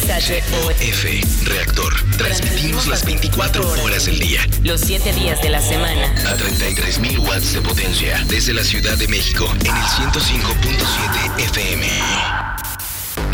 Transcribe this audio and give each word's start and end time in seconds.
COF 0.00 1.44
Reactor. 1.44 1.94
Transmitimos 2.16 2.88
las 2.88 3.04
24 3.04 3.82
horas 3.84 4.06
del 4.06 4.18
día. 4.18 4.44
Los 4.64 4.80
7 4.80 5.12
días 5.12 5.40
de 5.40 5.50
la 5.50 5.60
semana. 5.60 6.06
A 6.26 6.36
33.000 6.36 7.20
watts 7.20 7.52
de 7.52 7.60
potencia. 7.60 8.24
Desde 8.26 8.54
la 8.54 8.64
Ciudad 8.64 8.98
de 8.98 9.06
México 9.06 9.48
en 9.60 9.76
el 9.76 9.82
105.7 9.84 11.44
FM. 11.44 11.86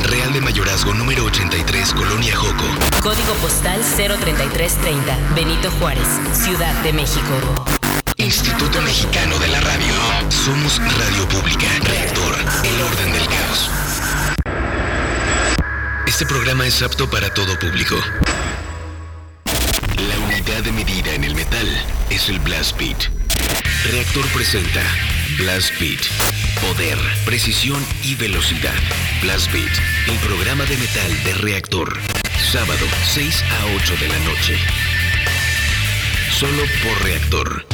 Real 0.04 0.32
de 0.34 0.40
Mayorazgo 0.42 0.92
número 0.92 1.24
83, 1.24 1.94
Colonia 1.94 2.36
Joco. 2.36 2.66
Código 3.02 3.32
postal 3.40 3.80
03330, 3.80 5.16
Benito 5.34 5.70
Juárez, 5.78 6.06
Ciudad 6.34 6.74
de 6.82 6.92
México. 6.92 7.64
Instituto 8.16 8.82
Mexicano 8.82 9.38
de 9.38 9.48
la 9.48 9.60
Radio. 9.60 9.94
Somos 10.28 10.78
Radio 10.78 11.26
Pública. 11.26 11.68
Reactor. 11.84 12.36
El 12.64 12.82
orden 12.82 13.12
del 13.12 13.26
caos. 13.28 13.89
Este 16.20 16.34
programa 16.34 16.66
es 16.66 16.82
apto 16.82 17.08
para 17.08 17.32
todo 17.32 17.58
público. 17.58 17.96
La 19.46 20.18
unidad 20.18 20.62
de 20.62 20.70
medida 20.70 21.14
en 21.14 21.24
el 21.24 21.34
metal 21.34 21.66
es 22.10 22.28
el 22.28 22.38
Blast 22.40 22.76
Beat. 22.76 23.08
Reactor 23.90 24.26
presenta 24.26 24.82
Blast 25.38 25.70
Beat. 25.80 26.00
Poder, 26.60 26.98
precisión 27.24 27.82
y 28.04 28.16
velocidad. 28.16 28.74
Blast 29.22 29.50
Beat, 29.50 29.72
el 30.08 30.18
programa 30.18 30.66
de 30.66 30.76
metal 30.76 31.24
de 31.24 31.32
Reactor. 31.36 31.98
Sábado, 32.52 32.86
6 33.14 33.42
a 33.42 33.64
8 33.82 33.94
de 33.98 34.08
la 34.08 34.18
noche. 34.18 34.58
Solo 36.38 36.64
por 36.84 37.02
Reactor. 37.02 37.69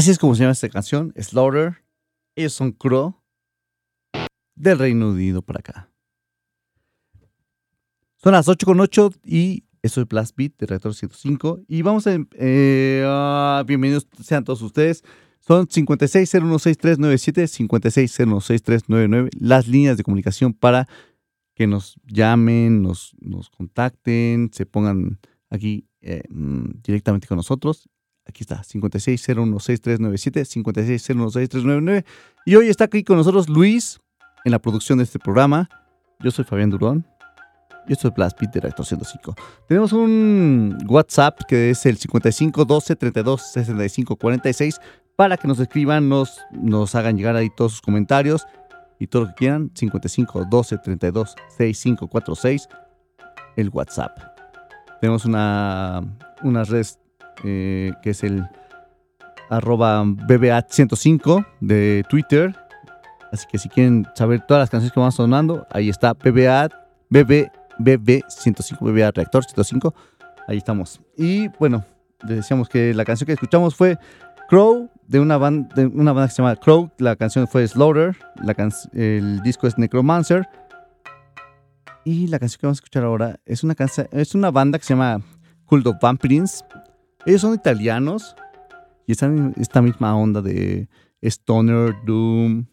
Así 0.00 0.10
es 0.10 0.18
como 0.18 0.34
se 0.34 0.40
llama 0.40 0.52
esta 0.52 0.70
canción, 0.70 1.12
Slaughter. 1.14 1.84
Ellos 2.34 2.54
son 2.54 2.72
Crow 2.72 3.20
del 4.56 4.78
Reino 4.78 5.10
Unido 5.10 5.42
para 5.42 5.60
acá. 5.60 5.92
Son 8.16 8.32
las 8.32 8.48
8 8.48 8.64
con 8.64 8.80
8 8.80 9.12
y 9.26 9.64
eso 9.82 10.00
es 10.00 10.08
Blast 10.08 10.34
Beat 10.38 10.56
de 10.56 10.64
Reactor 10.64 10.94
105. 10.94 11.60
Y 11.68 11.82
vamos 11.82 12.06
a. 12.06 12.16
Eh, 12.32 13.04
ah, 13.06 13.62
bienvenidos 13.66 14.08
sean 14.22 14.42
todos 14.42 14.62
ustedes. 14.62 15.04
Son 15.38 15.68
56016397, 15.68 17.46
56016399, 17.68 19.28
las 19.38 19.68
líneas 19.68 19.98
de 19.98 20.02
comunicación 20.02 20.54
para 20.54 20.88
que 21.54 21.66
nos 21.66 21.96
llamen, 22.06 22.80
nos, 22.80 23.14
nos 23.20 23.50
contacten, 23.50 24.48
se 24.50 24.64
pongan 24.64 25.20
aquí 25.50 25.86
eh, 26.00 26.22
mm, 26.30 26.80
directamente 26.82 27.26
con 27.26 27.36
nosotros. 27.36 27.90
Aquí 28.26 28.42
está, 28.42 28.62
56016397, 28.62 30.46
56016399. 30.64 32.04
Y 32.46 32.56
hoy 32.56 32.68
está 32.68 32.84
aquí 32.84 33.02
con 33.02 33.16
nosotros 33.16 33.48
Luis 33.48 34.00
en 34.44 34.52
la 34.52 34.58
producción 34.58 34.98
de 34.98 35.04
este 35.04 35.18
programa. 35.18 35.68
Yo 36.20 36.30
soy 36.30 36.44
Fabián 36.44 36.70
Durón. 36.70 37.06
Y 37.88 37.92
esto 37.94 38.08
es 38.08 38.14
Blast 38.14 38.38
Beat 38.38 38.52
de 38.52 38.60
Reactor 38.60 38.86
105. 38.86 39.34
Tenemos 39.66 39.92
un 39.92 40.78
WhatsApp 40.86 41.40
que 41.48 41.70
es 41.70 41.84
el 41.86 41.96
55 41.96 42.64
12 42.64 42.94
32 42.96 43.42
65 43.52 44.16
46 44.16 44.80
para 45.16 45.36
que 45.36 45.48
nos 45.48 45.58
escriban, 45.58 46.08
nos, 46.08 46.38
nos 46.52 46.94
hagan 46.94 47.16
llegar 47.16 47.36
ahí 47.36 47.50
todos 47.56 47.72
sus 47.72 47.80
comentarios 47.80 48.46
y 48.98 49.06
todo 49.06 49.22
lo 49.22 49.28
que 49.28 49.34
quieran. 49.34 49.70
55 49.74 50.44
12 50.44 50.78
32 50.78 51.34
65 51.48 52.08
46 52.08 52.68
el 53.56 53.70
WhatsApp. 53.70 54.18
Tenemos 55.00 55.24
una, 55.24 56.02
una 56.42 56.64
red 56.64 56.86
eh, 57.44 57.92
que 58.02 58.10
es 58.10 58.24
el 58.24 58.46
arroba 59.48 60.02
BBA105 60.04 61.46
de 61.60 62.04
Twitter. 62.08 62.54
Así 63.32 63.46
que 63.50 63.58
si 63.58 63.68
quieren 63.68 64.06
saber 64.14 64.40
todas 64.46 64.62
las 64.62 64.70
canciones 64.70 64.92
que 64.92 65.00
van 65.00 65.12
sonando, 65.12 65.66
ahí 65.70 65.88
está 65.88 66.14
BBA, 66.14 66.68
BB, 67.10 67.50
BB105, 67.78 68.78
BBA 68.80 69.10
Reactor 69.12 69.44
105. 69.44 69.94
Ahí 70.48 70.58
estamos. 70.58 71.00
Y 71.16 71.48
bueno, 71.58 71.84
les 72.26 72.38
decíamos 72.38 72.68
que 72.68 72.94
la 72.94 73.04
canción 73.04 73.26
que 73.26 73.34
escuchamos 73.34 73.74
fue 73.74 73.98
Crow, 74.48 74.90
de 75.06 75.20
una, 75.20 75.36
banda, 75.36 75.74
que 75.74 76.34
se 76.34 76.42
llama 76.42 76.56
Crow. 76.56 76.90
La 76.98 77.14
canción 77.14 77.46
fue 77.46 77.66
Slaughter. 77.68 78.16
La 78.42 78.54
el 78.92 79.42
disco 79.42 79.66
es 79.66 79.78
Necromancer. 79.78 80.48
Y 82.04 82.26
la 82.26 82.38
canción 82.38 82.58
que 82.60 82.66
vamos 82.66 82.78
a 82.78 82.80
escuchar 82.80 83.04
ahora 83.04 83.38
es 83.44 83.62
una, 83.62 83.76
es 84.12 84.34
una 84.34 84.50
banda 84.50 84.78
que 84.78 84.84
se 84.84 84.94
llama 84.94 85.20
Cult 85.66 85.86
of 85.86 85.96
Vampirins. 86.00 86.64
Ellos 87.26 87.40
son 87.42 87.54
italianos 87.54 88.34
y 89.06 89.12
están 89.12 89.54
esta 89.58 89.82
misma 89.82 90.16
onda 90.16 90.40
de 90.40 90.88
Stoner, 91.22 91.94
Doom, 92.06 92.66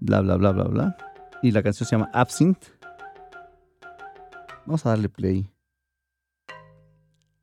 bla, 0.00 0.20
bla, 0.20 0.36
bla, 0.36 0.52
bla, 0.52 0.64
bla. 0.64 0.96
Y 1.42 1.50
la 1.50 1.62
canción 1.62 1.86
se 1.86 1.96
llama 1.96 2.10
Absinthe. 2.12 2.68
Vamos 4.66 4.86
a 4.86 4.90
darle 4.90 5.08
play. 5.08 5.50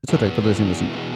Eso 0.02 0.16
es 0.16 0.24
el 0.24 0.44
de 0.44 0.54
105. 0.56 1.09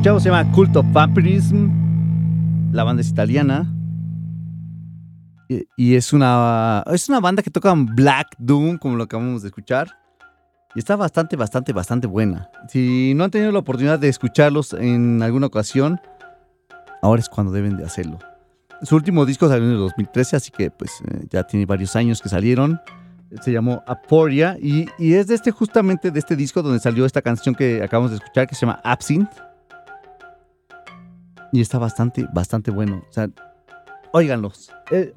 Escuchamos 0.00 0.22
se 0.22 0.30
llama 0.30 0.50
Cult 0.52 0.74
of 0.76 0.86
Vampirism. 0.92 1.68
La 2.72 2.84
banda 2.84 3.02
es 3.02 3.10
italiana. 3.10 3.70
Y, 5.46 5.66
y 5.76 5.94
es 5.94 6.14
una 6.14 6.82
es 6.90 7.10
una 7.10 7.20
banda 7.20 7.42
que 7.42 7.50
toca 7.50 7.74
Black 7.76 8.28
Doom, 8.38 8.78
como 8.78 8.96
lo 8.96 9.04
acabamos 9.04 9.42
de 9.42 9.48
escuchar. 9.48 9.90
Y 10.74 10.78
está 10.78 10.96
bastante, 10.96 11.36
bastante, 11.36 11.74
bastante 11.74 12.06
buena. 12.06 12.48
Si 12.70 13.12
no 13.14 13.24
han 13.24 13.30
tenido 13.30 13.52
la 13.52 13.58
oportunidad 13.58 13.98
de 13.98 14.08
escucharlos 14.08 14.72
en 14.72 15.22
alguna 15.22 15.48
ocasión, 15.48 16.00
ahora 17.02 17.20
es 17.20 17.28
cuando 17.28 17.52
deben 17.52 17.76
de 17.76 17.84
hacerlo. 17.84 18.18
Su 18.82 18.96
último 18.96 19.26
disco 19.26 19.50
salió 19.50 19.66
en 19.66 19.72
el 19.72 19.78
2013, 19.80 20.36
así 20.36 20.50
que 20.50 20.70
pues 20.70 20.92
eh, 21.10 21.26
ya 21.28 21.42
tiene 21.42 21.66
varios 21.66 21.94
años 21.94 22.22
que 22.22 22.30
salieron. 22.30 22.80
Se 23.42 23.52
llamó 23.52 23.82
Aporia 23.86 24.56
y, 24.58 24.86
y 24.98 25.12
es 25.12 25.26
de 25.26 25.34
este 25.34 25.50
justamente 25.50 26.10
de 26.10 26.18
este 26.18 26.36
disco 26.36 26.62
donde 26.62 26.80
salió 26.80 27.04
esta 27.04 27.20
canción 27.20 27.54
que 27.54 27.82
acabamos 27.82 28.12
de 28.12 28.16
escuchar 28.16 28.46
que 28.46 28.54
se 28.54 28.62
llama 28.62 28.80
Absinthe. 28.82 29.49
Y 31.52 31.60
está 31.60 31.78
bastante, 31.78 32.26
bastante 32.32 32.70
bueno. 32.70 33.04
O 33.08 33.12
sea, 33.12 33.28
óiganlos. 34.12 34.70
Eh. 34.90 35.14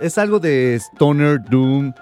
Es 0.00 0.18
algo 0.18 0.38
de 0.38 0.76
Stoner, 0.76 1.42
Doom, 1.42 1.92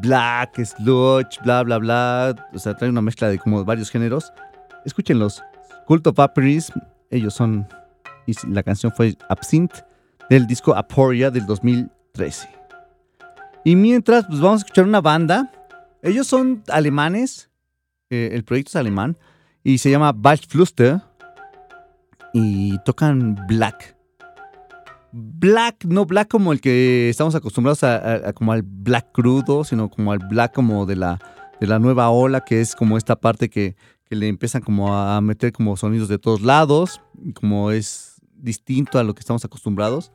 Black, 0.00 0.62
Sludge, 0.64 1.38
bla, 1.42 1.62
bla, 1.62 1.78
bla. 1.78 2.48
O 2.52 2.58
sea, 2.58 2.76
trae 2.76 2.90
una 2.90 3.02
mezcla 3.02 3.28
de 3.28 3.38
como 3.38 3.64
varios 3.64 3.90
géneros. 3.90 4.32
Escúchenlos. 4.84 5.42
Cult 5.86 6.06
of 6.06 6.16
Vampirism. 6.16 6.78
Ellos 7.10 7.34
son. 7.34 7.66
Y 8.26 8.34
la 8.48 8.62
canción 8.62 8.92
fue 8.92 9.16
Absinthe 9.28 9.84
del 10.28 10.46
disco 10.46 10.74
Aporia 10.76 11.30
del 11.30 11.46
2013. 11.46 12.48
Y 13.64 13.76
mientras, 13.76 14.26
pues 14.26 14.40
vamos 14.40 14.62
a 14.62 14.64
escuchar 14.64 14.84
una 14.84 15.00
banda. 15.00 15.50
Ellos 16.02 16.26
son 16.26 16.62
alemanes. 16.68 17.50
eh, 18.10 18.30
el 18.32 18.44
proyecto 18.44 18.70
es 18.70 18.76
alemán. 18.76 19.16
Y 19.62 19.78
se 19.78 19.90
llama 19.90 20.10
Waldfluster. 20.10 21.02
Y 22.32 22.78
tocan 22.84 23.36
black. 23.46 23.96
Black, 25.12 25.84
no 25.84 26.06
black 26.06 26.28
como 26.28 26.52
el 26.52 26.60
que 26.60 27.08
estamos 27.08 27.34
acostumbrados 27.34 27.82
a, 27.82 28.32
como 28.32 28.52
al 28.52 28.62
black 28.62 29.10
crudo, 29.12 29.64
sino 29.64 29.90
como 29.90 30.12
al 30.12 30.18
black 30.18 30.54
como 30.54 30.86
de 30.86 30.96
la, 30.96 31.18
de 31.60 31.66
la 31.66 31.78
nueva 31.78 32.10
ola, 32.10 32.42
que 32.42 32.60
es 32.60 32.76
como 32.76 32.96
esta 32.96 33.16
parte 33.16 33.50
que, 33.50 33.74
que 34.04 34.14
le 34.14 34.28
empiezan 34.28 34.62
como 34.62 34.94
a 34.94 35.20
meter 35.20 35.52
como 35.52 35.76
sonidos 35.76 36.08
de 36.08 36.18
todos 36.18 36.42
lados, 36.42 37.00
como 37.34 37.72
es 37.72 38.20
distinto 38.34 38.98
a 38.98 39.04
lo 39.04 39.14
que 39.14 39.20
estamos 39.20 39.44
acostumbrados. 39.44 40.12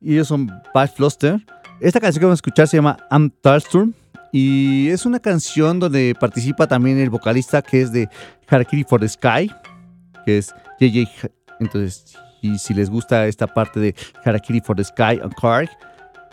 Y 0.00 0.14
ellos 0.14 0.28
son 0.28 0.46
Bad 0.72 0.92
Fluster. 0.94 1.44
Esta 1.80 2.00
canción 2.00 2.20
que 2.20 2.26
vamos 2.26 2.38
a 2.38 2.42
escuchar 2.42 2.68
se 2.68 2.76
llama 2.76 2.96
Am 3.10 3.30
Tarsturm 3.30 3.92
y 4.32 4.88
es 4.88 5.06
una 5.06 5.20
canción 5.20 5.80
donde 5.80 6.14
participa 6.18 6.66
también 6.66 6.98
el 6.98 7.10
vocalista 7.10 7.62
que 7.62 7.80
es 7.80 7.92
de 7.92 8.08
Harakiri 8.46 8.84
for 8.84 9.00
the 9.00 9.08
Sky, 9.08 9.50
que 10.24 10.38
es 10.38 10.54
JJ. 10.80 11.37
Entonces, 11.60 12.16
y 12.42 12.58
si 12.58 12.74
les 12.74 12.90
gusta 12.90 13.26
esta 13.26 13.46
parte 13.46 13.80
de 13.80 13.94
Harakiri 14.24 14.60
for 14.60 14.76
the 14.76 14.84
Sky 14.84 15.20
on 15.22 15.30
Karg, 15.30 15.68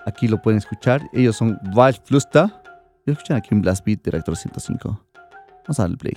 aquí 0.06 0.28
lo 0.28 0.42
pueden 0.42 0.60
escuchar. 0.60 1.02
Ellos 1.14 1.36
son 1.36 1.60
Val 1.74 1.96
Flusta. 2.04 2.62
Y 3.06 3.12
escuchan 3.12 3.38
aquí 3.38 3.50
en 3.52 3.62
Blast 3.62 3.86
Beat 3.86 4.02
de 4.04 4.12
Reactor 4.12 4.36
105. 4.36 5.00
Vamos 5.68 5.80
a 5.80 5.84
darle 5.84 5.98
play. 5.98 6.14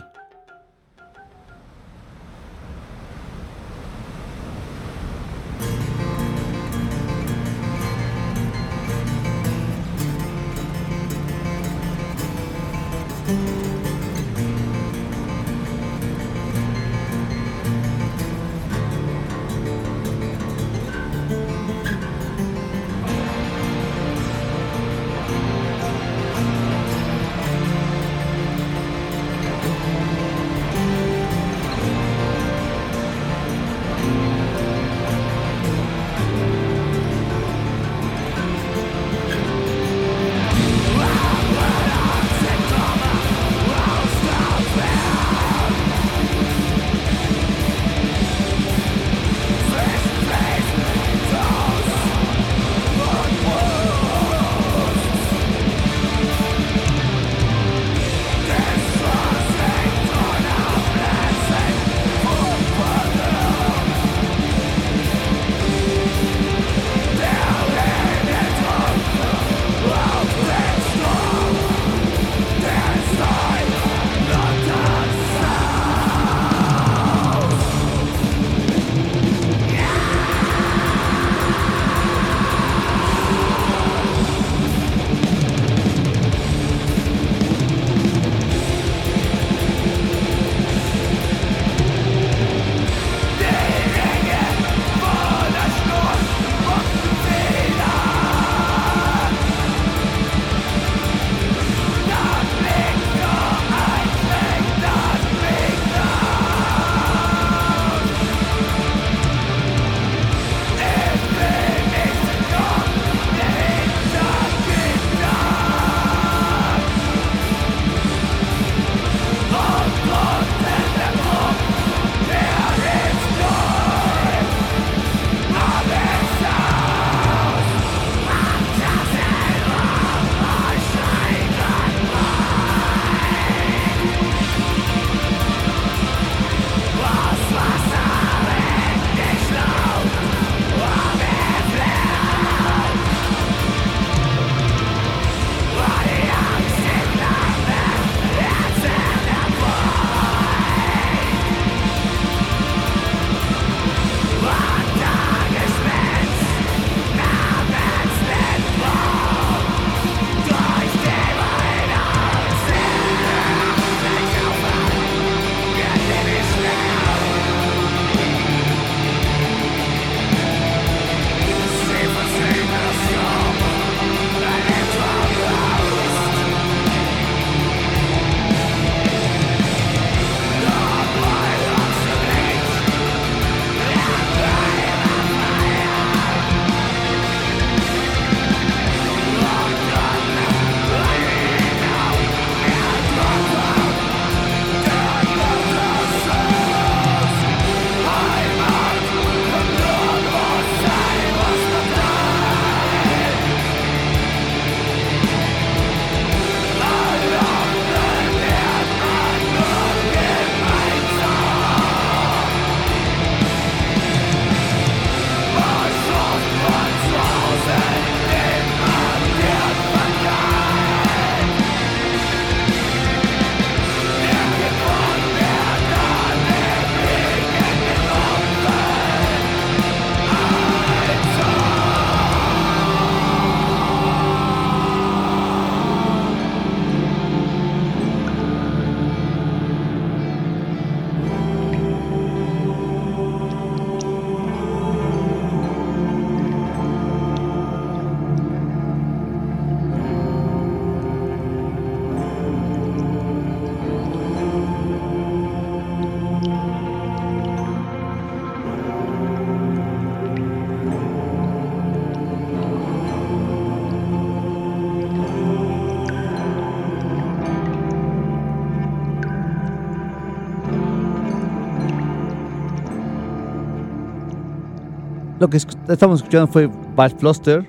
Que 275.51 275.57
estamos 275.57 276.21
escuchando 276.21 276.47
fue 276.49 276.69
Bad 276.95 277.19
Fluster. 277.19 277.67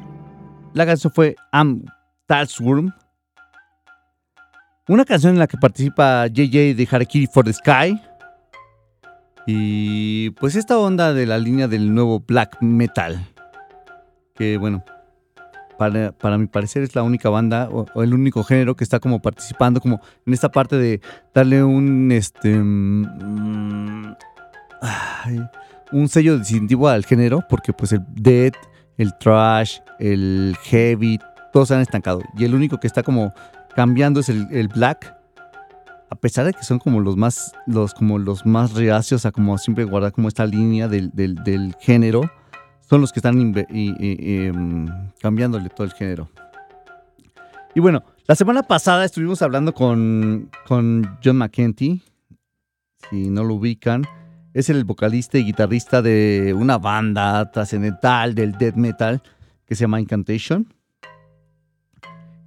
La 0.73 0.85
canción 0.85 1.11
fue 1.13 1.35
Am 1.51 1.83
Talsworm. 2.27 2.93
Una 4.87 5.05
canción 5.05 5.33
en 5.33 5.39
la 5.39 5.47
que 5.47 5.57
participa 5.57 6.27
JJ 6.27 6.75
de 6.75 6.87
Harakiri 6.89 7.27
for 7.27 7.45
the 7.45 7.53
Sky. 7.53 8.01
Y 9.45 10.31
pues 10.31 10.55
esta 10.55 10.77
onda 10.77 11.13
de 11.13 11.25
la 11.25 11.37
línea 11.37 11.67
del 11.67 11.93
nuevo 11.93 12.19
black 12.19 12.61
metal. 12.61 13.25
Que 14.35 14.57
bueno, 14.57 14.83
para, 15.77 16.11
para 16.11 16.37
mi 16.37 16.47
parecer 16.47 16.83
es 16.83 16.95
la 16.95 17.03
única 17.03 17.29
banda 17.29 17.69
o, 17.71 18.03
el 18.03 18.13
único 18.13 18.43
género 18.43 18.75
que 18.75 18.83
está 18.83 18.99
como 18.99 19.21
participando 19.21 19.79
como 19.79 20.01
en 20.25 20.33
esta 20.33 20.49
parte 20.49 20.75
de 20.75 21.01
darle 21.33 21.63
un 21.63 22.11
este 22.11 22.57
mm, 22.57 24.13
ay, 24.81 25.41
un 25.91 26.07
sello 26.09 26.37
distintivo 26.37 26.87
al 26.87 27.05
género 27.05 27.43
porque 27.49 27.73
pues 27.73 27.91
el 27.93 28.01
death, 28.15 28.55
el 28.97 29.17
trash, 29.17 29.79
el 29.99 30.55
heavy, 30.63 31.19
todos 31.51 31.69
se 31.69 31.75
han 31.75 31.81
estancado 31.81 32.21
y 32.37 32.45
el 32.45 32.53
único 32.53 32.79
que 32.79 32.87
está 32.87 33.03
como 33.03 33.33
cambiando 33.75 34.19
es 34.19 34.29
el, 34.29 34.67
black 34.67 35.15
a 36.09 36.15
pesar 36.15 36.45
de 36.45 36.53
que 36.53 36.63
son 36.63 36.79
como 36.79 36.99
los 36.99 37.15
más 37.17 37.53
los 37.65 37.93
como 37.93 38.17
los 38.17 38.45
más 38.45 38.73
reacios 38.73 39.25
a 39.25 39.31
como 39.31 39.57
siempre 39.57 39.83
guardar 39.83 40.11
como 40.11 40.27
esta 40.27 40.45
línea 40.45 40.87
del, 40.87 41.11
del, 41.11 41.35
del 41.35 41.75
género 41.79 42.29
son 42.89 43.01
los 43.01 43.13
que 43.13 43.19
están 43.19 43.53
y, 43.69 44.51
cambiándole 45.21 45.69
todo 45.69 45.85
el 45.85 45.93
género. 45.93 46.29
Y 47.75 47.79
bueno, 47.79 48.03
la 48.27 48.33
semana 48.33 48.63
pasada 48.63 49.05
estuvimos 49.05 49.43
hablando 49.43 49.73
con, 49.75 50.49
con 50.67 51.19
John 51.23 51.37
McKenty, 51.37 52.01
si 53.09 53.29
no 53.29 53.43
lo 53.43 53.55
ubican, 53.55 54.05
es 54.53 54.69
el 54.69 54.83
vocalista 54.83 55.37
y 55.37 55.43
guitarrista 55.43 56.01
de 56.01 56.53
una 56.55 56.77
banda 56.77 57.51
trascendental 57.51 58.35
del 58.35 58.53
death 58.53 58.75
metal 58.75 59.21
que 59.65 59.75
se 59.75 59.81
llama 59.81 60.01
Incantation. 60.01 60.73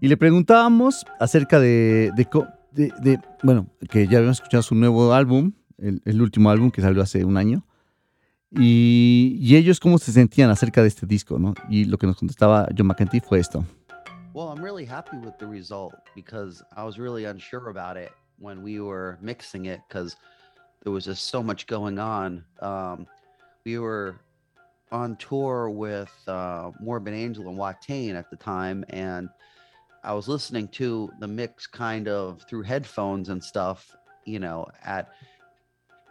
Y 0.01 0.09
le 0.09 0.17
preguntábamos 0.17 1.07
acerca 1.21 1.61
de, 1.61 2.13
bueno, 3.43 3.69
que 3.89 4.09
ya 4.09 4.19
habíamos 4.19 4.39
escuchado 4.39 4.63
su 4.63 4.75
nuevo 4.75 5.15
álbum, 5.15 5.53
el, 5.79 6.21
último 6.21 6.51
álbum 6.51 6.73
que 6.73 6.83
salió 6.83 7.03
hace 7.03 7.25
un 7.25 7.37
año. 7.37 7.65
Y, 8.51 9.39
y, 9.41 9.57
ellos 9.57 9.81
cómo 9.81 9.97
se 9.99 10.13
sentían 10.13 10.51
acerca 10.51 10.83
de 10.83 10.89
este 10.89 11.07
disco, 11.07 11.39
¿no? 11.39 11.55
Y 11.71 11.87
lo 11.87 11.97
que 11.97 12.07
nos 12.07 12.17
contestaba 12.17 12.69
John 12.77 12.89
McEntee 12.89 13.23
fue 13.23 13.39
esto. 13.39 13.65
Well, 14.35 14.49
I'm 14.49 14.63
really 14.63 14.85
happy 14.85 15.17
with 15.17 15.39
the 15.39 15.47
result 15.47 15.95
because 16.15 16.63
I 16.77 16.83
was 16.83 16.99
really 16.99 17.25
unsure 17.25 17.71
about 17.71 17.97
it 17.97 18.11
when 18.39 18.63
we 18.63 18.79
were 18.81 19.17
mixing 19.23 19.67
it 19.67 19.81
because 19.89 20.17
there 20.83 20.93
was 20.93 21.05
just 21.05 21.27
so 21.27 21.43
much 21.43 21.67
going 21.67 21.99
on. 21.99 22.45
Um, 22.61 23.07
we 23.65 23.79
were 23.79 24.21
on 24.91 25.17
tour 25.17 25.71
with 25.71 26.13
uh, 26.27 26.71
Morbid 26.81 27.15
Angel 27.15 27.49
and 27.49 27.59
Watain 27.59 28.15
at 28.15 28.31
the 28.31 28.37
time, 28.37 28.85
and 28.91 29.29
I 30.05 30.13
was 30.13 30.29
listening 30.29 30.69
to 30.69 31.11
the 31.21 31.29
mix 31.29 31.67
kind 31.67 32.09
of 32.09 32.43
through 32.49 32.63
headphones 32.63 33.29
and 33.29 33.43
stuff, 33.43 33.97
you 34.25 34.41
know, 34.41 34.67
at, 34.85 35.11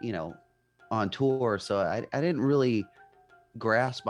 you 0.00 0.12
know, 0.12 0.34
on 0.90 1.10
tour, 1.10 1.58
so 1.58 1.78
I, 1.78 2.04
I 2.12 2.20
didn't 2.20 2.40
really 2.40 2.86
grasp 3.58 4.08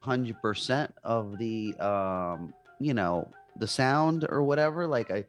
hundred 0.00 0.40
percent 0.40 0.94
of 1.04 1.38
the 1.38 1.74
um, 1.78 2.54
you 2.78 2.94
know 2.94 3.28
the 3.56 3.66
sound 3.66 4.26
or 4.28 4.42
whatever. 4.42 4.86
Like 4.86 5.10
I, 5.10 5.24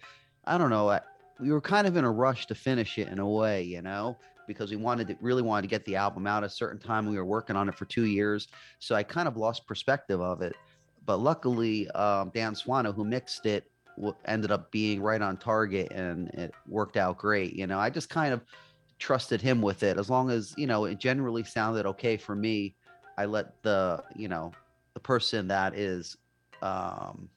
I 0.45 0.57
don't 0.57 0.69
know. 0.69 0.89
I, 0.89 1.01
we 1.39 1.51
were 1.51 1.61
kind 1.61 1.87
of 1.87 1.95
in 1.95 2.03
a 2.03 2.11
rush 2.11 2.47
to 2.47 2.55
finish 2.55 2.97
it 2.97 3.07
in 3.07 3.19
a 3.19 3.27
way, 3.27 3.63
you 3.63 3.81
know, 3.81 4.17
because 4.49 4.71
we 4.71 4.77
wanted 4.77 5.07
to 5.07 5.15
really 5.21 5.43
wanted 5.43 5.61
to 5.61 5.67
get 5.67 5.85
the 5.85 5.95
album 5.95 6.25
out 6.25 6.43
a 6.43 6.49
certain 6.49 6.79
time. 6.79 7.05
We 7.05 7.15
were 7.15 7.23
working 7.23 7.55
on 7.55 7.69
it 7.69 7.75
for 7.75 7.85
two 7.85 8.05
years, 8.05 8.47
so 8.79 8.95
I 8.95 9.03
kind 9.03 9.27
of 9.27 9.37
lost 9.37 9.67
perspective 9.67 10.19
of 10.19 10.41
it. 10.41 10.55
But 11.05 11.17
luckily, 11.17 11.89
um, 11.91 12.31
Dan 12.33 12.55
Swano, 12.55 12.93
who 12.93 13.05
mixed 13.05 13.45
it, 13.45 13.71
w- 13.95 14.15
ended 14.25 14.51
up 14.51 14.71
being 14.71 15.01
right 15.01 15.21
on 15.21 15.37
target, 15.37 15.91
and 15.91 16.29
it 16.29 16.53
worked 16.67 16.97
out 16.97 17.19
great. 17.19 17.53
You 17.53 17.67
know, 17.67 17.79
I 17.79 17.91
just 17.91 18.09
kind 18.09 18.33
of 18.33 18.41
trusted 18.97 19.39
him 19.39 19.61
with 19.61 19.83
it 19.83 19.97
as 19.97 20.09
long 20.09 20.29
as 20.29 20.53
you 20.57 20.67
know 20.67 20.83
it 20.83 20.99
generally 20.99 21.41
sounded 21.41 21.85
okay 21.85 22.17
for 22.17 22.35
me 22.35 22.75
i 23.17 23.25
let 23.25 23.63
the 23.63 24.03
you 24.13 24.27
know 24.27 24.51
the 24.93 24.99
person 24.99 25.47
that 25.47 25.73
is 25.73 26.17
um 26.61 27.29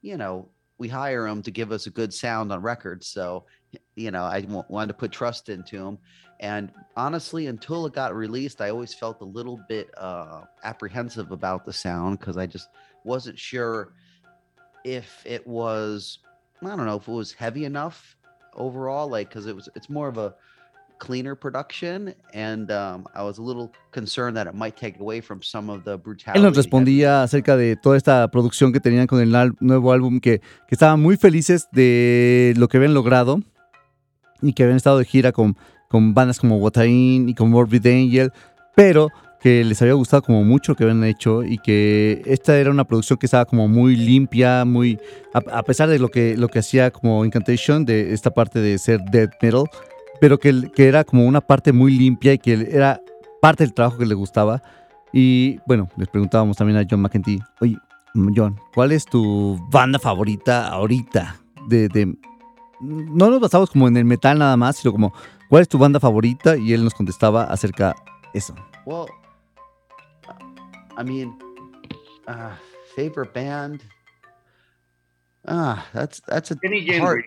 you 0.00 0.16
know 0.16 0.48
we 0.80 0.88
hire 0.88 1.26
him 1.26 1.42
to 1.42 1.50
give 1.50 1.72
us 1.72 1.86
a 1.86 1.90
good 1.90 2.12
sound 2.12 2.50
on 2.50 2.62
record 2.62 3.04
so 3.04 3.44
you 3.94 4.10
know 4.10 4.24
i 4.24 4.44
wanted 4.68 4.88
to 4.88 4.94
put 4.94 5.12
trust 5.12 5.50
into 5.50 5.76
him 5.76 5.98
and 6.40 6.72
honestly 6.96 7.46
until 7.48 7.84
it 7.84 7.92
got 7.92 8.16
released 8.16 8.62
i 8.62 8.70
always 8.70 8.94
felt 8.94 9.20
a 9.20 9.24
little 9.24 9.60
bit 9.68 9.90
uh 9.98 10.40
apprehensive 10.64 11.30
about 11.32 11.66
the 11.66 11.72
sound 11.72 12.18
because 12.18 12.38
i 12.38 12.46
just 12.46 12.70
wasn't 13.04 13.38
sure 13.38 13.92
if 14.82 15.22
it 15.26 15.46
was 15.46 16.18
i 16.62 16.68
don't 16.68 16.86
know 16.86 16.96
if 16.96 17.06
it 17.06 17.12
was 17.12 17.32
heavy 17.34 17.66
enough 17.66 18.16
overall 18.54 19.06
like 19.06 19.28
because 19.28 19.46
it 19.46 19.54
was 19.54 19.68
it's 19.76 19.90
more 19.90 20.08
of 20.08 20.16
a 20.16 20.34
cleaner 21.00 21.34
production 21.34 22.14
and 22.32 22.70
um, 22.70 23.06
I 23.14 23.24
was 23.24 23.38
a 23.38 23.42
little 23.42 23.72
concerned 23.90 24.36
that 24.36 24.46
it 24.46 24.54
might 24.54 24.76
take 24.76 25.00
away 25.00 25.20
from 25.20 25.42
some 25.42 25.68
of 25.68 25.82
the 25.84 25.96
brutality. 25.96 26.38
Él 26.38 26.44
nos 26.44 26.56
respondía 26.56 27.22
acerca 27.24 27.56
de 27.56 27.76
toda 27.76 27.96
esta 27.96 28.28
producción 28.28 28.72
que 28.72 28.78
tenían 28.78 29.08
con 29.08 29.20
el 29.20 29.54
nuevo 29.58 29.92
álbum 29.92 30.20
que, 30.20 30.40
que, 30.40 30.74
estaban 30.74 31.00
muy 31.00 31.16
felices 31.16 31.66
de 31.72 32.54
lo 32.56 32.68
que 32.68 32.76
habían 32.76 32.94
logrado 32.94 33.40
y 34.42 34.52
que 34.52 34.62
habían 34.62 34.76
estado 34.76 34.98
de 34.98 35.04
gira 35.06 35.32
con, 35.32 35.56
con 35.88 36.14
bandas 36.14 36.38
como 36.38 36.58
Watain 36.58 37.28
y 37.28 37.34
con 37.34 37.50
Morbid 37.50 37.86
Angel, 37.86 38.32
pero 38.76 39.08
que 39.40 39.64
les 39.64 39.80
había 39.80 39.94
gustado 39.94 40.22
como 40.22 40.44
mucho 40.44 40.74
que 40.74 40.84
habían 40.84 41.02
hecho 41.02 41.42
y 41.42 41.56
que 41.58 42.22
esta 42.26 42.58
era 42.58 42.70
una 42.70 42.84
producción 42.84 43.18
que 43.18 43.26
estaba 43.26 43.46
como 43.46 43.68
muy 43.68 43.96
limpia, 43.96 44.66
muy 44.66 44.98
a, 45.32 45.38
a 45.58 45.62
pesar 45.62 45.88
de 45.88 45.98
lo 45.98 46.10
que 46.10 46.36
lo 46.36 46.48
que 46.48 46.58
hacía 46.58 46.90
como 46.90 47.24
Incantation 47.24 47.86
de 47.86 48.12
esta 48.12 48.30
parte 48.30 48.60
de 48.60 48.76
ser 48.76 49.00
death 49.10 49.32
metal, 49.40 49.64
pero 50.20 50.38
que, 50.38 50.70
que, 50.74 50.88
era 50.88 51.04
como 51.04 51.26
una 51.26 51.40
parte 51.40 51.72
muy 51.72 51.96
limpia 51.96 52.34
y 52.34 52.38
que 52.38 52.68
era 52.70 53.00
parte 53.40 53.64
del 53.64 53.74
trabajo 53.74 53.98
que 53.98 54.06
le 54.06 54.14
gustaba. 54.14 54.62
Y 55.12 55.58
bueno, 55.66 55.88
les 55.96 56.08
preguntábamos 56.08 56.56
también 56.56 56.78
a 56.78 56.86
John 56.88 57.00
McEntee, 57.00 57.40
oye, 57.60 57.76
John, 58.34 58.60
¿cuál 58.74 58.92
es 58.92 59.04
tu 59.04 59.58
banda 59.70 59.98
favorita 59.98 60.68
ahorita? 60.68 61.36
De, 61.68 61.88
de, 61.88 62.14
no 62.80 63.30
nos 63.30 63.40
basamos 63.40 63.70
como 63.70 63.88
en 63.88 63.96
el 63.96 64.04
metal 64.04 64.38
nada 64.38 64.56
más, 64.56 64.76
sino 64.76 64.92
como, 64.92 65.12
¿cuál 65.48 65.62
es 65.62 65.68
tu 65.68 65.78
banda 65.78 66.00
favorita? 66.00 66.56
Y 66.56 66.72
él 66.72 66.84
nos 66.84 66.94
contestaba 66.94 67.44
acerca 67.44 67.94
de 68.32 68.38
eso. 68.38 68.54
Well, 68.86 69.06
I 70.98 71.04
mean, 71.04 71.38
uh, 72.28 72.54
favorite 72.94 73.32
band. 73.32 73.82
Ah, 75.46 75.86
that's 75.92 76.20
that's 76.26 76.50
a 76.50 76.56
hard. 77.00 77.24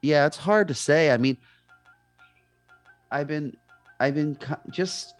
Yeah, 0.00 0.26
it's 0.26 0.38
hard 0.38 0.68
to 0.68 0.74
say. 0.74 1.12
I 1.12 1.18
mean, 1.18 1.36
I've 3.12 3.28
been, 3.28 3.56
I've 4.00 4.14
been 4.14 4.36
just, 4.70 5.14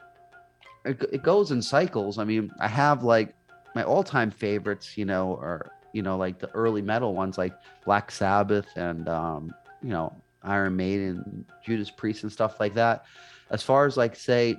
it 0.85 1.23
goes 1.23 1.53
in 1.53 1.63
cycles. 1.63 2.19
I 2.19 2.25
mean, 2.25 2.51
I 2.59 2.67
have 2.67 3.05
like 3.05 3.35
my 3.75 3.85
all 3.85 4.03
time 4.03 4.31
favorites, 4.31 4.97
you 4.99 5.05
know, 5.05 5.37
are, 5.37 5.71
you 5.93 6.03
know, 6.03 6.17
like 6.17 6.39
the 6.39 6.51
early 6.51 6.83
metal 6.83 7.15
ones 7.15 7.39
like 7.39 7.53
Black 7.85 8.11
Sabbath 8.11 8.67
and, 8.77 9.09
um, 9.09 9.55
you 9.83 9.91
know, 9.91 10.15
Iron 10.43 10.75
Maiden, 10.75 11.45
Judas 11.65 11.91
Priest 11.91 12.23
and 12.23 12.33
stuff 12.33 12.59
like 12.59 12.75
that. 12.75 13.05
As 13.51 13.63
far 13.63 13.87
as 13.87 13.97
like, 13.97 14.17
say, 14.17 14.57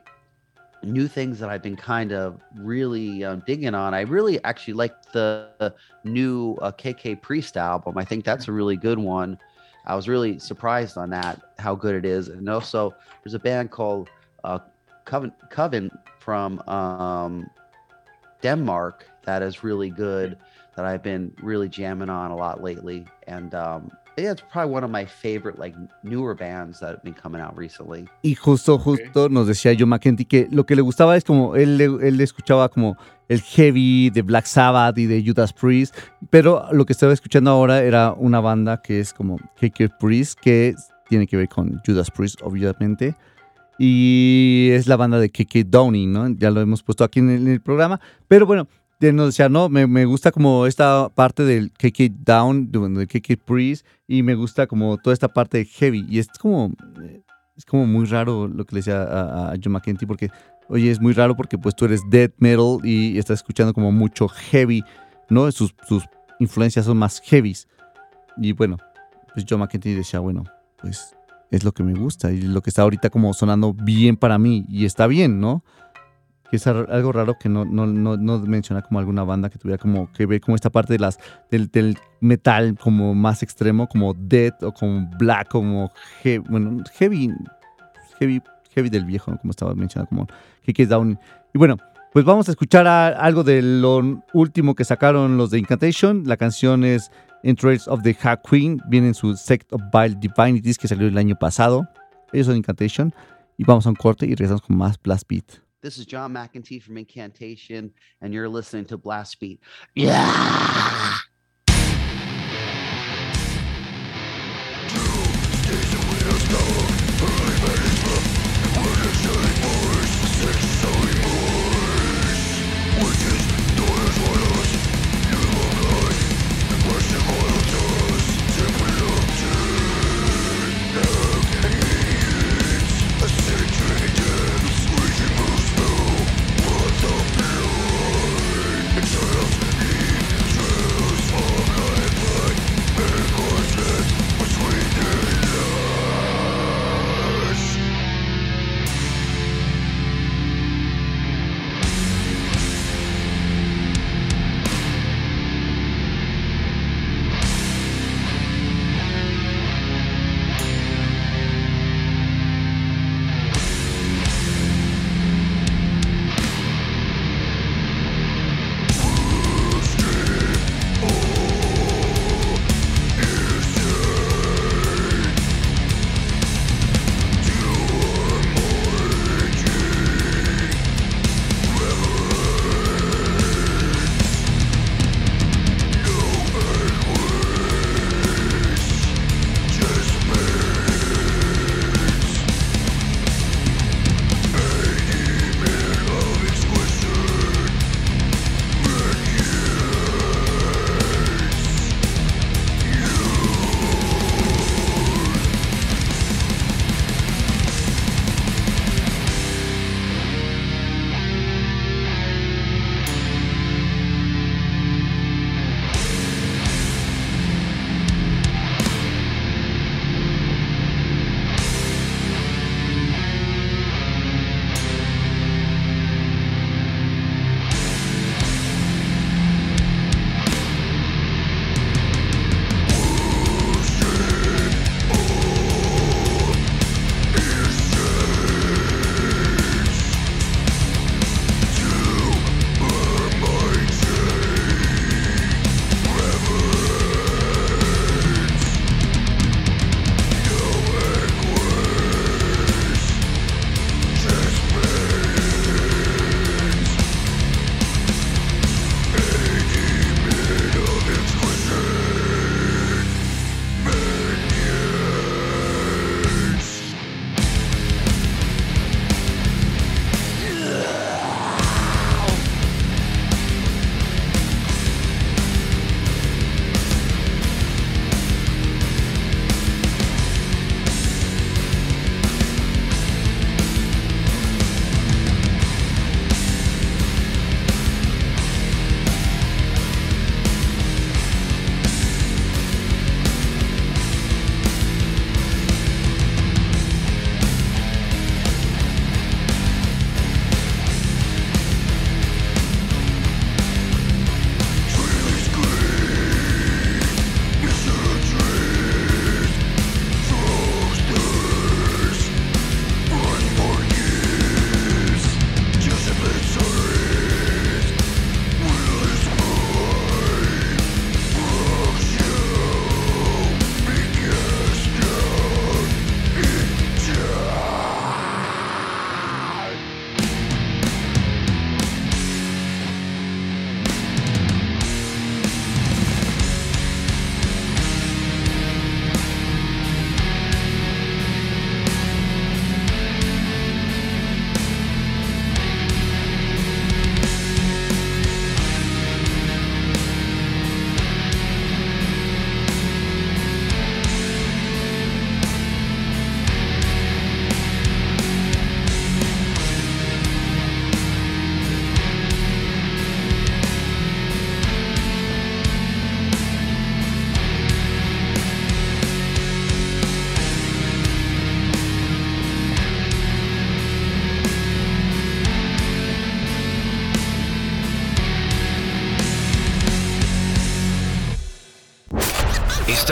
new 0.84 1.08
things 1.08 1.40
that 1.40 1.50
I've 1.50 1.64
been 1.64 1.76
kind 1.76 2.12
of 2.12 2.40
really 2.56 3.24
um, 3.24 3.44
digging 3.46 3.74
on, 3.74 3.94
I 3.94 4.02
really 4.02 4.44
actually 4.44 4.76
like 4.76 5.12
the, 5.12 5.50
the 5.60 5.74
new 6.04 6.58
uh, 6.62 6.72
KK 6.72 7.22
Priest 7.22 7.58
album. 7.58 7.98
I 7.98 8.06
think 8.06 8.24
that's 8.24 8.48
a 8.48 8.52
really 8.52 8.78
good 8.78 9.00
one. 9.00 9.38
I 9.86 9.96
was 9.96 10.08
really 10.08 10.40
surprised 10.40 10.98
on 10.98 11.10
that, 11.10 11.42
how 11.60 11.76
good 11.76 11.96
it 11.96 12.06
is. 12.06 12.30
And 12.30 12.48
also, 12.50 12.94
there's 13.24 13.34
a 13.34 13.40
band 13.40 13.72
called 13.72 14.10
uh, 14.44 14.60
Coven, 15.06 15.34
Coven 15.50 15.92
from 16.20 16.60
um, 16.68 17.50
Denmark 18.42 19.06
that 19.24 19.42
is 19.42 19.64
really 19.64 19.90
good 19.90 20.38
that 20.76 20.86
I've 20.86 21.04
been 21.04 21.34
really 21.42 21.70
jamming 21.70 22.10
on 22.10 22.32
a 22.32 22.36
lot 22.36 22.64
lately. 22.64 23.06
And 23.28 23.54
um, 23.54 23.92
yeah, 24.18 24.32
it's 24.32 24.44
probably 24.52 24.74
one 24.74 24.84
of 24.84 24.92
my 24.92 25.06
favorite 25.06 25.58
like 25.58 25.76
newer 26.04 26.36
bands 26.36 26.80
that 26.80 26.92
have 26.92 27.04
been 27.04 27.14
coming 27.14 27.42
out 27.42 27.58
recently. 27.58 28.08
Y 28.22 28.36
justo, 28.36 28.78
justo 28.78 29.26
okay. 29.26 29.34
nos 29.34 29.48
decía 29.48 29.76
Joe 29.78 29.88
McKenty 29.88 30.26
que 30.26 30.48
lo 30.52 30.66
que 30.66 30.76
le 30.76 30.82
gustaba 30.82 31.18
es 31.18 31.24
como 31.24 31.56
él, 31.56 31.80
él 31.82 32.22
escuchaba 32.22 32.70
como 32.70 32.98
el 33.30 33.42
heavy 33.42 34.10
de 34.10 34.22
Black 34.22 34.46
Sabbath 34.46 34.98
y 34.98 35.06
de 35.06 35.24
Judas 35.26 35.54
Priest, 35.54 35.96
pero 36.30 36.68
lo 36.72 36.86
que 36.86 36.94
estaba 36.94 37.14
escuchando 37.14 37.52
ahora 37.52 37.82
era 37.82 38.14
una 38.14 38.40
banda 38.40 38.82
que 38.82 39.00
es 39.00 39.14
como 39.14 39.38
KK 39.60 39.98
Priest, 40.00 40.40
que 40.40 40.76
tiene 41.10 41.28
que 41.28 41.38
ver 41.38 41.50
con 41.50 41.82
Judas 41.86 42.12
Priest, 42.12 42.42
obviamente. 42.44 43.16
Y 43.80 44.70
es 44.72 44.88
la 44.88 44.96
banda 44.96 45.20
de 45.20 45.32
KK 45.32 45.66
Downing, 45.66 46.12
¿no? 46.12 46.30
Ya 46.30 46.52
lo 46.52 46.62
hemos 46.62 46.84
puesto 46.84 47.04
aquí 47.04 47.20
en 47.20 47.30
el, 47.30 47.42
en 47.42 47.54
el 47.54 47.62
programa. 47.62 48.00
Pero 48.28 48.46
bueno, 48.46 48.68
nos 49.12 49.28
decía, 49.28 49.50
no, 49.50 49.70
me, 49.70 50.06
gusta 50.06 50.32
como 50.32 50.66
esta 50.66 51.10
parte 51.10 51.44
del 51.44 51.72
KK 51.72 52.14
Down, 52.24 52.72
del 52.72 53.08
KK 53.08 53.44
Priest, 53.44 53.86
y 54.08 54.24
me 54.24 54.36
gusta 54.36 54.68
como 54.68 54.98
toda 54.98 55.14
esta 55.14 55.28
parte 55.28 55.58
de 55.58 55.66
heavy. 55.66 56.06
Y 56.08 56.20
es 56.20 56.28
como, 56.40 56.72
es 57.58 57.66
como 57.66 57.86
muy 57.86 58.06
raro 58.06 58.48
lo 58.48 58.66
que 58.66 58.76
le 58.76 58.80
decía 58.80 59.04
a, 59.04 59.52
a 59.52 59.56
John 59.62 59.74
McKenty, 59.74 60.06
porque 60.06 60.30
oye, 60.70 60.90
es 60.90 61.02
muy 61.02 61.14
raro 61.14 61.36
porque 61.36 61.58
pues 61.58 61.76
tú 61.76 61.86
eres 61.86 62.02
death 62.10 62.34
metal 62.38 62.80
y 62.84 63.18
estás 63.18 63.40
escuchando 63.40 63.74
como 63.74 63.92
mucho 63.92 64.28
heavy, 64.28 64.84
¿no? 65.30 65.52
Sus, 65.52 65.76
sus 65.88 66.04
influencias 66.40 66.86
son 66.86 66.98
más 66.98 67.22
heavies. 67.22 67.68
Y 68.38 68.54
bueno, 68.54 68.78
pues 69.34 69.46
John 69.50 69.60
McEntee 69.60 69.96
decía, 69.96 70.20
bueno, 70.20 70.44
pues 70.78 71.16
es 71.52 71.64
lo 71.64 71.72
que 71.72 71.84
me 71.84 71.94
gusta 71.94 72.32
y 72.32 72.42
lo 72.42 72.62
que 72.62 72.70
está 72.70 72.82
ahorita 72.82 73.10
como 73.10 73.34
sonando 73.34 73.74
bien 73.74 74.18
para 74.18 74.38
mí 74.38 74.66
y 74.68 74.86
está 74.86 75.08
bien, 75.08 75.40
¿no? 75.40 75.64
Es 76.56 76.68
algo 76.68 77.12
raro 77.12 77.36
que 77.40 77.50
no, 77.50 77.66
no, 77.66 77.88
no, 77.88 78.16
no 78.16 78.38
menciona 78.40 78.82
como 78.84 79.00
alguna 79.00 79.24
banda 79.24 79.50
que 79.50 79.58
tuviera 79.58 79.80
como 79.82 80.12
que 80.12 80.26
ver 80.28 80.40
como 80.40 80.56
esta 80.56 80.70
parte 80.70 80.94
de 80.94 81.00
las 81.00 81.18
del, 81.50 81.98
metal 82.20 82.78
como 82.80 83.16
más 83.16 83.42
extremo, 83.42 83.88
como 83.88 84.14
death 84.14 84.62
o 84.62 84.72
como 84.72 85.10
black, 85.18 85.48
como 85.50 85.92
he- 86.24 86.38
bueno, 86.38 86.84
heavy, 86.94 87.32
heavy, 88.20 88.42
heavy 88.76 88.90
del 88.90 89.06
viejo, 89.06 89.36
como 89.42 89.50
estaba 89.52 89.74
mencionando, 89.74 90.10
como 90.10 90.28
Kick 90.64 90.88
Down. 90.88 91.18
Y 91.54 91.58
bueno, 91.58 91.78
pues 92.12 92.24
vamos 92.24 92.48
a 92.48 92.52
escuchar 92.52 92.86
algo 92.88 93.44
de 93.44 93.62
lo 93.64 94.22
último 94.34 94.76
que 94.76 94.84
sacaron 94.86 95.38
los 95.38 95.50
de 95.50 95.58
Incantation. 95.58 96.24
La 96.28 96.38
canción 96.38 96.84
es 96.84 97.10
Entrails 97.42 97.88
of 97.88 98.04
the 98.04 98.14
Hack 98.14 98.48
Queen. 98.48 98.80
Viene 98.90 99.08
en 99.08 99.14
su 99.16 99.36
Sect 99.36 99.74
of 99.74 99.82
Vile 99.92 100.16
Divinities 100.20 100.78
que 100.78 100.88
salió 100.88 101.08
el 101.08 101.18
año 101.18 101.36
pasado. 101.36 101.88
Ellos 102.32 102.46
son 102.46 102.58
Incantation. 102.58 103.12
Y 103.58 103.64
vamos 103.64 103.88
a 103.88 103.90
un 103.90 103.96
corte 103.96 104.26
y 104.28 104.30
regresamos 104.36 104.62
con 104.62 104.78
más 104.78 105.00
Blast 105.02 105.28
Beat. 105.28 105.63
This 105.84 105.98
is 105.98 106.06
John 106.06 106.34
McEntee 106.34 106.82
from 106.82 106.98
Incantation, 106.98 107.92
and 108.22 108.34
you're 108.34 108.48
listening 108.48 108.86
to 108.86 108.98
Blast 108.98 109.38
Beat. 109.42 109.60
Yeah. 109.96 111.18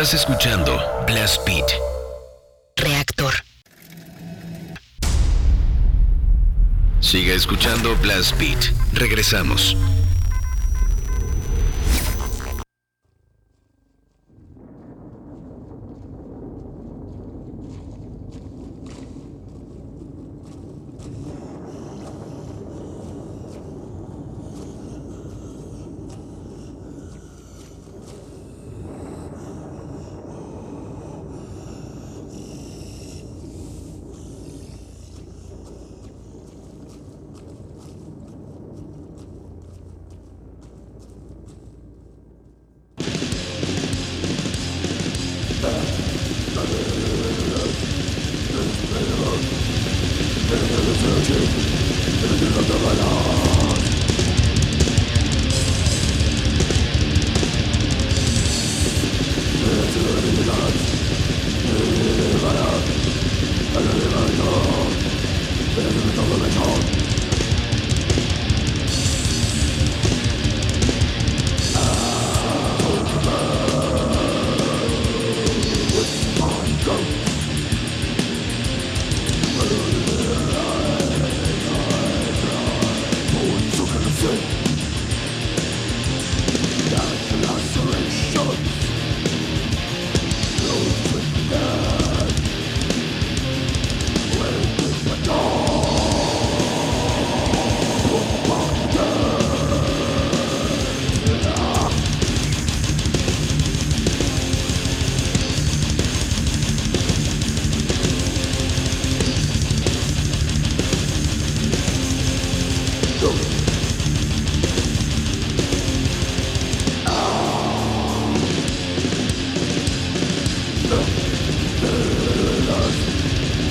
Estás 0.02 0.22
escuchando 0.22 0.82
Blast 1.06 1.46
Beat. 1.46 1.74
Reactor. 2.76 3.36
Siga 7.00 7.36
escuchando 7.36 7.96
Blast 7.98 8.36
Beat. 8.40 8.74
Regresamos. 8.94 9.78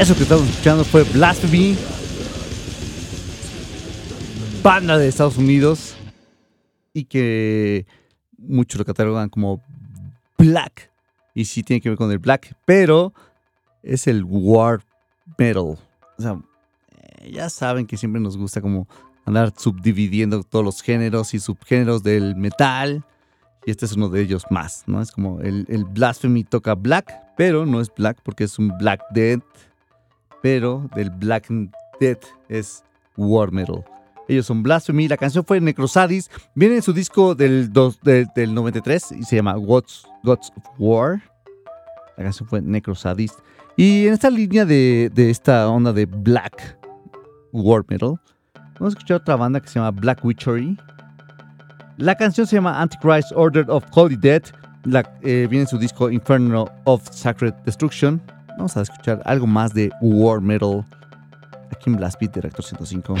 Eso 0.00 0.16
que 0.16 0.22
estamos 0.22 0.48
escuchando 0.48 0.82
fue 0.82 1.02
Blasphemy, 1.02 1.76
banda 4.62 4.96
de 4.96 5.06
Estados 5.06 5.36
Unidos, 5.36 5.94
y 6.94 7.04
que 7.04 7.84
muchos 8.38 8.78
lo 8.78 8.86
catalogan 8.86 9.28
como 9.28 9.62
black. 10.38 10.90
Y 11.34 11.44
sí 11.44 11.62
tiene 11.62 11.82
que 11.82 11.90
ver 11.90 11.98
con 11.98 12.10
el 12.10 12.18
black, 12.18 12.56
pero 12.64 13.12
es 13.82 14.06
el 14.06 14.24
war 14.24 14.80
metal. 15.36 15.64
O 15.64 15.78
sea, 16.16 16.40
eh, 16.96 17.32
ya 17.32 17.50
saben 17.50 17.86
que 17.86 17.98
siempre 17.98 18.22
nos 18.22 18.38
gusta 18.38 18.62
como 18.62 18.88
andar 19.26 19.52
subdividiendo 19.54 20.42
todos 20.44 20.64
los 20.64 20.80
géneros 20.80 21.34
y 21.34 21.40
subgéneros 21.40 22.02
del 22.02 22.36
metal. 22.36 23.04
Y 23.66 23.70
este 23.70 23.84
es 23.84 23.92
uno 23.92 24.08
de 24.08 24.22
ellos 24.22 24.46
más, 24.48 24.84
¿no? 24.86 25.02
Es 25.02 25.12
como 25.12 25.42
el, 25.42 25.84
Blasphemy 25.90 26.44
toca 26.44 26.74
black, 26.74 27.12
pero 27.36 27.66
no 27.66 27.82
es 27.82 27.92
black 27.94 28.16
porque 28.22 28.44
es 28.44 28.58
un 28.58 28.78
black 28.78 29.02
death 29.10 29.42
pero 30.42 30.88
del 30.94 31.10
Black 31.10 31.48
Death 32.00 32.24
es 32.48 32.84
War 33.16 33.52
Metal. 33.52 33.84
Ellos 34.28 34.46
son 34.46 34.62
Blasphemy, 34.62 35.08
la 35.08 35.16
canción 35.16 35.44
fue 35.44 35.60
Necrosadis, 35.60 36.30
viene 36.54 36.76
en 36.76 36.82
su 36.82 36.92
disco 36.92 37.34
del, 37.34 37.72
del, 37.72 38.54
93 38.54 39.12
y 39.12 39.22
se 39.24 39.36
llama 39.36 39.54
Gods, 39.54 40.06
of 40.24 40.40
War. 40.78 41.20
La 42.16 42.24
canción 42.24 42.48
fue 42.48 42.62
Necrosadis. 42.62 43.32
Y 43.76 44.06
en 44.06 44.14
esta 44.14 44.30
línea 44.30 44.64
de, 44.64 45.10
de 45.12 45.30
esta 45.30 45.68
onda 45.68 45.92
de 45.92 46.06
Black 46.06 46.78
War 47.52 47.84
Metal, 47.88 48.20
vamos 48.78 48.94
a 48.94 48.98
escuchar 48.98 49.16
otra 49.16 49.34
banda 49.34 49.60
que 49.60 49.68
se 49.68 49.80
llama 49.80 49.90
Black 49.90 50.24
Witchery. 50.24 50.76
La 51.96 52.14
canción 52.14 52.46
se 52.46 52.56
llama 52.56 52.80
Antichrist 52.80 53.32
Order 53.34 53.66
of 53.68 53.84
Holy 53.92 54.16
Dead. 54.16 54.42
La, 54.84 55.00
eh, 55.22 55.46
viene 55.50 55.62
en 55.62 55.66
su 55.66 55.76
disco 55.76 56.08
Inferno 56.08 56.70
of 56.84 57.02
Sacred 57.10 57.52
Destruction. 57.66 58.22
Vamos 58.56 58.76
a 58.76 58.82
escuchar 58.82 59.22
algo 59.24 59.46
más 59.46 59.72
de 59.72 59.90
War 60.00 60.40
Metal 60.40 60.84
aquí 61.70 61.90
en 61.90 61.96
Blast 61.96 62.20
Beat 62.20 62.34
Director 62.34 62.64
105. 62.64 63.14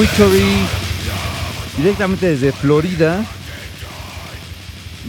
Witchery, 0.00 0.66
directamente 1.76 2.30
desde 2.30 2.52
Florida. 2.52 3.22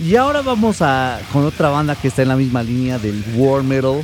Y 0.03 0.17
ahora 0.17 0.41
vamos 0.41 0.81
a 0.81 1.17
con 1.31 1.45
otra 1.45 1.69
banda 1.69 1.95
que 1.95 2.09
está 2.09 2.23
en 2.23 2.27
la 2.27 2.35
misma 2.35 2.61
línea 2.61 2.99
del 2.99 3.23
War 3.37 3.63
Metal 3.63 4.03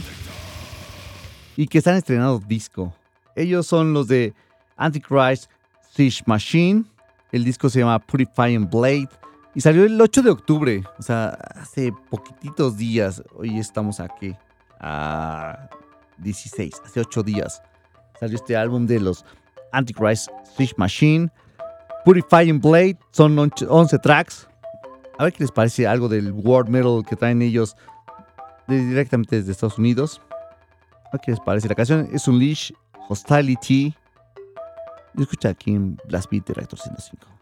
y 1.58 1.68
que 1.68 1.80
están 1.80 1.96
estrenando 1.96 2.40
disco. 2.40 2.96
Ellos 3.36 3.68
son 3.68 3.92
los 3.92 4.08
de 4.08 4.34
Antichrist 4.78 5.52
Siege 5.94 6.24
Machine. 6.26 6.86
El 7.34 7.44
disco 7.44 7.70
se 7.70 7.80
llama 7.80 8.00
Purifying 8.00 8.70
Blade 8.70 9.10
y 9.56 9.60
salió 9.60 9.84
el 9.84 10.00
8 10.00 10.22
de 10.22 10.30
octubre, 10.30 10.84
o 10.98 11.02
sea, 11.02 11.38
hace 11.56 11.92
poquititos 12.10 12.78
días. 12.78 13.22
Hoy 13.36 13.60
estamos 13.60 14.00
aquí 14.00 14.34
a 14.80 15.68
16, 16.20 16.76
hace 16.86 17.02
8 17.02 17.24
días. 17.24 17.62
Salió 18.22 18.38
este 18.38 18.56
álbum 18.56 18.88
de 18.88 19.02
los 19.02 19.26
Antichrist 19.72 20.30
Siege 20.56 20.74
Machine. 20.78 21.32
Purifying 22.06 22.60
Blade 22.60 22.98
son 23.12 23.38
11 23.38 24.00
tracks. 24.00 24.48
A 25.18 25.26
ver 25.26 25.34
qué 25.34 25.44
les 25.44 25.52
parece 25.52 25.88
algo 25.88 26.08
del 26.08 26.32
world 26.32 26.70
metal 26.70 27.04
que 27.08 27.16
traen 27.16 27.42
ellos 27.42 27.76
directamente 28.68 29.38
desde 29.38 29.52
Estados 29.52 29.78
Unidos. 29.78 30.22
A 31.06 31.12
ver 31.14 31.22
qué 31.22 31.32
les 31.32 31.40
parece. 31.40 31.68
La 31.68 31.76
canción 31.76 32.08
es 32.14 32.28
un 32.28 32.40
leash, 32.40 32.72
Hostility. 33.10 33.96
Escucha 35.18 35.50
aquí 35.50 35.74
en 35.74 35.98
Blast 36.08 36.30
Beat 36.30 36.46
Director 36.48 36.80
105. 36.80 37.37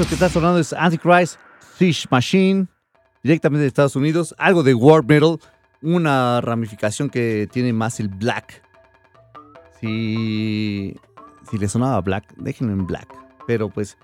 Eso 0.00 0.08
que 0.08 0.14
está 0.14 0.30
sonando 0.30 0.58
es 0.58 0.72
Antichrist 0.72 1.38
Fish 1.74 2.06
Machine, 2.10 2.66
directamente 3.22 3.60
de 3.60 3.68
Estados 3.68 3.96
Unidos. 3.96 4.34
Algo 4.38 4.62
de 4.62 4.72
War 4.72 5.04
Metal, 5.04 5.38
una 5.82 6.40
ramificación 6.40 7.10
que 7.10 7.46
tiene 7.52 7.74
más 7.74 8.00
el 8.00 8.08
black. 8.08 8.62
Si, 9.78 10.96
si 11.50 11.58
le 11.58 11.68
sonaba 11.68 12.00
black, 12.00 12.32
déjenlo 12.38 12.72
en 12.72 12.86
black. 12.86 13.14
Pero 13.46 13.68
pues, 13.68 13.98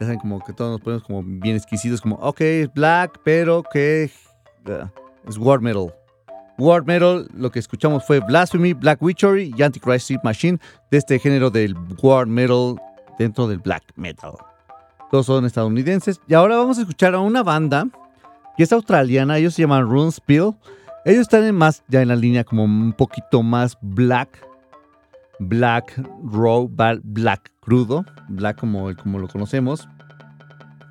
ya 0.00 0.06
saben, 0.06 0.18
como 0.18 0.44
que 0.44 0.52
todos 0.52 0.72
nos 0.72 0.80
ponemos 0.80 1.04
como 1.04 1.22
bien 1.22 1.54
exquisitos, 1.54 2.00
como, 2.00 2.16
ok, 2.16 2.40
es 2.40 2.74
black, 2.74 3.20
pero 3.22 3.62
que 3.62 4.10
uh, 4.66 4.88
es 5.28 5.38
War 5.38 5.60
Metal. 5.60 5.94
War 6.58 6.84
Metal, 6.84 7.28
lo 7.32 7.52
que 7.52 7.60
escuchamos 7.60 8.04
fue 8.04 8.18
Blasphemy, 8.18 8.72
Black 8.72 9.00
Witchery 9.00 9.54
y 9.56 9.62
Antichrist 9.62 10.10
Machine, 10.24 10.58
de 10.90 10.98
este 10.98 11.16
género 11.20 11.48
del 11.48 11.76
War 12.02 12.26
Metal 12.26 12.74
dentro 13.20 13.46
del 13.46 13.58
Black 13.58 13.84
Metal. 13.94 14.32
Todos 15.10 15.26
son 15.26 15.46
estadounidenses. 15.46 16.20
Y 16.26 16.34
ahora 16.34 16.56
vamos 16.56 16.78
a 16.78 16.82
escuchar 16.82 17.14
a 17.14 17.20
una 17.20 17.42
banda 17.42 17.88
que 18.56 18.62
es 18.62 18.72
australiana. 18.72 19.38
Ellos 19.38 19.54
se 19.54 19.62
llaman 19.62 19.88
Runespill. 19.88 20.54
Ellos 21.04 21.22
están 21.22 21.44
en 21.44 21.54
más, 21.54 21.82
ya 21.88 22.02
en 22.02 22.08
la 22.08 22.16
línea 22.16 22.44
como 22.44 22.64
un 22.64 22.92
poquito 22.92 23.42
más 23.42 23.78
black. 23.80 24.46
Black 25.38 26.02
raw, 26.24 26.68
black 26.68 27.52
crudo. 27.60 28.04
Black 28.28 28.58
como, 28.58 28.94
como 28.96 29.18
lo 29.18 29.28
conocemos. 29.28 29.88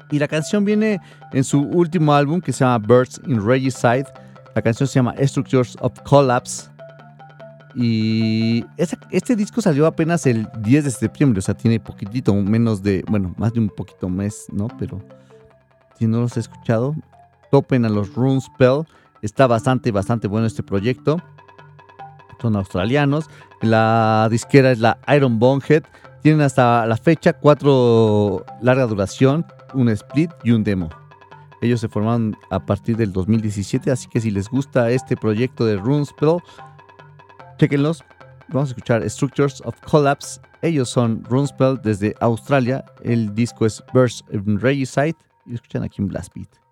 Y 0.09 0.19
la 0.19 0.27
canción 0.27 0.63
viene 0.63 1.01
en 1.33 1.43
su 1.43 1.61
último 1.61 2.13
álbum 2.13 2.39
que 2.39 2.53
se 2.53 2.63
llama 2.63 2.79
Birds 2.79 3.21
in 3.27 3.45
Regicide. 3.45 4.05
La 4.55 4.61
canción 4.61 4.87
se 4.87 4.95
llama 4.95 5.13
Structures 5.19 5.77
of 5.81 5.99
Collapse. 6.03 6.76
Y 7.79 8.65
este 9.11 9.35
disco 9.35 9.61
salió 9.61 9.85
apenas 9.85 10.25
el 10.25 10.49
10 10.61 10.85
de 10.85 10.89
septiembre, 10.89 11.37
o 11.37 11.41
sea, 11.43 11.53
tiene 11.53 11.79
poquitito, 11.79 12.33
menos 12.33 12.81
de, 12.81 13.05
bueno, 13.07 13.35
más 13.37 13.53
de 13.53 13.59
un 13.59 13.69
poquito 13.69 14.09
mes, 14.09 14.47
¿no? 14.51 14.67
Pero 14.79 14.99
si 15.99 16.07
no 16.07 16.21
los 16.21 16.35
he 16.37 16.39
escuchado, 16.39 16.95
topen 17.51 17.85
a 17.85 17.89
los 17.89 18.15
Rune 18.15 18.41
Spell. 18.41 18.81
Está 19.21 19.45
bastante, 19.45 19.91
bastante 19.91 20.27
bueno 20.27 20.47
este 20.47 20.63
proyecto. 20.63 21.21
Son 22.41 22.55
australianos. 22.55 23.29
La 23.61 24.27
disquera 24.31 24.71
es 24.71 24.79
la 24.79 24.97
Iron 25.15 25.37
Bonehead. 25.37 25.83
Tienen 26.23 26.41
hasta 26.41 26.85
la 26.87 26.97
fecha 26.97 27.33
cuatro 27.33 28.43
larga 28.61 28.87
duración, 28.87 29.45
un 29.75 29.89
split 29.89 30.31
y 30.43 30.51
un 30.51 30.63
demo. 30.63 30.89
Ellos 31.61 31.79
se 31.79 31.89
formaron 31.89 32.35
a 32.51 32.59
partir 32.59 32.97
del 32.97 33.11
2017, 33.11 33.89
así 33.89 34.07
que 34.07 34.19
si 34.19 34.29
les 34.29 34.49
gusta 34.49 34.91
este 34.91 35.15
proyecto 35.15 35.65
de 35.65 35.77
Runespell, 35.77 36.37
chequenlos. 37.57 38.03
Vamos 38.49 38.69
a 38.69 38.71
escuchar 38.71 39.09
Structures 39.09 39.61
of 39.65 39.75
Collapse. 39.81 40.39
Ellos 40.61 40.89
son 40.89 41.23
Runespell 41.25 41.79
desde 41.81 42.15
Australia. 42.21 42.85
El 43.03 43.33
disco 43.35 43.65
es 43.65 43.83
Burst 43.93 44.21
in 44.31 44.59
Regicide. 44.59 45.15
Y 45.45 45.55
escuchan 45.55 45.83
aquí 45.83 46.01
un 46.01 46.07
Blast 46.07 46.33
Beat. 46.33 46.66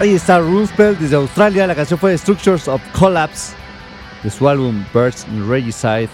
Ahí 0.00 0.14
está 0.14 0.38
Runespell 0.38 0.98
desde 0.98 1.14
Australia. 1.16 1.66
La 1.66 1.74
canción 1.74 1.98
fue 2.00 2.16
Structures 2.16 2.68
of 2.68 2.80
Collapse 2.98 3.54
de 4.22 4.30
su 4.30 4.48
álbum 4.48 4.82
Birds 4.94 5.26
in 5.28 5.46
Regicide. 5.46 6.08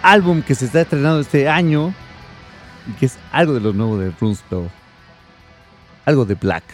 Álbum 0.00 0.40
que 0.40 0.54
se 0.54 0.64
está 0.64 0.80
estrenando 0.80 1.20
este 1.20 1.46
año 1.46 1.92
y 2.88 2.92
que 2.92 3.04
es 3.04 3.18
algo 3.30 3.52
de 3.52 3.60
lo 3.60 3.74
nuevo 3.74 3.98
de 3.98 4.12
Runespell. 4.18 4.70
Algo 6.06 6.24
de 6.24 6.36
Black. 6.36 6.64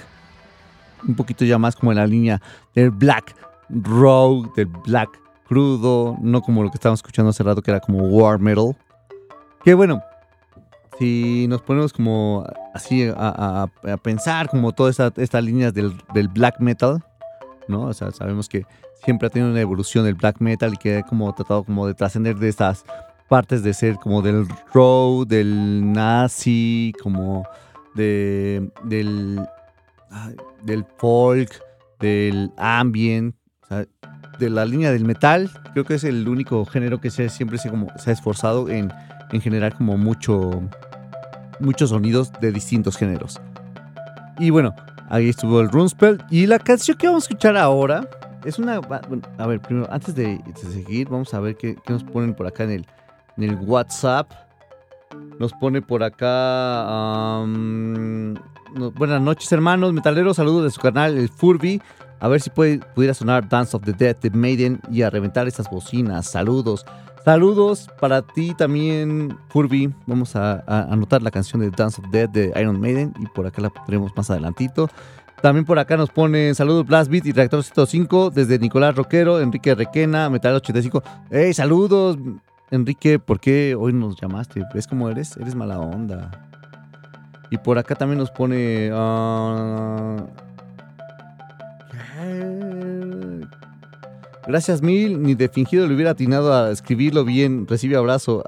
Un 1.09 1.17
poquito 1.17 1.45
ya 1.45 1.59
más 1.59 1.75
como 1.75 1.91
en 1.91 1.99
la 1.99 2.07
línea 2.07 2.41
del 2.73 2.93
Black 2.93 3.35
Rogue, 3.69 4.49
del 4.55 4.67
Black 4.67 5.11
crudo, 5.49 6.17
no 6.21 6.41
como 6.41 6.63
lo 6.63 6.71
que 6.71 6.77
estábamos 6.77 7.01
escuchando 7.01 7.31
hace 7.31 7.43
rato 7.43 7.63
que 7.63 7.73
era 7.73 7.81
como 7.81 7.99
War 8.05 8.39
Metal. 8.39 8.77
Que 9.65 9.75
bueno, 9.75 10.03
si 10.99 11.47
nos 11.49 11.63
ponemos 11.63 11.93
como 11.93 12.45
así 12.75 13.09
a, 13.15 13.69
pensar 14.03 14.49
como 14.49 14.73
todas 14.73 14.99
estas 15.17 15.45
líneas 15.45 15.73
del, 15.73 15.95
black 16.35 16.61
metal, 16.61 17.05
¿no? 17.69 17.83
O 17.83 17.95
sea, 17.95 18.11
sabemos 18.11 18.49
que 18.49 18.67
siempre 19.05 19.29
ha 19.29 19.31
tenido 19.31 19.51
una 19.51 19.61
evolución 19.61 20.05
del 20.05 20.15
black 20.15 20.41
metal 20.41 20.75
y 20.75 20.77
que 20.77 20.99
ha 20.99 21.03
como 21.03 21.33
tratado 21.35 21.63
como 21.65 21.87
de 21.87 21.95
trascender 21.95 22.37
de 22.37 22.49
estas 22.49 22.85
partes 23.29 23.63
de 23.63 23.75
ser 23.75 23.97
como 23.97 24.23
del 24.23 24.47
row, 24.73 25.25
del 25.25 25.93
nazi, 25.93 26.93
como 27.03 27.47
de, 27.95 28.71
del, 28.85 29.41
del 30.65 30.85
folk, 30.97 31.51
del 32.01 32.51
ambient, 32.57 33.37
de 34.39 34.51
la 34.51 34.65
línea 34.65 34.91
del 34.93 35.05
metal, 35.05 35.51
creo 35.73 35.85
que 35.85 35.95
es 35.95 36.05
el 36.05 36.27
único 36.29 36.65
género 36.65 37.01
que 37.01 37.11
se, 37.11 37.29
siempre 37.29 37.59
se, 37.59 37.71
como, 37.71 37.89
se 37.99 38.11
ha 38.11 38.13
esforzado 38.13 38.69
en, 38.69 38.93
en 39.33 39.41
generar 39.41 39.75
como 39.75 39.99
mucho 39.99 40.63
muchos 41.61 41.91
sonidos 41.91 42.33
de 42.41 42.53
distintos 42.53 42.97
géneros. 42.97 43.41
Y 44.39 44.51
bueno, 44.51 44.75
ahí 45.09 45.29
estuvo 45.29 45.61
el 45.61 45.71
Runespell. 45.71 46.23
Y 46.31 46.47
la 46.47 46.59
canción 46.59 46.97
que 46.97 47.07
vamos 47.07 47.25
a 47.25 47.27
escuchar 47.27 47.57
ahora 47.57 48.09
es 48.45 48.59
una. 48.59 48.81
a 49.39 49.47
ver, 49.47 49.61
primero, 49.61 49.87
antes 49.91 50.15
de, 50.15 50.41
seguir, 50.55 51.09
vamos 51.09 51.35
a 51.35 51.41
ver 51.41 51.57
qué, 51.57 51.77
nos 51.89 52.05
ponen 52.05 52.35
por 52.35 52.47
acá 52.47 52.65
en 52.65 52.71
el, 52.71 52.87
en 53.37 53.45
el 53.45 53.57
WhatsApp. 53.57 54.31
Nos 55.39 55.53
pone 55.53 55.83
por 55.83 56.03
acá. 56.03 57.45
buenas 58.95 59.23
noches, 59.23 59.51
hermanos 59.53 59.93
metaleros. 59.93 60.37
Saludos 60.37 60.65
de 60.65 60.71
su 60.71 60.81
canal, 60.81 61.17
el 61.17 61.29
Furby. 61.29 61.81
A 62.21 62.29
ver 62.29 62.41
si 62.41 62.51
puede, 62.51 62.81
pudiera 62.95 63.15
sonar 63.15 63.49
Dance 63.49 63.77
of 63.77 63.85
the 63.85 63.93
Dead 63.93 64.17
de 64.17 64.31
Maiden 64.31 64.81
y 64.91 65.03
a 65.03 65.11
reventar 65.11 65.47
esas 65.47 65.71
bocinas. 65.71 66.27
Saludos. 66.27 66.85
Saludos 67.25 67.89
para 68.01 68.23
ti 68.23 68.55
también, 68.55 69.37
Furby. 69.49 69.93
Vamos 70.07 70.35
a, 70.37 70.65
anotar 70.91 71.23
la 71.23 71.31
canción 71.31 71.61
de 71.61 71.71
Dance 71.71 72.01
of 72.01 72.11
Dead 72.11 72.29
de 72.29 72.53
Iron 72.59 72.81
Maiden 72.81 73.13
y 73.19 73.27
por 73.27 73.47
acá 73.47 73.61
la 73.63 73.71
pondremos 73.71 74.13
más 74.17 74.31
adelantito. 74.31 74.89
También 75.43 75.65
por 75.65 75.79
acá 75.79 75.97
nos 75.97 76.11
pone 76.11 76.53
saludos 76.55 76.87
Blast 76.87 77.11
Beat 77.11 77.27
y 77.27 77.33
Reactor 77.33 77.63
105 77.63 78.31
desde 78.31 78.59
Nicolás 78.59 78.97
Roquero, 78.97 79.41
Enrique 79.41 79.75
Requena, 79.75 80.29
Metal 80.31 80.55
85. 80.55 81.03
¡Hey, 81.31 81.55
saludos! 81.55 82.19
Enrique, 82.71 83.19
¿por 83.19 83.41
qué 83.41 83.75
hoy 83.75 83.93
nos 83.93 84.21
llamaste? 84.21 84.63
¿Ves 84.75 84.87
cómo 84.87 85.09
eres? 85.09 85.37
Eres 85.37 85.55
mala 85.55 85.79
onda. 85.79 86.31
Y 87.51 87.59
por 87.59 87.79
acá 87.79 87.95
también 87.95 88.19
nos 88.19 88.31
pone... 88.31 88.93
Uh, 88.93 90.27
Gracias 94.49 94.81
mil, 94.81 95.21
ni 95.23 95.35
de 95.35 95.51
fingido 95.51 95.87
le 95.87 95.95
hubiera 95.95 96.13
atinado 96.13 96.55
a 96.55 96.71
escribirlo 96.71 97.23
bien. 97.23 97.67
Recibe 97.69 97.97
abrazo, 97.97 98.43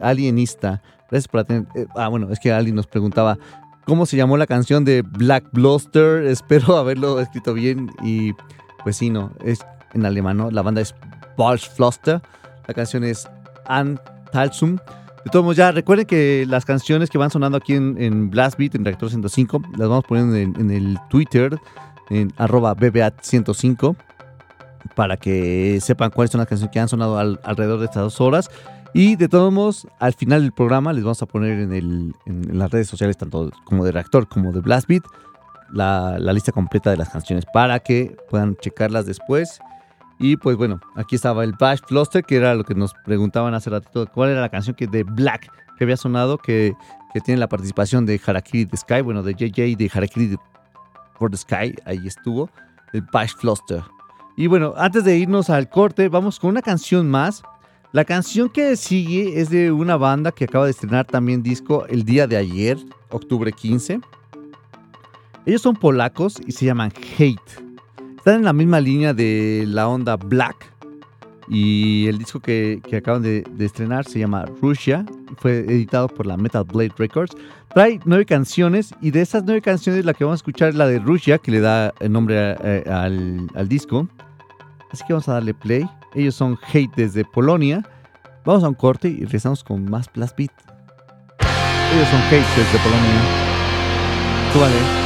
alienista. 0.00 0.82
Gracias 1.08 1.28
por 1.28 1.38
atender. 1.38 1.68
Eh, 1.76 1.86
ah, 1.94 2.08
bueno, 2.08 2.32
es 2.32 2.40
que 2.40 2.52
Ali 2.52 2.72
nos 2.72 2.88
preguntaba 2.88 3.38
cómo 3.84 4.06
se 4.06 4.16
llamó 4.16 4.36
la 4.38 4.48
canción 4.48 4.84
de 4.84 5.02
Black 5.02 5.44
Bluster. 5.52 6.24
Espero 6.26 6.76
haberlo 6.76 7.20
escrito 7.20 7.54
bien 7.54 7.92
y 8.02 8.32
pues 8.82 8.96
sí, 8.96 9.08
no, 9.08 9.30
es 9.44 9.64
en 9.94 10.04
alemán, 10.04 10.36
¿no? 10.36 10.50
La 10.50 10.62
banda 10.62 10.80
es 10.80 10.96
Floster. 11.76 12.20
La 12.66 12.74
canción 12.74 13.04
es 13.04 13.28
An 13.66 14.00
Talsum. 14.32 14.78
De 15.24 15.30
todos 15.30 15.44
modos, 15.44 15.56
ya 15.56 15.70
recuerden 15.70 16.06
que 16.06 16.44
las 16.48 16.64
canciones 16.64 17.08
que 17.08 17.18
van 17.18 17.30
sonando 17.30 17.58
aquí 17.58 17.74
en, 17.74 17.94
en 18.02 18.30
Blast 18.30 18.58
Beat, 18.58 18.74
en 18.74 18.84
Reactor 18.84 19.10
105, 19.10 19.62
las 19.78 19.88
vamos 19.88 20.04
poniendo 20.08 20.34
en, 20.34 20.56
en 20.58 20.72
el 20.72 20.98
Twitter, 21.08 21.56
en 22.10 22.32
arroba 22.36 22.74
BBAT105 22.74 23.96
para 24.94 25.16
que 25.16 25.78
sepan 25.80 26.10
cuáles 26.10 26.30
son 26.30 26.38
las 26.38 26.48
canciones 26.48 26.72
que 26.72 26.80
han 26.80 26.88
sonado 26.88 27.18
alrededor 27.18 27.78
de 27.78 27.86
estas 27.86 28.02
dos 28.02 28.20
horas. 28.20 28.50
Y 28.94 29.16
de 29.16 29.28
todos 29.28 29.52
modos, 29.52 29.86
al 29.98 30.14
final 30.14 30.42
del 30.42 30.52
programa 30.52 30.92
les 30.92 31.04
vamos 31.04 31.20
a 31.20 31.26
poner 31.26 31.70
en, 31.70 32.14
las 32.24 32.70
redes 32.70 32.88
sociales, 32.88 33.16
tanto 33.16 33.50
como 33.64 33.84
de 33.84 33.92
Reactor 33.92 34.28
como 34.28 34.52
de 34.52 34.60
Blast 34.60 34.88
Beat, 34.88 35.04
la, 35.72 36.18
lista 36.18 36.52
completa 36.52 36.90
de 36.90 36.96
las 36.96 37.10
canciones 37.10 37.44
para 37.52 37.80
que 37.80 38.16
puedan 38.30 38.56
checarlas 38.56 39.04
después. 39.06 39.60
Y 40.18 40.36
pues 40.38 40.56
bueno, 40.56 40.80
aquí 40.94 41.14
estaba 41.14 41.44
el 41.44 41.52
Bash 41.52 41.80
Fluster, 41.86 42.24
que 42.24 42.36
era 42.36 42.54
lo 42.54 42.64
que 42.64 42.74
nos 42.74 42.94
preguntaban 43.04 43.52
hace 43.52 43.68
ratito, 43.68 44.06
cuál 44.06 44.30
era 44.30 44.40
la 44.40 44.48
canción 44.48 44.74
que 44.74 44.86
de 44.86 45.02
Black 45.02 45.50
que 45.76 45.84
había 45.84 45.96
sonado, 45.96 46.38
que, 46.38 46.74
tiene 47.24 47.40
la 47.40 47.48
participación 47.48 48.04
de 48.04 48.20
Harakiri 48.24 48.66
the 48.66 48.76
Sky, 48.76 49.00
bueno, 49.00 49.22
de 49.22 49.32
JJ 49.32 49.74
de 49.76 49.90
Harakiri 49.92 50.36
for 51.18 51.30
the 51.30 51.36
Sky, 51.38 51.74
ahí 51.86 52.06
estuvo, 52.06 52.50
el 52.92 53.00
Bash 53.10 53.32
Fluster. 53.38 53.82
Y 54.36 54.48
bueno, 54.48 54.74
antes 54.76 55.02
de 55.04 55.16
irnos 55.16 55.48
al 55.48 55.70
corte, 55.70 56.10
vamos 56.10 56.38
con 56.38 56.50
una 56.50 56.60
canción 56.60 57.08
más. 57.08 57.42
La 57.92 58.04
canción 58.04 58.50
que 58.50 58.76
sigue 58.76 59.40
es 59.40 59.48
de 59.48 59.72
una 59.72 59.96
banda 59.96 60.30
que 60.30 60.44
acaba 60.44 60.66
de 60.66 60.72
estrenar 60.72 61.06
también 61.06 61.42
disco 61.42 61.86
el 61.86 62.04
día 62.04 62.26
de 62.26 62.36
ayer, 62.36 62.76
octubre 63.08 63.50
15. 63.50 64.00
Ellos 65.46 65.62
son 65.62 65.74
polacos 65.74 66.38
y 66.46 66.52
se 66.52 66.66
llaman 66.66 66.92
Hate. 67.16 67.40
Están 68.18 68.34
en 68.40 68.44
la 68.44 68.52
misma 68.52 68.78
línea 68.78 69.14
de 69.14 69.64
la 69.66 69.88
onda 69.88 70.16
Black. 70.16 70.70
Y 71.48 72.06
el 72.08 72.18
disco 72.18 72.40
que, 72.40 72.82
acaban 72.94 73.22
de, 73.22 73.44
estrenar 73.60 74.04
se 74.04 74.18
llama 74.18 74.44
Russia. 74.60 75.06
Fue 75.38 75.60
editado 75.60 76.08
por 76.08 76.26
la 76.26 76.36
Metal 76.36 76.64
Blade 76.64 76.92
Records. 76.98 77.34
Trae 77.72 78.00
nueve 78.04 78.26
canciones 78.26 78.94
y 79.00 79.12
de 79.12 79.22
esas 79.22 79.44
nueve 79.44 79.62
canciones 79.62 80.04
la 80.04 80.12
que 80.12 80.24
vamos 80.24 80.40
a 80.40 80.42
escuchar 80.42 80.68
es 80.70 80.74
la 80.74 80.86
de 80.88 80.98
Russia, 80.98 81.38
que 81.38 81.52
le 81.52 81.60
da 81.60 81.94
el 82.00 82.12
nombre 82.12 82.50
al, 82.90 83.48
al 83.54 83.68
disco. 83.68 84.06
Así 84.96 85.04
que 85.04 85.12
vamos 85.12 85.28
a 85.28 85.34
darle 85.34 85.52
play. 85.52 85.86
Ellos 86.14 86.34
son 86.34 86.58
Hate 86.72 86.90
desde 86.96 87.22
Polonia. 87.22 87.86
Vamos 88.46 88.64
a 88.64 88.68
un 88.68 88.74
corte 88.74 89.08
y 89.08 89.20
regresamos 89.24 89.62
con 89.62 89.84
más 89.84 90.10
Blast 90.10 90.38
Beat. 90.38 90.50
Ellos 91.92 92.08
son 92.08 92.20
Hate 92.22 92.46
desde 92.56 92.78
Polonia. 92.78 93.20
Tú 94.54 95.05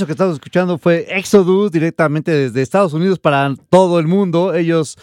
Eso 0.00 0.06
que 0.06 0.12
estamos 0.12 0.32
escuchando 0.32 0.78
fue 0.78 1.04
Exodus 1.10 1.70
directamente 1.70 2.32
desde 2.32 2.62
Estados 2.62 2.94
Unidos 2.94 3.18
para 3.18 3.54
todo 3.68 4.00
el 4.00 4.06
mundo. 4.06 4.54
Ellos 4.54 4.96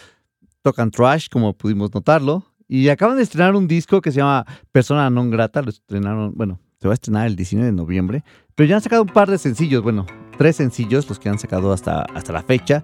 tocan 0.62 0.90
trash, 0.90 1.28
como 1.30 1.52
pudimos 1.52 1.94
notarlo. 1.94 2.44
Y 2.66 2.88
acaban 2.88 3.16
de 3.16 3.22
estrenar 3.22 3.54
un 3.54 3.68
disco 3.68 4.00
que 4.00 4.10
se 4.10 4.16
llama 4.16 4.44
Persona 4.72 5.08
Non 5.08 5.30
Grata. 5.30 5.62
Lo 5.62 5.70
estrenaron, 5.70 6.32
bueno, 6.34 6.58
se 6.80 6.88
va 6.88 6.94
a 6.94 6.96
estrenar 6.96 7.28
el 7.28 7.36
19 7.36 7.70
de 7.70 7.76
noviembre. 7.76 8.24
Pero 8.56 8.68
ya 8.68 8.74
han 8.74 8.82
sacado 8.82 9.02
un 9.02 9.08
par 9.08 9.30
de 9.30 9.38
sencillos, 9.38 9.84
bueno, 9.84 10.04
tres 10.36 10.56
sencillos, 10.56 11.08
los 11.08 11.20
que 11.20 11.28
han 11.28 11.38
sacado 11.38 11.72
hasta, 11.72 12.02
hasta 12.02 12.32
la 12.32 12.42
fecha. 12.42 12.82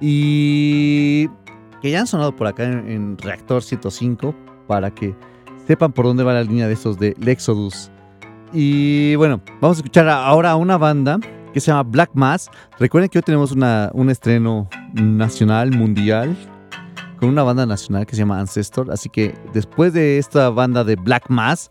Y 0.00 1.28
que 1.80 1.92
ya 1.92 2.00
han 2.00 2.08
sonado 2.08 2.34
por 2.34 2.48
acá 2.48 2.64
en, 2.64 2.90
en 2.90 3.18
Reactor 3.18 3.62
105 3.62 4.34
para 4.66 4.92
que 4.92 5.14
sepan 5.68 5.92
por 5.92 6.06
dónde 6.06 6.24
va 6.24 6.32
la 6.32 6.42
línea 6.42 6.66
de 6.66 6.74
estos 6.74 6.98
de 6.98 7.14
Exodus. 7.24 7.92
Y 8.52 9.14
bueno, 9.14 9.40
vamos 9.60 9.76
a 9.76 9.78
escuchar 9.78 10.08
ahora 10.08 10.50
a 10.50 10.56
una 10.56 10.76
banda 10.76 11.20
que 11.52 11.60
se 11.60 11.70
llama 11.70 11.82
Black 11.84 12.10
Mass. 12.14 12.50
Recuerden 12.78 13.08
que 13.08 13.18
hoy 13.18 13.22
tenemos 13.22 13.52
una, 13.52 13.90
un 13.94 14.10
estreno 14.10 14.68
nacional, 14.94 15.70
mundial, 15.70 16.36
con 17.18 17.28
una 17.28 17.42
banda 17.42 17.66
nacional 17.66 18.06
que 18.06 18.16
se 18.16 18.22
llama 18.22 18.40
Ancestor. 18.40 18.90
Así 18.90 19.08
que 19.08 19.34
después 19.52 19.92
de 19.92 20.18
esta 20.18 20.50
banda 20.50 20.84
de 20.84 20.96
Black 20.96 21.28
Mass, 21.28 21.70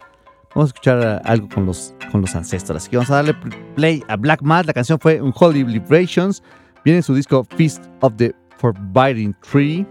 vamos 0.56 0.70
a 0.70 0.74
escuchar 0.74 1.22
algo 1.26 1.50
con 1.50 1.66
los, 1.66 1.94
con 2.12 2.22
los. 2.22 2.36
Así 2.36 2.58
que 2.90 2.98
vamos 2.98 3.12
a 3.12 3.16
darle 3.16 3.36
play 3.76 4.04
a 4.08 4.16
Black 4.16 4.42
Mass. 4.42 4.66
La 4.66 4.74
canción 4.74 5.00
fue 5.00 5.22
Unholy 5.22 5.64
Liberations. 5.64 6.44
Viene 6.84 6.98
en 6.98 7.04
su 7.04 7.14
disco 7.14 7.46
Feast 7.56 7.84
of 8.02 8.14
the 8.18 8.34
Forbidding 8.58 9.36
Tree. 9.42 9.86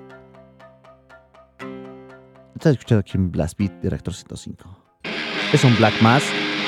Estás 2.55 2.73
escuchando 2.73 3.01
aquí 3.01 3.17
en 3.17 3.31
Blast 3.31 3.59
Beat 3.59 3.73
de 3.81 3.91
Reactor 3.91 4.13
105. 4.13 4.77
Es 5.53 5.65
un 5.65 5.75
Black 5.77 5.95
Mass, 6.03 6.23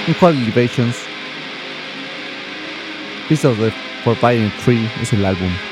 Unholy 0.08 0.38
Liberations. 0.46 1.11
Feast 3.32 3.46
of 3.46 3.56
the 3.56 3.70
Forbidding 4.04 4.50
Tree 4.62 4.86
es 5.00 5.10
el 5.14 5.24
álbum. 5.24 5.71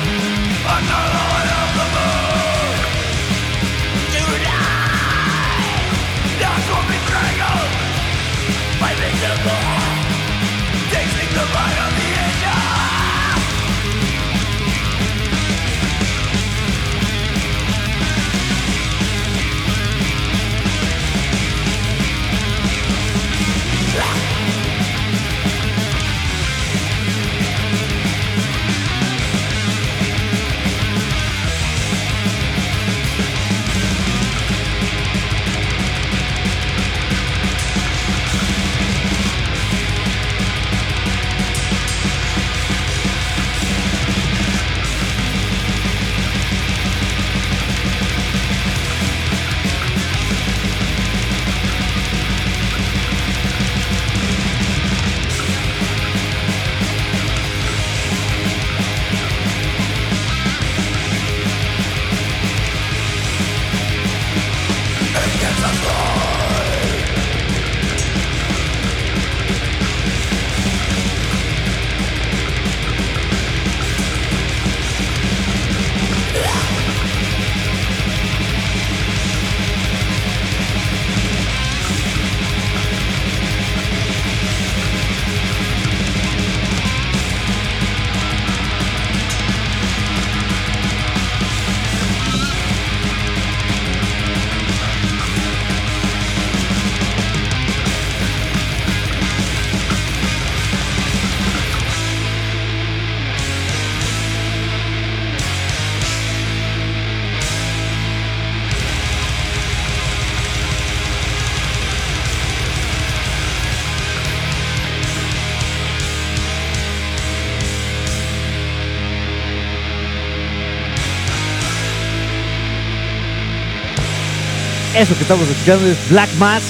Eso 125.01 125.15
que 125.15 125.23
estamos 125.23 125.49
escuchando 125.49 125.87
es 125.87 126.11
Black 126.11 126.29
Mass, 126.37 126.61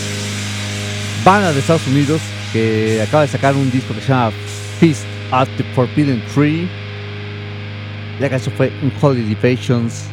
banda 1.26 1.52
de 1.52 1.60
Estados 1.60 1.86
Unidos 1.86 2.22
que 2.54 3.02
acaba 3.06 3.24
de 3.24 3.28
sacar 3.28 3.54
un 3.56 3.70
disco 3.70 3.94
que 3.94 4.00
se 4.00 4.08
llama 4.08 4.32
Feast 4.80 5.04
at 5.34 5.50
the 5.58 5.66
Forbidden 5.76 6.24
Tree. 6.34 6.70
La 8.22 8.30
canción 8.30 8.56
fue 8.56 8.72
un 8.84 8.94
Holiday 9.02 9.36
Patience, 9.36 10.06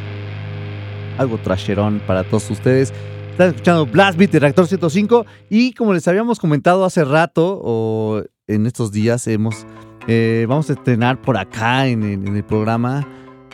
algo 1.16 1.38
trasherón 1.38 2.02
para 2.08 2.24
todos 2.24 2.50
ustedes. 2.50 2.92
Están 3.30 3.50
escuchando 3.50 3.86
Blast 3.86 4.18
Beat 4.18 4.32
de 4.32 4.40
Reactor 4.40 4.66
105 4.66 5.24
y 5.48 5.72
como 5.74 5.94
les 5.94 6.08
habíamos 6.08 6.40
comentado 6.40 6.84
hace 6.84 7.04
rato 7.04 7.60
o 7.62 8.24
en 8.48 8.66
estos 8.66 8.90
días 8.90 9.28
hemos 9.28 9.64
eh, 10.08 10.44
vamos 10.48 10.68
a 10.70 10.72
estrenar 10.72 11.22
por 11.22 11.36
acá 11.36 11.86
en 11.86 12.02
el 12.02 12.42
programa 12.42 13.06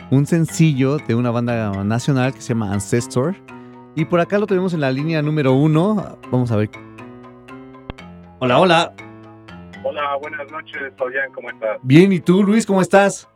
un 0.09 0.25
sencillo 0.25 0.97
de 0.97 1.13
una 1.13 1.29
banda 1.29 1.83
nacional 1.83 2.33
que 2.33 2.41
se 2.41 2.55
llama 2.55 2.73
Ancestor 2.73 3.35
y 3.95 4.05
por 4.05 4.19
acá 4.19 4.37
lo 4.37 4.47
tenemos 4.47 4.73
en 4.73 4.81
la 4.81 4.91
línea 4.91 5.21
número 5.21 5.53
uno. 5.53 6.17
Vamos 6.29 6.51
a 6.51 6.57
ver. 6.57 6.69
Hola, 8.39 8.59
hola. 8.59 8.93
Hola, 9.83 10.15
buenas 10.19 10.51
noches, 10.51 10.81
Fabián, 10.97 11.31
¿cómo 11.31 11.49
estás? 11.49 11.77
Bien, 11.83 12.11
¿y 12.11 12.19
tú, 12.19 12.43
Luis, 12.43 12.65
cómo 12.65 12.81
estás? 12.81 13.29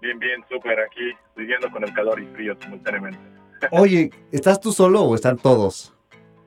Bien, 0.00 0.18
bien, 0.18 0.44
súper 0.48 0.78
aquí, 0.80 1.12
viviendo 1.36 1.68
con 1.70 1.82
el 1.82 1.92
calor 1.92 2.20
y 2.20 2.26
frío 2.28 2.56
simultáneamente. 2.60 3.18
Oye, 3.72 4.10
¿estás 4.30 4.60
tú 4.60 4.70
solo 4.70 5.02
o 5.02 5.14
están 5.16 5.36
todos? 5.36 5.92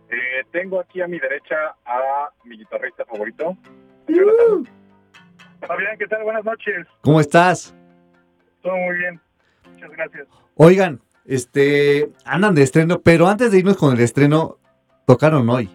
Eh, 0.09 0.45
tengo 0.51 0.79
aquí 0.79 1.01
a 1.01 1.07
mi 1.07 1.19
derecha 1.19 1.55
a 1.85 2.29
mi 2.45 2.57
guitarrista 2.57 3.03
favorito, 3.05 3.57
Jonathan. 4.07 4.69
Fabián, 5.67 5.97
¿qué 5.97 6.07
tal? 6.07 6.23
Buenas 6.23 6.45
noches, 6.45 6.87
¿Cómo 7.01 7.19
estás? 7.19 7.75
todo 8.61 8.75
muy 8.77 8.95
bien, 8.95 9.19
muchas 9.73 9.91
gracias. 9.91 10.27
Oigan, 10.55 11.01
este, 11.25 12.11
andan 12.25 12.55
de 12.55 12.63
estreno, 12.63 12.99
pero 13.01 13.27
antes 13.27 13.51
de 13.51 13.59
irnos 13.59 13.77
con 13.77 13.93
el 13.93 13.99
estreno, 14.01 14.57
tocaron 15.05 15.49
hoy. 15.49 15.69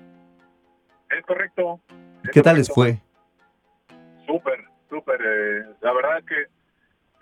Es 1.10 1.24
correcto. 1.24 1.80
es 2.24 2.30
¿Qué 2.30 2.42
tal 2.42 2.56
les 2.56 2.68
fue? 2.68 3.00
Súper, 4.26 4.64
súper. 4.88 5.20
eh, 5.20 5.64
la 5.80 5.92
verdad 5.92 6.18
es 6.18 6.24
que 6.26 6.46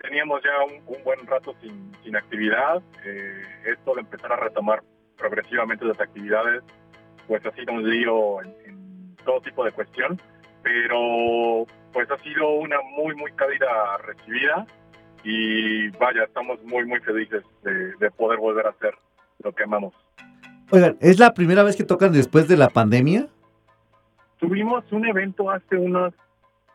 teníamos 0.01 0.41
ya 0.43 0.63
un, 0.65 0.97
un 0.97 1.03
buen 1.03 1.25
rato 1.27 1.53
sin, 1.61 1.91
sin 2.03 2.15
actividad. 2.15 2.81
eh, 3.05 3.41
esto 3.65 3.93
de 3.95 4.01
empezar 4.01 4.31
a 4.33 4.37
retomar 4.37 4.83
progresivamente 5.17 5.85
las 5.85 5.99
actividades, 5.99 6.63
pues 7.27 7.45
ha 7.45 7.51
sido 7.51 7.73
un 7.73 7.89
lío 7.89 8.41
en, 8.41 8.53
en 8.65 9.15
todo 9.23 9.41
tipo 9.41 9.63
de 9.63 9.71
cuestión, 9.71 10.19
pero 10.61 11.65
pues 11.93 12.09
ha 12.11 12.17
sido 12.19 12.49
una 12.49 12.77
muy, 12.97 13.15
muy 13.15 13.31
cálida 13.33 13.97
recibida 13.99 14.65
y 15.25 15.89
vaya, 15.89 16.23
estamos 16.23 16.63
muy, 16.63 16.85
muy 16.85 16.99
felices 17.01 17.43
de, 17.63 17.95
de 17.95 18.11
poder 18.11 18.39
volver 18.39 18.67
a 18.67 18.69
hacer 18.69 18.93
lo 19.43 19.51
que 19.51 19.63
amamos. 19.63 19.93
Oigan, 20.71 20.97
¿es 21.01 21.19
la 21.19 21.33
primera 21.33 21.63
vez 21.63 21.75
que 21.75 21.83
tocan 21.83 22.13
después 22.13 22.47
de 22.47 22.57
la 22.57 22.69
pandemia? 22.69 23.27
Tuvimos 24.37 24.83
un 24.91 25.05
evento 25.05 25.49
hace 25.49 25.75
unos, 25.75 26.13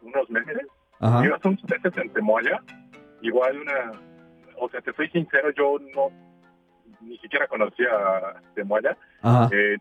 unos 0.02 0.28
meses 0.30 0.66
Ajá. 1.00 1.24
Ibas 1.24 1.44
unos 1.44 1.64
meses 1.64 1.96
en 1.96 2.12
Temoaya, 2.12 2.62
igual 3.22 3.58
una, 3.58 3.92
o 4.58 4.68
sea, 4.68 4.82
te 4.82 4.92
soy 4.92 5.08
sincero, 5.08 5.50
yo 5.56 5.78
no, 5.94 6.10
ni 7.00 7.16
siquiera 7.18 7.48
conocía 7.48 7.88
a 7.88 8.42
Temoaya, 8.54 8.96
Ajá. 9.22 9.48
eh, 9.50 9.78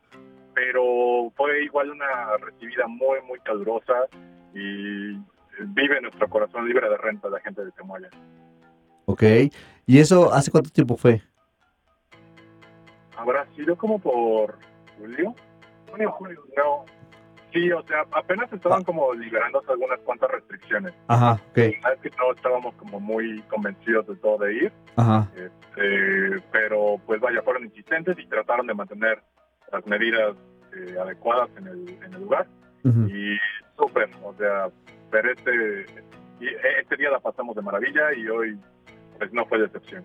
pero 0.55 1.29
fue 1.35 1.65
igual 1.65 1.91
una 1.91 2.37
recibida 2.37 2.87
muy, 2.87 3.21
muy 3.27 3.39
calurosa 3.39 3.93
y 4.53 5.17
vive 5.59 6.01
nuestro 6.01 6.29
corazón 6.29 6.67
libre 6.67 6.89
de 6.89 6.97
renta 6.97 7.29
la 7.29 7.41
gente 7.41 7.65
de 7.65 7.71
Temoaya. 7.73 8.09
Ok. 9.09 9.23
¿Y 9.87 9.99
eso 9.99 10.31
hace 10.31 10.51
cuánto 10.51 10.69
tiempo 10.69 10.95
fue? 10.95 11.19
Habrá 13.17 13.47
sido 13.55 13.75
como 13.75 13.97
por 13.97 14.59
julio, 14.97 15.33
junio, 15.89 16.11
julio, 16.11 16.43
no. 16.55 16.85
Sí, 17.51 17.71
o 17.71 17.81
sea, 17.87 18.05
apenas 18.11 18.53
estaban 18.53 18.83
como 18.83 19.11
liberándose 19.15 19.71
algunas 19.71 19.99
cuantas 20.01 20.29
restricciones. 20.29 20.93
Ajá, 21.07 21.41
ok. 21.49 21.57
Es 21.57 21.99
que 22.03 22.11
no 22.19 22.31
estábamos 22.35 22.75
como 22.75 22.99
muy 22.99 23.41
convencidos 23.49 24.05
de 24.05 24.15
todo 24.17 24.37
de 24.45 24.53
ir. 24.53 24.73
Ajá. 24.95 25.27
Este, 25.35 26.43
pero 26.51 27.01
pues 27.07 27.19
vaya, 27.19 27.41
fueron 27.41 27.65
insistentes 27.65 28.15
y 28.19 28.27
trataron 28.27 28.67
de 28.67 28.75
mantener 28.75 29.23
las 29.71 29.83
medidas 29.87 30.35
eh, 30.75 30.95
adecuadas 31.01 31.49
en 31.57 31.67
el, 31.67 31.89
en 32.03 32.13
el 32.13 32.21
lugar 32.21 32.47
y 32.83 33.37
súper, 33.75 34.09
o 34.23 34.33
sea, 34.35 34.69
pero 35.11 35.31
este, 35.31 35.85
y 36.39 36.47
este 36.79 36.95
día 36.95 37.11
la 37.11 37.19
pasamos 37.19 37.55
de 37.55 37.61
maravilla 37.61 38.13
y 38.13 38.27
hoy 38.29 38.57
pues 39.19 39.31
no 39.33 39.45
fue 39.45 39.59
decepción. 39.59 40.03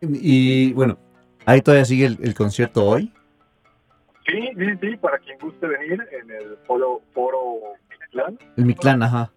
Y 0.00 0.72
bueno, 0.74 0.98
ahí 1.46 1.60
todavía 1.62 1.84
sigue 1.84 2.06
el, 2.06 2.18
el 2.22 2.34
concierto 2.34 2.84
hoy. 2.84 3.12
Sí, 4.26 4.50
sí, 4.56 4.66
sí, 4.80 4.96
para 4.98 5.18
quien 5.18 5.38
guste 5.38 5.66
venir 5.66 6.00
en 6.12 6.30
el 6.30 6.56
foro, 6.66 7.00
foro 7.12 7.58
Mixlan, 7.90 8.38
El 8.56 8.64
Mictlán, 8.66 9.02
ajá. 9.02 9.32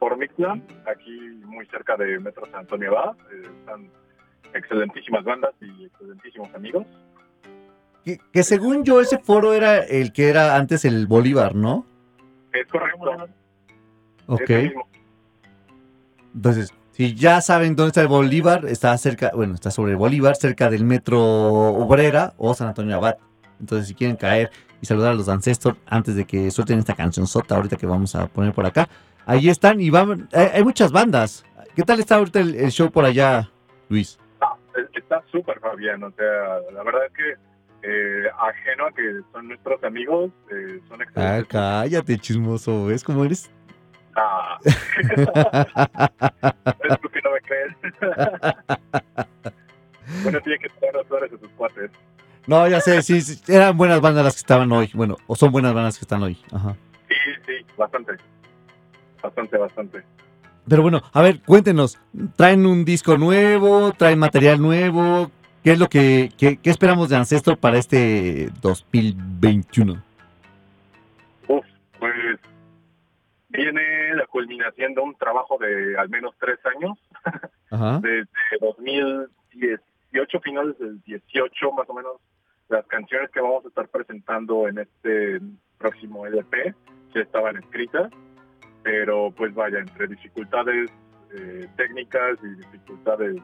foro 0.00 0.16
Mixlan, 0.16 0.64
aquí 0.86 1.20
muy 1.44 1.64
cerca 1.66 1.96
de 1.96 2.18
Metro 2.18 2.44
San 2.46 2.60
Antonio 2.60 2.90
Abad, 2.90 3.16
eh, 3.32 3.42
están 3.60 3.88
excelentísimas 4.52 5.22
bandas 5.24 5.52
y 5.60 5.84
excelentísimos 5.84 6.52
amigos. 6.54 6.86
Que, 8.04 8.18
que 8.32 8.42
según 8.42 8.84
yo 8.84 9.00
ese 9.00 9.18
foro 9.18 9.52
era 9.52 9.78
el 9.78 10.12
que 10.12 10.28
era 10.28 10.56
antes 10.56 10.84
el 10.84 11.06
Bolívar, 11.06 11.54
¿no? 11.54 11.86
Es 12.52 12.66
correcto. 12.68 13.28
Ok. 14.26 14.50
Entonces, 16.34 16.72
si 16.96 17.14
ya 17.14 17.40
saben 17.42 17.76
dónde 17.76 17.88
está 17.88 18.00
el 18.02 18.08
Bolívar, 18.08 18.64
está 18.66 18.96
cerca, 18.96 19.30
bueno, 19.34 19.54
está 19.54 19.70
sobre 19.70 19.92
el 19.92 19.98
Bolívar, 19.98 20.34
cerca 20.36 20.70
del 20.70 20.84
Metro 20.84 21.20
Obrera 21.22 22.32
o 22.38 22.54
San 22.54 22.68
Antonio 22.68 22.96
Abad. 22.96 23.16
Entonces, 23.60 23.88
si 23.88 23.94
quieren 23.94 24.16
caer 24.16 24.50
y 24.80 24.86
saludar 24.86 25.12
a 25.12 25.14
los 25.14 25.28
ancestros 25.28 25.76
antes 25.86 26.14
de 26.14 26.24
que 26.24 26.50
suelten 26.50 26.78
esta 26.78 26.94
canción 26.94 27.26
sota 27.26 27.56
ahorita 27.56 27.76
que 27.76 27.86
vamos 27.86 28.14
a 28.14 28.26
poner 28.28 28.52
por 28.54 28.64
acá, 28.66 28.88
ahí 29.26 29.48
están 29.48 29.80
y 29.80 29.90
van, 29.90 30.28
hay, 30.32 30.62
muchas 30.64 30.90
bandas. 30.92 31.44
¿Qué 31.74 31.82
tal 31.82 32.00
está 32.00 32.16
ahorita 32.16 32.40
el, 32.40 32.54
el 32.54 32.70
show 32.70 32.90
por 32.90 33.04
allá, 33.04 33.50
Luis? 33.88 34.18
Ah, 34.40 34.54
es- 34.76 34.86
Está 34.94 35.22
súper, 35.30 35.60
Fabián. 35.60 36.02
O 36.02 36.10
sea, 36.12 36.24
la 36.74 36.82
verdad 36.82 37.02
es 37.06 37.12
que 37.12 37.32
eh, 37.88 38.24
ajeno 38.38 38.86
a 38.86 38.92
que 38.92 39.02
son 39.32 39.48
nuestros 39.48 39.82
amigos, 39.84 40.30
eh, 40.50 40.80
son 40.88 41.00
Ah, 41.00 41.04
excelentes. 41.04 41.46
cállate, 41.48 42.18
chismoso, 42.18 42.86
¿ves 42.86 43.04
cómo 43.04 43.24
eres? 43.24 43.50
Ah, 44.16 44.58
es 44.64 44.72
tú 47.00 47.08
que 47.10 47.20
no 47.22 47.30
me 47.32 47.40
crees. 47.42 47.74
bueno, 50.22 50.40
tiene 50.40 50.58
que 50.58 50.68
estar 50.68 50.94
las 50.94 51.06
flores 51.06 51.30
de 51.30 51.38
sus 51.38 51.50
cuates. 51.50 51.90
No, 52.46 52.66
ya 52.68 52.80
sé, 52.80 53.02
sí, 53.02 53.20
sí, 53.20 53.40
eran 53.52 53.76
buenas 53.76 54.00
bandas 54.00 54.24
las 54.24 54.34
que 54.34 54.40
estaban 54.40 54.72
hoy. 54.72 54.90
Bueno, 54.94 55.16
o 55.26 55.36
son 55.36 55.52
buenas 55.52 55.74
bandas 55.74 55.98
que 55.98 56.04
están 56.04 56.22
hoy. 56.22 56.38
Ajá. 56.52 56.76
Sí, 57.08 57.14
sí, 57.44 57.52
bastante. 57.76 58.12
Bastante, 59.22 59.58
bastante. 59.58 60.02
Pero 60.68 60.82
bueno, 60.82 61.02
a 61.12 61.22
ver, 61.22 61.40
cuéntenos. 61.42 61.98
¿Traen 62.36 62.64
un 62.64 62.84
disco 62.84 63.18
nuevo? 63.18 63.92
¿Traen 63.92 64.18
material 64.18 64.60
nuevo? 64.60 65.30
¿Qué 65.62 65.72
es 65.72 65.78
lo 65.78 65.88
que 65.88 66.32
qué, 66.38 66.58
qué 66.58 66.70
esperamos 66.70 67.08
de 67.08 67.16
Ancestro 67.16 67.56
para 67.56 67.78
este 67.78 68.50
2021? 68.62 70.00
Uf, 71.48 71.64
pues 71.98 72.14
viene 73.56 74.14
la 74.14 74.26
culminación 74.26 74.94
de 74.94 75.00
un 75.00 75.14
trabajo 75.14 75.58
de 75.58 75.96
al 75.98 76.08
menos 76.08 76.34
tres 76.38 76.58
años. 76.66 76.98
Ajá. 77.70 77.98
desde 78.00 78.28
2018, 78.60 80.40
finales 80.40 80.78
del 80.78 81.02
18 81.02 81.72
más 81.72 81.88
o 81.90 81.94
menos, 81.94 82.12
las 82.68 82.86
canciones 82.86 83.30
que 83.30 83.40
vamos 83.40 83.64
a 83.64 83.68
estar 83.68 83.88
presentando 83.88 84.68
en 84.68 84.78
este 84.78 85.40
próximo 85.78 86.26
LP 86.26 86.74
ya 87.14 87.20
estaban 87.20 87.56
escritas, 87.56 88.12
pero 88.82 89.32
pues 89.32 89.54
vaya, 89.54 89.78
entre 89.78 90.06
dificultades 90.06 90.90
eh, 91.34 91.66
técnicas 91.76 92.38
y 92.42 92.48
dificultades 92.54 93.36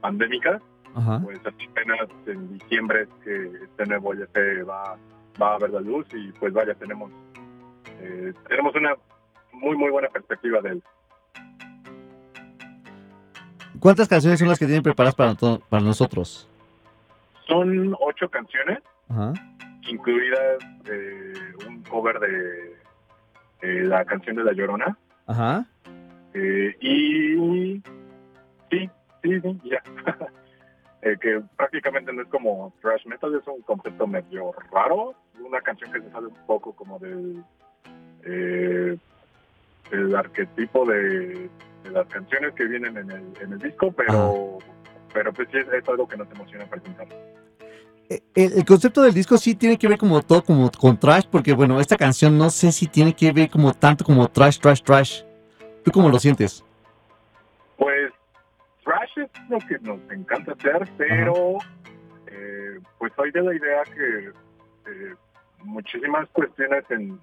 pandémicas, 0.00 0.62
Ajá. 0.94 1.20
pues 1.22 1.40
apenas 1.40 2.08
en 2.26 2.58
diciembre 2.58 3.02
es 3.02 3.08
que 3.24 3.64
este 3.64 3.86
nuevo 3.86 4.12
LP 4.12 4.62
va, 4.62 4.96
va 5.40 5.54
a 5.54 5.58
ver 5.58 5.70
la 5.70 5.80
luz 5.80 6.06
y 6.12 6.32
pues 6.32 6.52
vaya, 6.52 6.74
tenemos, 6.74 7.10
eh, 8.00 8.32
tenemos 8.48 8.74
una 8.74 8.94
muy 9.54 9.76
muy 9.76 9.90
buena 9.90 10.08
perspectiva 10.08 10.60
de 10.60 10.70
él. 10.70 10.82
¿Cuántas 13.80 14.08
canciones 14.08 14.38
son 14.38 14.48
las 14.48 14.58
que 14.58 14.66
tienen 14.66 14.82
preparadas 14.82 15.14
para, 15.14 15.34
para 15.34 15.82
nosotros? 15.82 16.48
Son 17.46 17.94
ocho 18.00 18.28
canciones 18.30 18.78
Ajá. 19.08 19.32
incluidas 19.82 20.58
eh, 20.86 21.34
un 21.66 21.82
cover 21.82 22.18
de 22.18 22.72
eh, 23.62 23.82
la 23.84 24.04
canción 24.04 24.36
de 24.36 24.44
La 24.44 24.52
Llorona. 24.52 24.96
Ajá. 25.26 25.66
Eh, 26.34 26.74
y 26.80 27.82
sí, 28.70 28.90
sí, 29.22 29.40
sí, 29.40 29.60
ya. 29.64 29.82
Eh, 31.06 31.18
que 31.20 31.42
prácticamente 31.54 32.10
no 32.14 32.22
es 32.22 32.28
como 32.28 32.72
thrash 32.80 33.04
metal, 33.04 33.34
es 33.34 33.46
un 33.46 33.60
concepto 33.60 34.06
medio 34.06 34.52
raro. 34.72 35.12
Una 35.38 35.60
canción 35.60 35.92
que 35.92 36.00
se 36.00 36.10
sale 36.10 36.28
un 36.28 36.46
poco 36.46 36.72
como 36.72 36.98
del, 36.98 37.44
eh, 38.24 38.96
del 39.90 40.14
arquetipo 40.14 40.84
de, 40.86 41.48
de 41.84 41.90
las 41.90 42.06
canciones 42.08 42.52
que 42.54 42.64
vienen 42.64 42.96
en 42.96 43.10
el, 43.10 43.32
en 43.40 43.52
el 43.52 43.58
disco, 43.58 43.92
pero, 43.92 44.58
pero 45.12 45.32
pues 45.32 45.48
sí 45.52 45.58
es, 45.58 45.88
algo 45.88 46.08
que 46.08 46.16
nos 46.16 46.30
emociona 46.30 46.64
presentar. 46.66 47.06
Eh, 48.08 48.20
El, 48.34 48.52
el 48.54 48.64
concepto 48.64 49.02
del 49.02 49.14
disco 49.14 49.36
sí 49.38 49.54
tiene 49.54 49.78
que 49.78 49.88
ver 49.88 49.98
como 49.98 50.22
todo 50.22 50.42
como 50.42 50.70
con 50.70 50.98
trash, 50.98 51.26
porque 51.30 51.52
bueno, 51.52 51.80
esta 51.80 51.96
canción 51.96 52.36
no 52.36 52.50
sé 52.50 52.72
si 52.72 52.86
tiene 52.86 53.14
que 53.14 53.32
ver 53.32 53.50
como 53.50 53.72
tanto 53.72 54.04
como 54.04 54.28
trash, 54.28 54.58
trash, 54.58 54.82
trash. 54.82 55.22
¿Tú 55.84 55.90
cómo 55.90 56.08
lo 56.08 56.18
sientes? 56.18 56.64
Pues 57.76 58.12
thrash 58.84 59.10
es 59.18 59.30
lo 59.48 59.58
que 59.58 59.78
nos 59.80 60.00
encanta 60.10 60.52
hacer, 60.52 60.88
pero 60.96 61.58
eh, 62.26 62.78
pues 62.98 63.12
soy 63.16 63.30
de 63.30 63.42
la 63.42 63.54
idea 63.54 63.82
que 63.84 64.28
eh, 64.90 65.14
muchísimas 65.62 66.28
cuestiones 66.30 66.84
en, 66.90 67.20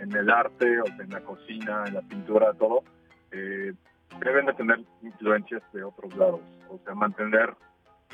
en 0.00 0.16
el 0.16 0.30
arte, 0.30 0.80
o 0.80 0.86
sea, 0.86 1.04
en 1.04 1.10
la 1.10 1.20
cocina, 1.20 1.84
en 1.86 1.94
la 1.94 2.02
pintura, 2.02 2.52
todo, 2.54 2.82
eh, 3.30 3.72
deben 4.18 4.46
de 4.46 4.54
tener 4.54 4.80
influencias 5.02 5.62
de 5.72 5.84
otros 5.84 6.14
lados. 6.16 6.40
O 6.68 6.78
sea, 6.84 6.94
mantener 6.94 7.54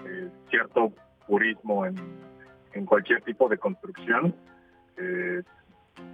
eh, 0.05 0.29
cierto 0.51 0.93
purismo 1.27 1.87
en, 1.87 1.97
en 2.73 2.87
cualquier 2.87 3.23
tipo 3.23 3.49
de 3.49 3.59
construcción. 3.59 4.35
eh, 4.97 5.43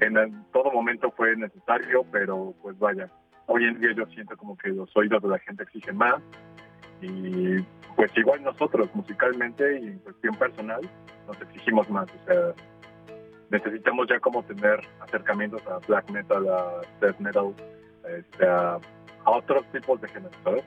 en 0.01 0.45
todo 0.53 0.71
momento 0.71 1.11
fue 1.11 1.37
necesario, 1.37 2.05
pero 2.11 2.55
pues 2.63 2.79
vaya, 2.79 3.09
hoy 3.47 3.65
en 3.65 3.81
día 3.81 3.93
yo 3.93 4.07
siento 4.07 4.37
como 4.37 4.57
que 4.57 4.69
los 4.69 4.95
oídos 4.97 5.23
de 5.23 5.29
la 5.29 5.39
gente 5.41 5.65
exigen 5.65 5.97
más 5.97 6.23
y 7.01 7.61
pues 7.97 8.17
igual 8.17 8.43
nosotros 8.43 8.89
musicalmente 8.95 9.81
y 9.81 9.89
en 9.89 9.99
cuestión 9.99 10.37
personal 10.37 10.81
nos 11.27 11.41
exigimos 11.43 11.89
más, 11.91 12.07
necesitamos 13.53 14.09
ya 14.09 14.19
como 14.19 14.43
tener 14.43 14.81
acercamientos 15.01 15.63
a 15.67 15.79
black 15.87 16.11
metal, 16.11 16.49
a 16.49 16.81
death 17.01 17.19
metal, 17.21 17.55
este, 18.19 18.47
a, 18.47 18.79
a 19.25 19.31
otros 19.31 19.65
tipos 19.71 20.01
de 20.01 20.09
géneros, 20.09 20.37
¿sabes? 20.43 20.65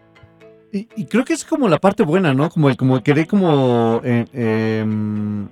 Y, 0.72 1.06
creo 1.06 1.24
que 1.24 1.32
es 1.32 1.46
como 1.46 1.70
la 1.70 1.80
parte 1.80 2.04
buena, 2.04 2.34
¿no? 2.34 2.50
Como 2.50 2.70
el 2.70 2.76
como 2.76 3.02
querer 3.02 3.28
como 3.28 4.02
eh, 4.04 4.26
em, 4.34 5.48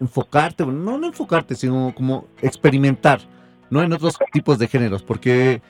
enfocarte, 0.00 0.64
no, 0.64 0.96
no 0.96 1.06
enfocarte, 1.06 1.54
sino 1.54 1.92
como 1.94 2.26
experimentar, 2.40 3.20
¿no? 3.68 3.82
En 3.82 3.92
otros 3.92 4.18
tipos 4.32 4.58
de 4.58 4.68
géneros, 4.68 5.02
porque 5.02 5.60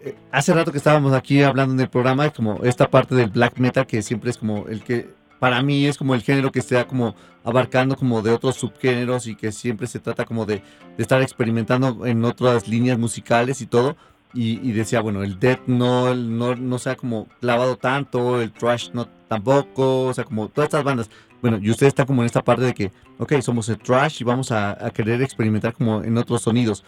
eh, 0.00 0.14
hace 0.32 0.54
rato 0.54 0.72
que 0.72 0.78
estábamos 0.78 1.12
aquí 1.12 1.42
hablando 1.42 1.74
en 1.74 1.80
el 1.80 1.90
programa, 1.90 2.30
como 2.30 2.60
esta 2.62 2.88
parte 2.88 3.14
del 3.14 3.28
black 3.28 3.58
metal 3.58 3.86
que 3.86 4.00
siempre 4.00 4.30
es 4.30 4.38
como 4.38 4.66
el 4.68 4.82
que, 4.82 5.10
para 5.40 5.62
mí 5.62 5.86
es 5.86 5.98
como 5.98 6.14
el 6.14 6.22
género 6.22 6.52
que 6.52 6.60
está 6.60 6.86
como 6.86 7.16
abarcando 7.42 7.96
como 7.96 8.22
de 8.22 8.30
otros 8.30 8.56
subgéneros 8.56 9.26
y 9.26 9.34
que 9.34 9.50
siempre 9.50 9.86
se 9.86 9.98
trata 9.98 10.24
como 10.26 10.46
de, 10.46 10.56
de 10.96 11.02
estar 11.02 11.20
experimentando 11.22 12.06
en 12.06 12.24
otras 12.24 12.68
líneas 12.68 12.98
musicales 12.98 13.60
y 13.60 13.66
todo. 13.66 13.96
Y, 14.32 14.70
decía, 14.70 15.00
bueno, 15.00 15.24
el 15.24 15.40
death 15.40 15.62
no, 15.66 16.14
no, 16.14 16.54
no 16.54 16.78
se 16.78 16.90
ha 16.90 16.94
como 16.94 17.26
clavado 17.40 17.76
tanto, 17.76 18.40
el 18.40 18.52
trash 18.52 18.90
no 18.92 19.08
tampoco, 19.26 20.06
o 20.06 20.14
sea, 20.14 20.22
como 20.22 20.48
todas 20.48 20.68
estas 20.68 20.84
bandas. 20.84 21.10
Bueno, 21.42 21.58
y 21.60 21.68
usted 21.68 21.88
está 21.88 22.06
como 22.06 22.22
en 22.22 22.26
esta 22.26 22.44
parte 22.44 22.62
de 22.62 22.72
que, 22.72 22.92
ok, 23.18 23.40
somos 23.40 23.68
el 23.70 23.78
trash 23.78 24.20
y 24.20 24.24
vamos 24.24 24.52
a, 24.52 24.86
a 24.86 24.90
querer 24.90 25.20
experimentar 25.22 25.72
como 25.72 26.04
en 26.04 26.16
otros 26.16 26.42
sonidos. 26.42 26.84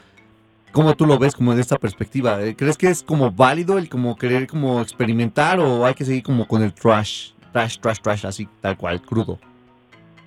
¿Cómo 0.73 0.95
tú 0.95 1.05
lo 1.05 1.19
ves 1.19 1.35
como 1.35 1.53
en 1.53 1.59
esta 1.59 1.79
perspectiva? 1.79 2.41
Eh, 2.43 2.55
¿Crees 2.57 2.79
que 2.79 2.89
es 2.89 3.03
como 3.03 3.33
válido 3.33 3.77
el 3.77 3.89
como 3.89 4.17
querer 4.17 4.47
como 4.47 4.81
experimentar 4.81 5.59
o 5.59 5.85
hay 5.85 5.95
que 5.95 6.05
seguir 6.05 6.23
como 6.23 6.47
con 6.47 6.63
el 6.63 6.73
trash, 6.73 7.33
trash, 7.53 7.79
trash, 7.79 8.01
trash, 8.01 8.27
así 8.27 8.49
tal 8.61 8.77
cual, 8.77 9.01
crudo? 9.03 9.39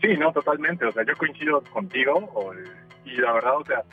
Sí, 0.01 0.15
no, 0.17 0.31
totalmente. 0.31 0.85
O 0.85 0.91
sea, 0.91 1.03
yo 1.03 1.15
coincido 1.17 1.61
contigo. 1.73 2.13
o, 2.33 2.53
y 3.05 3.17
la 3.17 3.33
verdad, 3.33 3.57
o 3.57 3.65
sea, 3.65 3.83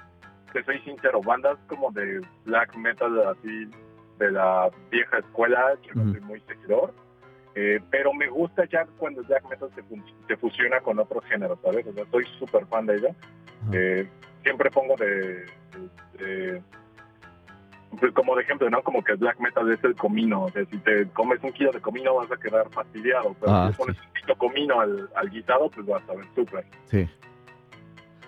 te 0.52 0.62
soy 0.64 0.78
sincero, 0.80 1.20
bandas 1.22 1.56
como 1.68 1.90
de 1.92 2.20
black 2.44 2.74
metal, 2.76 3.18
así, 3.28 3.68
de 4.18 4.30
la 4.30 4.70
vieja 4.90 5.18
escuela, 5.18 5.74
yo 5.82 5.94
no 5.94 6.12
soy 6.12 6.20
muy 6.20 6.40
seguidor. 6.42 6.92
eh, 7.54 7.80
pero 7.90 8.12
me 8.14 8.28
gusta 8.28 8.64
ya 8.66 8.86
cuando 8.98 9.20
el 9.20 9.26
black 9.26 9.48
metal 9.50 9.68
se, 9.74 9.82
se 10.28 10.36
fusiona 10.36 10.80
con 10.80 10.98
otros 10.98 11.24
géneros, 11.26 11.58
¿sabes? 11.62 11.86
O 11.86 11.92
sea, 11.92 12.04
soy 12.10 12.24
súper 12.38 12.66
fan 12.66 12.86
de 12.86 12.96
ella. 12.96 13.14
Eh, 13.72 14.08
siempre 14.42 14.70
pongo 14.70 14.96
de, 14.96 15.46
de- 16.18 16.18
de- 16.18 16.62
como 18.14 18.34
de 18.36 18.42
ejemplo, 18.42 18.68
¿no? 18.70 18.82
Como 18.82 19.02
que 19.02 19.14
black 19.14 19.38
metal 19.40 19.70
es 19.70 19.82
el 19.84 19.94
comino. 19.94 20.44
O 20.44 20.50
sea, 20.50 20.64
si 20.66 20.78
te 20.78 21.06
comes 21.10 21.38
un 21.42 21.52
kilo 21.52 21.72
de 21.72 21.80
comino 21.80 22.14
vas 22.14 22.30
a 22.32 22.36
quedar 22.36 22.68
fastidiado. 22.70 23.34
Pero 23.40 23.52
Ah, 23.52 23.66
si 23.66 23.72
le 23.72 23.76
pones 23.76 23.96
un 23.98 24.12
kilo 24.20 24.36
comino 24.38 24.80
al, 24.80 25.08
al 25.14 25.30
guisado, 25.30 25.70
pues 25.70 25.86
vas 25.86 26.02
a 26.08 26.14
ver 26.14 26.26
súper. 26.34 26.64
Sí. 26.90 27.08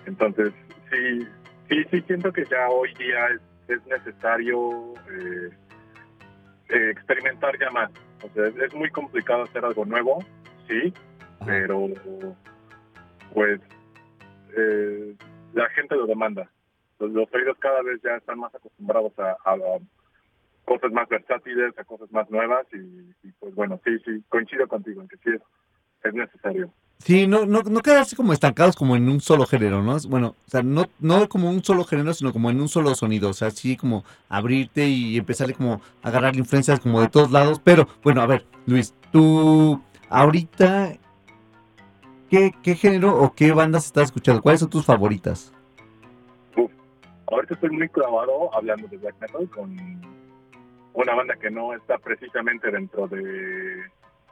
Entonces, 0.05 0.53
sí, 0.91 1.27
sí, 1.69 1.83
sí 1.89 2.01
siento 2.01 2.31
que 2.31 2.45
ya 2.45 2.69
hoy 2.69 2.93
día 2.95 3.27
es, 3.27 3.41
es 3.77 3.85
necesario 3.87 4.93
eh, 5.11 5.49
eh, 6.69 6.89
experimentar 6.91 7.57
ya 7.59 7.69
más. 7.71 7.89
O 8.23 8.29
sea, 8.33 8.47
es, 8.47 8.55
es 8.57 8.73
muy 8.73 8.89
complicado 8.91 9.43
hacer 9.43 9.65
algo 9.65 9.85
nuevo, 9.85 10.23
sí, 10.67 10.93
Ajá. 11.39 11.45
pero 11.45 11.87
pues 13.33 13.59
eh, 14.57 15.15
la 15.53 15.69
gente 15.69 15.95
lo 15.95 16.05
demanda. 16.05 16.49
Los, 16.99 17.11
oídos 17.33 17.57
cada 17.59 17.81
vez 17.81 17.99
ya 18.03 18.15
están 18.15 18.39
más 18.39 18.53
acostumbrados 18.55 19.13
a, 19.19 19.35
cosas 20.65 20.91
más 20.91 21.07
versátiles, 21.09 21.77
a 21.77 21.83
cosas 21.83 22.11
más 22.11 22.29
nuevas 22.29 22.65
y, 22.73 23.31
pues 23.39 23.53
bueno, 23.53 23.79
sí, 23.83 23.97
sí, 24.05 24.23
coincido 24.29 24.67
contigo 24.67 25.01
en 25.01 25.07
que 25.07 25.17
sí 25.17 25.29
es, 25.29 25.41
es 26.03 26.13
necesario. 26.13 26.71
Sí, 26.99 27.27
no, 27.27 27.45
no, 27.45 27.61
no 27.61 27.81
quedarse 27.81 28.15
como 28.15 28.33
estancados 28.33 28.75
como 28.75 28.95
en 28.95 29.09
un 29.09 29.19
solo 29.19 29.45
género, 29.45 29.83
¿no? 29.83 29.97
Bueno, 30.07 30.35
o 30.47 30.49
sea, 30.49 30.63
no, 30.63 30.85
no 30.99 31.27
como 31.27 31.49
un 31.49 31.63
solo 31.63 31.83
género, 31.83 32.13
sino 32.13 32.31
como 32.31 32.49
en 32.49 32.59
un 32.61 32.69
solo 32.69 32.95
sonido. 32.95 33.29
O 33.29 33.33
sea, 33.33 33.51
sí 33.51 33.75
como 33.75 34.05
abrirte 34.29 34.87
y 34.87 35.17
empezarle 35.17 35.53
como 35.53 35.81
a 36.01 36.07
agarrar 36.07 36.35
influencias 36.35 36.79
como 36.79 37.01
de 37.01 37.09
todos 37.09 37.31
lados. 37.31 37.61
Pero, 37.63 37.87
bueno, 38.01 38.21
a 38.21 38.27
ver, 38.27 38.45
Luis, 38.65 38.95
tú 39.11 39.81
ahorita, 40.09 40.93
¿qué, 42.29 42.53
qué 42.63 42.75
género 42.75 43.15
o 43.19 43.35
qué 43.35 43.51
bandas 43.51 43.85
estás 43.85 44.05
escuchando? 44.05 44.41
¿Cuáles 44.41 44.61
son 44.61 44.69
tus 44.69 44.85
favoritas? 44.85 45.54
Ahorita 47.27 47.53
estoy 47.55 47.69
muy 47.71 47.89
clavado 47.89 48.53
hablando 48.55 48.87
de 48.87 48.97
black 48.97 49.15
metal 49.19 49.49
con 49.49 49.75
una 50.93 51.15
banda 51.15 51.35
que 51.35 51.49
no 51.49 51.73
está 51.73 51.97
precisamente 51.97 52.71
dentro 52.71 53.07
de 53.07 53.83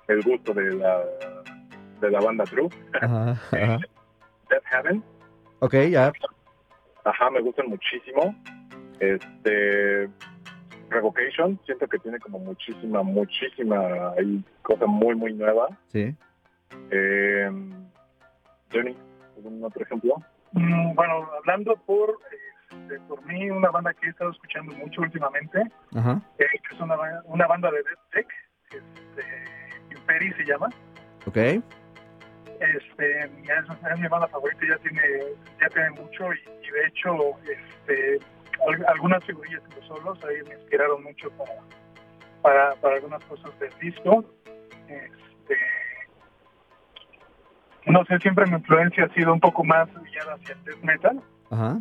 el 0.08 0.22
gusto 0.24 0.54
de 0.54 0.74
la 0.76 1.04
de 2.02 2.12
la 2.12 2.20
banda 2.20 2.44
True, 2.44 2.70
Ajá, 3.02 3.32
ajá. 3.52 3.78
Death 4.50 4.64
Heaven. 4.72 5.04
Ok, 5.60 5.74
ya. 5.90 6.12
Ajá, 7.06 7.30
me 7.32 7.42
gustan 7.42 7.68
muchísimo. 7.70 8.36
Este 9.00 10.10
Revocation, 10.90 11.60
siento 11.66 11.88
que 11.88 11.98
tiene 12.00 12.20
como 12.20 12.40
muchísima, 12.40 13.02
muchísima 13.04 14.12
hay 14.18 14.44
cosa 14.62 14.86
muy, 14.86 15.16
muy 15.16 15.34
nueva. 15.34 15.68
Sí. 15.88 16.16
Eh, 16.92 17.50
Johnny, 18.72 18.96
¿algún 19.38 19.64
otro 19.64 19.84
ejemplo? 19.84 20.16
Mm, 20.52 20.94
Bueno, 20.94 21.30
hablando 21.40 21.76
por, 21.86 22.20
este, 22.82 23.00
por 23.08 23.24
mí, 23.26 23.50
una 23.50 23.70
banda 23.70 23.94
que 23.94 24.08
he 24.08 24.10
estado 24.10 24.32
escuchando 24.32 24.74
mucho 24.76 25.02
últimamente, 25.02 25.62
Ajá. 25.96 26.22
eh, 26.40 26.46
que 26.68 26.76
es 26.76 26.82
una, 26.82 26.96
una 27.26 27.48
banda 27.48 27.70
de 27.72 27.78
Death 27.84 28.00
Tech, 28.12 28.28
este, 28.72 29.96
Imperi 29.96 30.34
se 30.34 30.44
llama. 30.46 30.68
Ok. 31.26 31.38
Este, 32.60 33.20
es, 33.20 33.30
es 33.30 34.00
mi 34.00 34.08
banda 34.08 34.28
favorita, 34.28 34.62
ya 34.68 34.78
tiene, 34.78 35.02
ya 35.60 35.68
tiene 35.70 35.90
mucho 35.92 36.34
y, 36.34 36.40
y 36.66 36.72
de 36.72 36.88
hecho, 36.88 37.16
este, 37.42 38.20
al- 38.68 38.86
algunas 38.88 39.24
figurillas 39.26 39.62
en 39.66 39.76
los 39.76 39.86
solos 39.88 40.20
ahí 40.26 40.38
me 40.48 40.56
inspiraron 40.56 41.04
mucho 41.04 41.30
para, 41.32 41.52
para, 42.42 42.76
para 42.76 42.96
algunas 42.96 43.24
cosas 43.26 43.58
del 43.60 43.72
disco. 43.80 44.24
Este, 44.88 45.58
no 47.86 48.06
sé, 48.06 48.18
siempre 48.20 48.46
mi 48.46 48.54
influencia 48.56 49.06
ha 49.06 49.14
sido 49.14 49.34
un 49.34 49.40
poco 49.42 49.64
más 49.64 49.90
guiada 50.12 50.36
hacia 50.36 50.54
el 50.56 50.64
death 50.64 50.84
metal. 50.84 51.22
Ajá. 51.52 51.80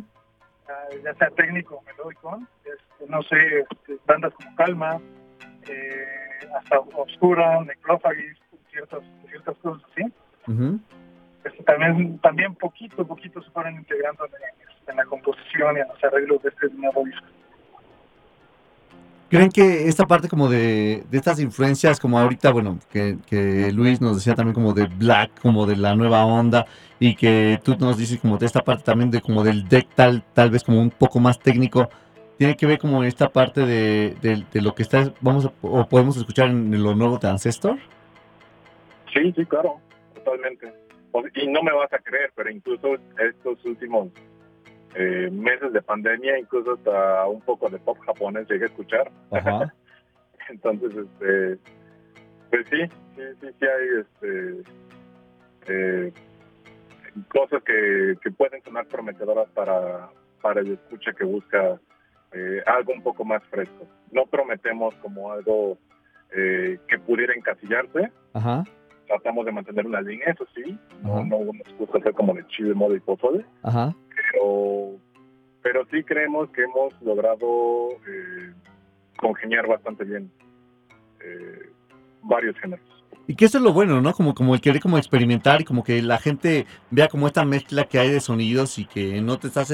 Ya 1.03 1.13
sea 1.15 1.29
técnico 1.31 1.75
o 1.75 1.81
melódico, 1.83 2.39
este, 2.63 3.11
no 3.11 3.21
sé, 3.23 3.59
este, 3.59 3.97
bandas 4.05 4.33
como 4.33 4.55
Calma, 4.55 5.01
eh, 5.67 6.05
hasta 6.55 6.79
Obscura, 6.79 7.63
Necrophagis, 7.63 8.37
ciertas, 8.71 9.01
ciertas 9.29 9.57
cosas 9.57 9.83
así. 9.91 10.11
Este, 11.43 11.63
también, 11.63 12.19
también 12.19 12.55
poquito 12.55 13.05
poquito 13.05 13.41
se 13.41 13.51
fueron 13.51 13.75
integrando 13.75 14.25
en, 14.25 14.31
en 14.91 14.95
la 14.97 15.05
composición 15.05 15.77
y 15.77 15.81
en 15.81 15.87
los 15.87 16.03
arreglos 16.03 16.41
de 16.43 16.49
este 16.49 16.69
nuevo 16.69 17.03
disco. 17.05 17.27
¿Creen 19.33 19.49
que 19.49 19.87
esta 19.87 20.05
parte 20.05 20.29
como 20.29 20.47
de, 20.47 21.05
estas 21.11 21.39
influencias, 21.39 21.99
como 21.99 22.19
ahorita, 22.19 22.51
bueno, 22.51 22.77
que, 22.91 23.71
Luis 23.73 23.99
nos 23.99 24.17
decía 24.17 24.35
también 24.35 24.53
como 24.53 24.73
de 24.73 24.85
Black, 24.85 25.41
como 25.41 25.65
de 25.65 25.75
la 25.75 25.95
nueva 25.95 26.23
onda, 26.23 26.67
y 26.99 27.15
que 27.15 27.59
tú 27.63 27.75
nos 27.79 27.97
dices 27.97 28.19
como 28.19 28.37
de 28.37 28.45
esta 28.45 28.61
parte 28.61 28.83
también 28.83 29.09
de 29.09 29.21
como 29.21 29.43
del 29.43 29.67
deck 29.67 29.87
tal, 29.95 30.23
tal 30.35 30.51
vez 30.51 30.63
como 30.63 30.79
un 30.79 30.91
poco 30.91 31.19
más 31.19 31.39
técnico, 31.39 31.89
tiene 32.37 32.55
que 32.55 32.67
ver 32.67 32.77
como 32.77 33.03
esta 33.03 33.27
parte 33.29 33.65
de, 33.65 34.15
de- 34.21 34.45
de 34.53 34.61
lo 34.61 34.75
que 34.75 34.83
está, 34.83 35.11
vamos 35.19 35.47
a- 35.47 35.53
o 35.63 35.83
podemos 35.89 36.15
escuchar 36.15 36.49
en 36.49 36.83
lo 36.83 36.93
nuevo 36.93 37.17
de 37.17 37.27
Ancestor? 37.27 37.79
Sí, 39.11 39.33
sí, 39.35 39.45
claro, 39.47 39.79
totalmente. 40.13 40.71
Y 41.33 41.47
no 41.47 41.63
me 41.63 41.73
vas 41.73 41.91
a 41.91 41.97
creer, 41.97 42.31
pero 42.35 42.51
incluso 42.51 42.97
estos 43.17 43.65
últimos 43.65 44.09
eh, 44.95 45.29
meses 45.31 45.73
de 45.73 45.81
pandemia, 45.81 46.37
incluso 46.37 46.73
hasta 46.73 47.27
un 47.27 47.41
poco 47.41 47.69
de 47.69 47.79
pop 47.79 47.97
japonés 48.05 48.47
llegué 48.49 48.65
a 48.65 48.67
escuchar. 48.67 49.11
Ajá. 49.31 49.73
Entonces, 50.49 50.91
este, 50.95 51.57
pues 52.49 52.67
sí, 52.69 52.77
sí, 53.15 53.21
sí, 53.41 53.47
sí 53.59 53.65
hay 53.65 54.01
este, 54.01 54.63
eh, 55.67 56.13
cosas 57.29 57.63
que, 57.63 58.15
que 58.21 58.31
pueden 58.31 58.61
sonar 58.63 58.85
prometedoras 58.87 59.49
para, 59.49 60.09
para 60.41 60.61
el 60.61 60.73
escucha 60.73 61.13
que 61.13 61.23
busca 61.23 61.79
eh, 62.33 62.61
algo 62.65 62.93
un 62.93 63.03
poco 63.03 63.23
más 63.25 63.43
fresco. 63.45 63.87
No 64.11 64.25
prometemos 64.25 64.93
como 64.95 65.31
algo 65.31 65.77
eh, 66.35 66.79
que 66.87 66.99
pudiera 66.99 67.33
encasillarse, 67.33 68.11
Ajá. 68.33 68.63
tratamos 69.07 69.45
de 69.45 69.51
mantener 69.51 69.85
una 69.85 70.01
línea, 70.01 70.27
eso 70.27 70.45
sí. 70.55 70.77
No, 71.01 71.23
no 71.23 71.39
nos 71.45 71.77
gusta 71.77 71.99
hacer 71.99 72.13
como 72.13 72.33
de 72.33 72.45
chile, 72.47 72.73
mole 72.73 72.97
y 72.97 72.99
pozole. 72.99 73.45
Ajá. 73.63 73.95
Pero, 74.33 74.97
pero 75.61 75.85
sí 75.91 76.03
creemos 76.03 76.49
que 76.49 76.63
hemos 76.63 76.93
logrado 77.01 77.91
eh, 78.07 78.51
congeniar 79.17 79.67
bastante 79.67 80.03
bien 80.03 80.29
eh, 81.23 81.69
varios 82.23 82.57
géneros. 82.59 82.85
Y 83.27 83.35
que 83.35 83.45
eso 83.45 83.57
es 83.59 83.63
lo 83.63 83.71
bueno, 83.71 84.01
¿no? 84.01 84.11
Como, 84.11 84.33
como 84.35 84.53
el 84.53 84.59
querer 84.59 84.81
como 84.81 84.97
experimentar 84.97 85.61
y 85.61 85.63
como 85.63 85.83
que 85.83 86.01
la 86.01 86.17
gente 86.17 86.65
vea 86.91 87.07
como 87.07 87.27
esta 87.27 87.45
mezcla 87.45 87.85
que 87.85 87.99
hay 87.99 88.09
de 88.11 88.19
sonidos 88.19 88.77
y 88.79 88.85
que 88.85 89.21
no 89.21 89.39
te 89.39 89.47
estás 89.47 89.71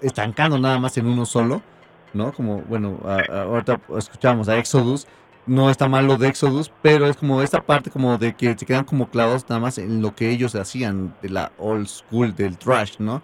estancando 0.00 0.58
nada 0.58 0.78
más 0.80 0.96
en 0.98 1.06
uno 1.06 1.24
solo, 1.24 1.62
¿no? 2.14 2.32
Como, 2.32 2.62
bueno, 2.62 2.98
a- 3.04 3.20
a- 3.32 3.42
ahorita 3.42 3.80
escuchamos 3.96 4.48
a 4.48 4.58
Exodus, 4.58 5.06
no 5.46 5.70
está 5.70 5.88
mal 5.88 6.06
lo 6.06 6.16
de 6.16 6.28
Exodus, 6.28 6.72
pero 6.82 7.06
es 7.06 7.16
como 7.16 7.42
esta 7.42 7.60
parte 7.60 7.90
como 7.90 8.18
de 8.18 8.34
que 8.34 8.56
se 8.58 8.66
quedan 8.66 8.84
como 8.84 9.08
clavados 9.08 9.48
nada 9.48 9.60
más 9.60 9.78
en 9.78 10.02
lo 10.02 10.14
que 10.16 10.30
ellos 10.30 10.54
hacían 10.56 11.14
de 11.22 11.28
la 11.28 11.52
old 11.58 11.86
school, 11.86 12.34
del 12.34 12.58
trash, 12.58 12.96
¿no? 12.98 13.22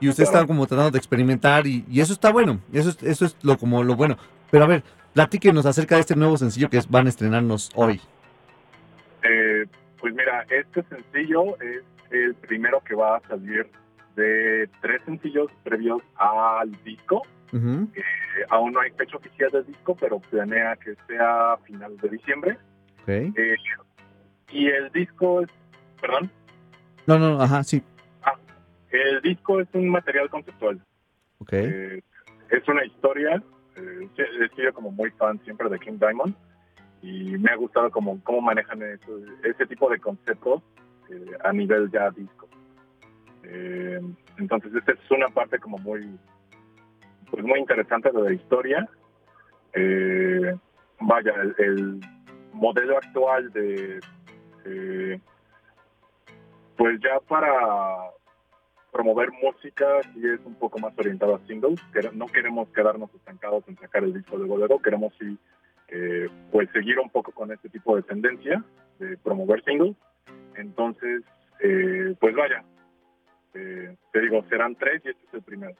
Y 0.00 0.08
ustedes 0.08 0.28
Claro. 0.28 0.44
están 0.44 0.54
como 0.54 0.66
tratando 0.66 0.90
de 0.92 0.98
experimentar 0.98 1.66
y, 1.66 1.84
y 1.88 2.00
eso 2.00 2.12
está 2.12 2.30
bueno, 2.30 2.60
eso 2.72 2.90
es, 2.90 3.02
eso 3.02 3.24
es 3.24 3.36
lo 3.42 3.56
como 3.56 3.82
lo 3.82 3.96
bueno. 3.96 4.16
Pero 4.50 4.64
a 4.64 4.66
ver, 4.66 4.82
platíquenos 5.14 5.64
acerca 5.66 5.94
de 5.94 6.02
este 6.02 6.16
nuevo 6.16 6.36
sencillo 6.36 6.68
que 6.68 6.80
van 6.88 7.06
a 7.06 7.08
estrenarnos 7.08 7.70
hoy. 7.74 8.00
Eh, 9.22 9.66
pues 9.98 10.14
mira, 10.14 10.44
este 10.50 10.82
sencillo 10.84 11.56
es 11.60 11.82
el 12.10 12.34
primero 12.34 12.80
que 12.84 12.94
va 12.94 13.16
a 13.16 13.20
salir 13.28 13.66
de 14.14 14.68
tres 14.80 15.00
sencillos 15.04 15.50
previos 15.64 16.02
al 16.16 16.70
disco. 16.84 17.22
Ujú. 17.52 17.88
Eh, 17.94 18.02
aún 18.50 18.72
no 18.72 18.80
hay 18.80 18.90
fecha 18.92 19.16
oficial 19.16 19.50
del 19.50 19.66
disco, 19.66 19.96
pero 19.96 20.18
planea 20.20 20.76
que 20.76 20.94
sea 21.06 21.52
a 21.54 21.56
finales 21.58 22.00
de 22.02 22.08
diciembre. 22.10 22.58
Ok. 23.02 23.08
Eh, 23.08 23.56
y 24.50 24.66
el 24.68 24.90
disco 24.92 25.40
es, 25.42 25.48
perdón, 26.00 26.30
No, 27.06 27.18
no, 27.18 27.40
ajá, 27.40 27.62
sí. 27.64 27.82
El 28.90 29.20
disco 29.22 29.60
es 29.60 29.68
un 29.74 29.88
material 29.88 30.28
conceptual. 30.30 30.80
Ok. 31.38 31.52
Eh, 31.52 32.02
es 32.50 32.68
una 32.68 32.84
historia. 32.84 33.42
eh, 33.76 34.08
he 34.16 34.48
sido 34.56 34.72
como 34.72 34.90
muy 34.90 35.10
fan 35.12 35.38
siempre 35.44 35.68
de 35.68 35.78
King 35.78 35.98
Diamond 35.98 36.34
y 37.02 37.36
me 37.38 37.50
ha 37.50 37.56
gustado 37.56 37.90
como 37.90 38.22
cómo 38.24 38.40
manejan 38.40 38.82
eso- 38.82 39.20
ese 39.44 39.66
tipo 39.66 39.90
de 39.90 39.98
conceptos 40.00 40.62
eh, 41.10 41.30
a 41.44 41.52
nivel 41.52 41.90
ya 41.90 42.10
disco. 42.10 42.48
Eh, 43.44 44.00
entonces 44.38 44.74
esta 44.74 44.92
es 44.92 45.10
una 45.10 45.28
parte 45.28 45.58
como 45.58 45.76
muy 45.78 46.18
pues 47.30 47.44
muy 47.44 47.58
interesante 47.60 48.10
de 48.10 48.22
la 48.22 48.32
historia. 48.32 48.88
Vaya, 51.00 51.32
el, 51.42 51.54
el 51.58 52.00
modelo 52.52 52.96
actual 52.96 53.52
de 53.52 54.00
eh, 54.64 55.20
pues 56.76 56.98
ya 57.00 57.20
para 57.28 58.10
promover 58.96 59.28
música 59.42 59.84
sí 60.14 60.20
es 60.26 60.40
un 60.46 60.54
poco 60.54 60.78
más 60.78 60.92
orientado 60.98 61.34
a 61.36 61.40
singles. 61.46 61.78
Quere- 61.92 62.12
No 62.12 62.26
queremos 62.26 62.68
quedarnos 62.70 63.12
estancados 63.14 63.62
en 63.68 63.76
sacar 63.76 64.02
el 64.04 64.14
disco 64.14 64.38
de 64.38 64.46
bolero, 64.46 64.78
queremos 64.80 65.12
sí 65.20 65.36
eh, 65.88 66.28
pues 66.50 66.68
seguir 66.72 66.98
un 66.98 67.10
poco 67.10 67.30
con 67.30 67.52
este 67.52 67.68
tipo 67.68 67.94
de 67.94 68.02
tendencia 68.02 68.64
de 68.98 69.16
promover 69.18 69.62
singles. 69.64 69.94
Entonces, 70.56 71.22
eh, 71.60 72.14
pues 72.18 72.34
vaya, 72.34 72.64
eh, 73.54 73.94
te 74.12 74.20
digo, 74.20 74.42
serán 74.48 74.74
tres 74.76 75.02
y 75.04 75.10
este 75.10 75.26
es 75.28 75.34
el 75.34 75.42
primero. 75.42 75.74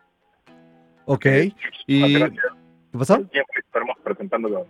Ok. 1.06 1.26
Eh, 1.26 1.52
Y-. 1.86 2.24
¿Qué 2.24 2.98
pasó? 2.98 3.16
Siempre 3.16 3.60
estaremos 3.64 3.96
presentándolo. 4.04 4.66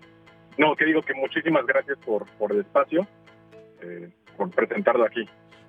No, 0.59 0.75
que 0.77 0.85
digo 0.87 1.03
que 1.03 1.15
muchísimas 1.15 1.67
gracias 1.67 1.99
por, 1.99 2.25
por 2.39 2.53
el 2.53 2.61
espacio, 2.61 3.07
eh, 3.83 4.09
por 4.37 4.51
presentarlo 4.51 5.05
aquí. 5.05 5.29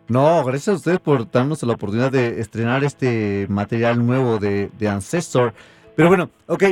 No, 0.10 0.44
gracias 0.46 0.70
a 0.70 0.78
ustedes 0.78 1.00
por 1.00 1.30
darnos 1.30 1.62
la 1.64 1.74
oportunidad 1.74 2.12
de 2.12 2.40
estrenar 2.40 2.84
este 2.84 3.46
material 3.50 4.06
nuevo 4.06 4.38
de, 4.40 4.70
de 4.78 4.88
Ancestor. 4.88 5.54
Pero 5.96 6.08
bueno, 6.08 6.30
ok. 6.48 6.64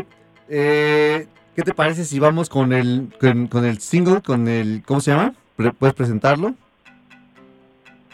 eh, 0.49 1.27
¿Qué 1.55 1.61
te 1.63 1.73
parece 1.73 2.03
si 2.05 2.19
vamos 2.19 2.49
con 2.49 2.73
el, 2.73 3.13
con, 3.19 3.47
con 3.47 3.65
el 3.65 3.79
single, 3.79 4.21
con 4.21 4.47
el, 4.47 4.83
¿cómo 4.85 4.99
se 4.99 5.11
llama? 5.11 5.33
¿Puedes 5.79 5.95
presentarlo? 5.95 6.53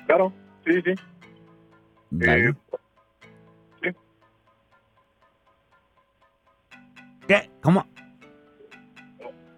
Claro, 0.05 0.31
sí, 0.65 0.81
sí. 0.83 0.93
Dale. 2.11 2.49
Eh, 2.49 2.53
sí. 3.83 3.89
¿Qué? 7.27 7.49
¿Cómo? 7.61 7.85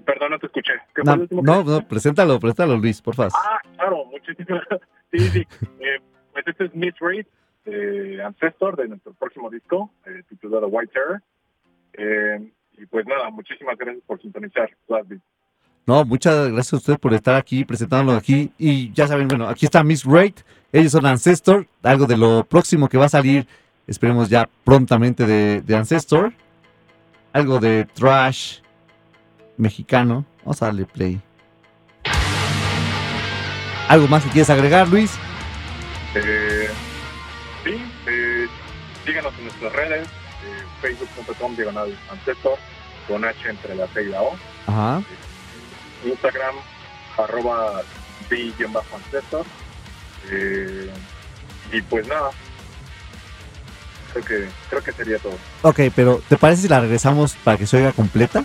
Perdón, 0.06 0.32
no 0.32 0.40
te 0.40 0.46
escuché. 0.48 0.74
¿Qué 0.94 1.02
fue 1.02 1.04
No, 1.04 1.14
el 1.14 1.20
último 1.22 1.42
no, 1.42 1.64
no, 1.64 1.88
preséntalo, 1.88 2.40
preséntalo, 2.40 2.78
Luis, 2.78 3.02
por 3.02 3.16
favor. 3.16 3.32
Ah, 3.36 3.60
claro, 3.76 4.06
muchísimas 4.06 4.62
Sí, 5.14 5.20
sí. 5.30 5.48
Eh, 5.80 6.00
pues 6.32 6.48
este 6.48 6.66
es 6.66 6.76
Miss 6.76 6.96
Raid, 7.00 7.26
de 7.66 8.24
Ancestor, 8.24 8.76
de 8.76 8.88
nuestro 8.88 9.14
próximo 9.14 9.50
disco, 9.50 9.92
eh, 10.06 10.24
titulado 10.28 10.68
White 10.68 10.92
Terror. 10.92 11.22
Eh, 11.94 12.52
y 12.78 12.86
pues 12.88 13.06
nada, 13.06 13.30
muchísimas 13.30 13.78
gracias 13.78 14.04
por 14.06 14.20
sintonizar 14.22 14.70
Beat. 14.88 15.22
No, 15.86 16.04
muchas 16.06 16.48
gracias 16.48 16.74
a 16.74 16.78
ustedes 16.78 17.00
por 17.00 17.14
estar 17.14 17.36
aquí, 17.36 17.64
presentándolo 17.66 18.18
aquí. 18.18 18.52
Y 18.58 18.92
ya 18.94 19.08
saben, 19.08 19.28
bueno, 19.28 19.48
aquí 19.48 19.66
está 19.66 19.84
Miss 19.84 20.04
Raid. 20.04 20.36
Ellos 20.72 20.94
son 20.94 21.06
Ancestor, 21.06 21.68
algo 21.84 22.08
de 22.08 22.18
lo 22.18 22.46
próximo 22.46 22.90
que 22.90 22.98
va 22.98 23.06
a 23.06 23.10
salir, 23.10 23.46
esperemos 23.86 24.30
ya 24.30 24.50
prontamente 24.64 25.28
de, 25.28 25.62
de 25.62 25.76
Ancestor. 25.76 26.34
Algo 27.34 27.60
de 27.60 27.86
trash 27.86 28.60
mexicano. 29.58 30.26
Vamos 30.40 30.62
a 30.62 30.68
darle 30.68 30.86
play. 30.86 31.22
¿Algo 33.88 34.08
más 34.08 34.24
que 34.24 34.30
quieres 34.30 34.50
agregar, 34.50 34.88
Luis? 34.88 35.12
Eh, 36.16 36.70
sí, 37.64 37.86
eh, 38.08 38.48
síganos 39.06 39.34
en 39.38 39.46
nuestras 39.46 39.74
redes, 39.74 40.08
eh, 40.08 40.64
facebook.com 40.82 41.56
diagonal 41.56 41.98
Ancestor, 42.12 42.58
con 43.08 43.26
H 43.26 43.50
entre 43.50 43.76
la 43.76 43.88
C 43.88 44.04
y 44.04 44.08
la 44.08 44.22
O. 44.22 44.36
Ajá. 44.68 45.02
Instagram, 46.06 46.56
arroba 47.18 47.82
B-Ancestor. 48.30 49.46
Eh, 50.32 50.90
y 51.72 51.82
pues 51.82 52.08
nada, 52.08 52.30
creo 54.14 54.26
que, 54.26 54.50
creo 54.70 54.84
que 54.84 54.92
sería 54.94 55.18
todo. 55.20 55.38
Ok, 55.64 55.80
pero 55.96 56.22
¿te 56.30 56.38
parece 56.38 56.64
si 56.64 56.68
la 56.68 56.80
regresamos 56.80 57.34
para 57.44 57.58
que 57.58 57.68
se 57.68 57.78
oiga 57.78 57.92
completa? 57.92 58.44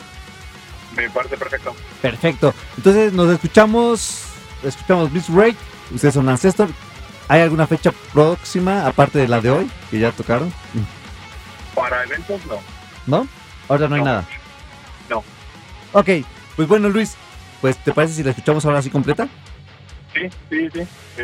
Me 0.97 1.09
parece 1.10 1.36
perfecto. 1.36 1.74
Perfecto. 2.02 2.55
Entonces 2.77 3.12
nos 3.12 3.31
escuchamos, 3.31 4.24
escuchamos 4.62 5.10
Miss 5.12 5.28
Raid. 5.28 5.55
Ustedes 5.94 6.14
son 6.14 6.28
Ancestor. 6.28 6.68
¿Hay 7.28 7.43
alguna 7.43 7.66
fecha 7.66 7.93
próxima, 8.12 8.86
aparte 8.86 9.18
de 9.18 9.28
la 9.28 9.40
de 9.40 9.51
hoy, 9.51 9.70
que 9.90 9.98
ya 9.98 10.12
tocaron? 10.12 10.52
Para 11.74 12.05
eventos, 12.05 12.40
no. 12.47 12.59
¿No? 13.06 13.28
Ahora 13.68 13.89
no 13.89 13.97
hay 13.97 14.02
nada. 14.02 14.24
No. 15.10 15.22
Ok, 15.93 16.09
pues 16.56 16.68
bueno, 16.68 16.89
Luis, 16.89 17.16
pues 17.60 17.76
¿te 17.78 17.93
parece 17.93 18.14
si 18.14 18.22
la 18.22 18.30
escuchamos 18.30 18.64
ahora 18.64 18.78
así 18.78 18.90
completa? 18.90 19.28
Sí, 20.14 20.28
sí, 20.48 20.68
sí. 20.72 21.22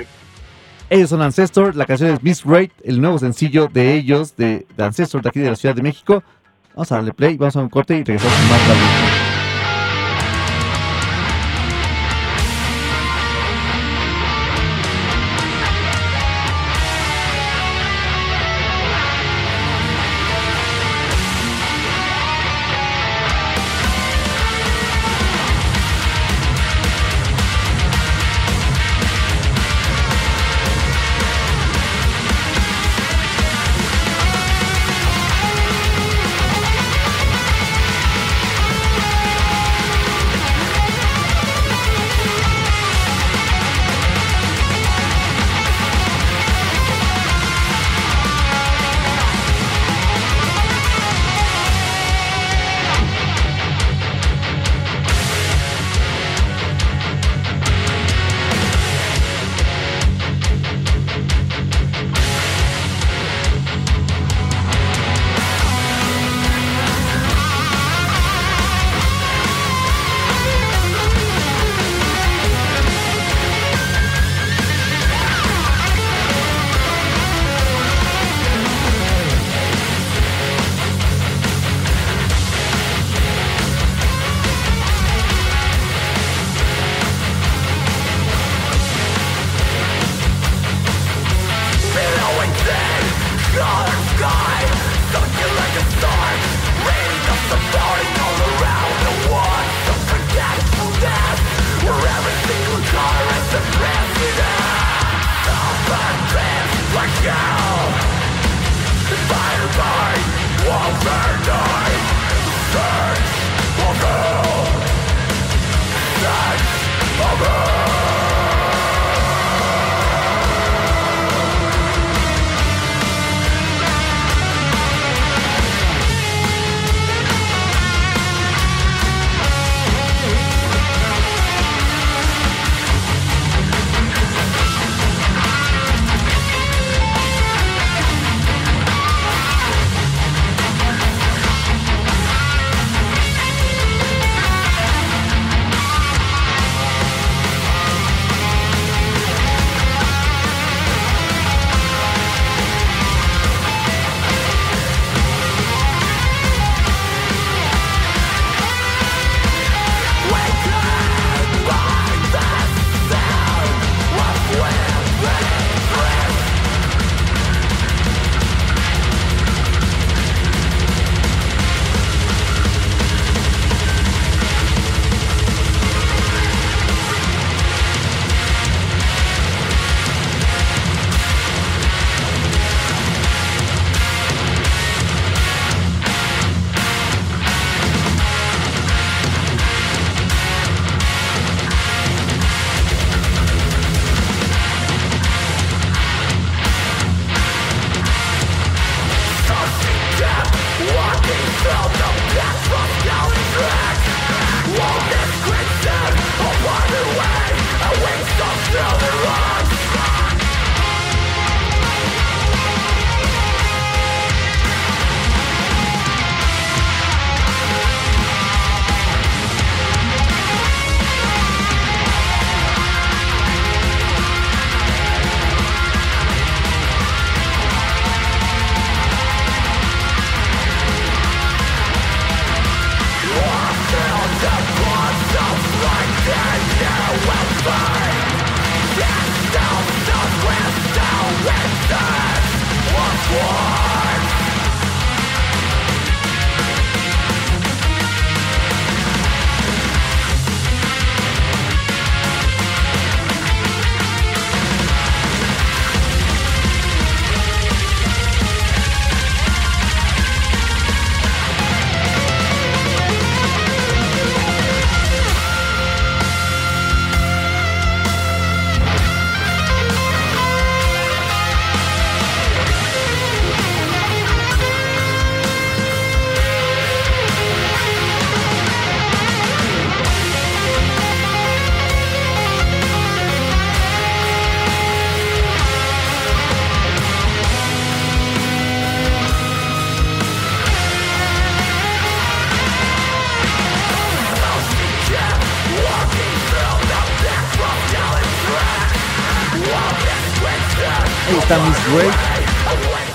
Ellos 0.91 1.09
son 1.09 1.23
Ancestor, 1.23 1.75
la 1.75 1.87
canción 1.87 2.11
es 2.11 2.23
Miss 2.23 2.45
Raid, 2.45 2.71
el 2.85 3.01
nuevo 3.01 3.19
sencillo 3.19 3.69
de 3.73 3.95
ellos, 3.95 4.37
de, 4.37 4.67
de 4.77 4.85
Ancestor, 4.85 5.23
de 5.23 5.31
aquí 5.31 5.41
de 5.41 5.51
la 5.51 5.57
Ciudad 5.57 5.75
de 5.75 5.83
México. 5.83 6.23
Vamos 6.75 6.93
a 6.93 6.97
darle 6.97 7.13
play, 7.15 7.37
vamos 7.39 7.57
a 7.57 7.61
un 7.61 7.71
corte 7.71 7.95
y 7.95 8.05
regresamos 8.05 8.37
con 8.37 8.49
más 8.51 8.61
tarde. 8.67 9.24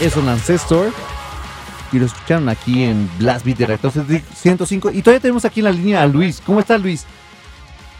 Es 0.09 0.17
un 0.17 0.27
Ancestor. 0.27 0.91
Y 1.91 1.99
lo 1.99 2.05
escucharon 2.05 2.49
aquí 2.49 2.83
en 2.83 3.09
Blast 3.19 3.45
Beat 3.45 3.57
Director 3.57 3.91
105. 3.91 4.89
Y 4.91 5.03
todavía 5.03 5.21
tenemos 5.21 5.45
aquí 5.45 5.59
en 5.59 5.65
la 5.65 5.71
línea 5.71 6.01
a 6.01 6.07
Luis. 6.07 6.41
¿Cómo 6.43 6.59
estás, 6.59 6.81
Luis? 6.81 7.05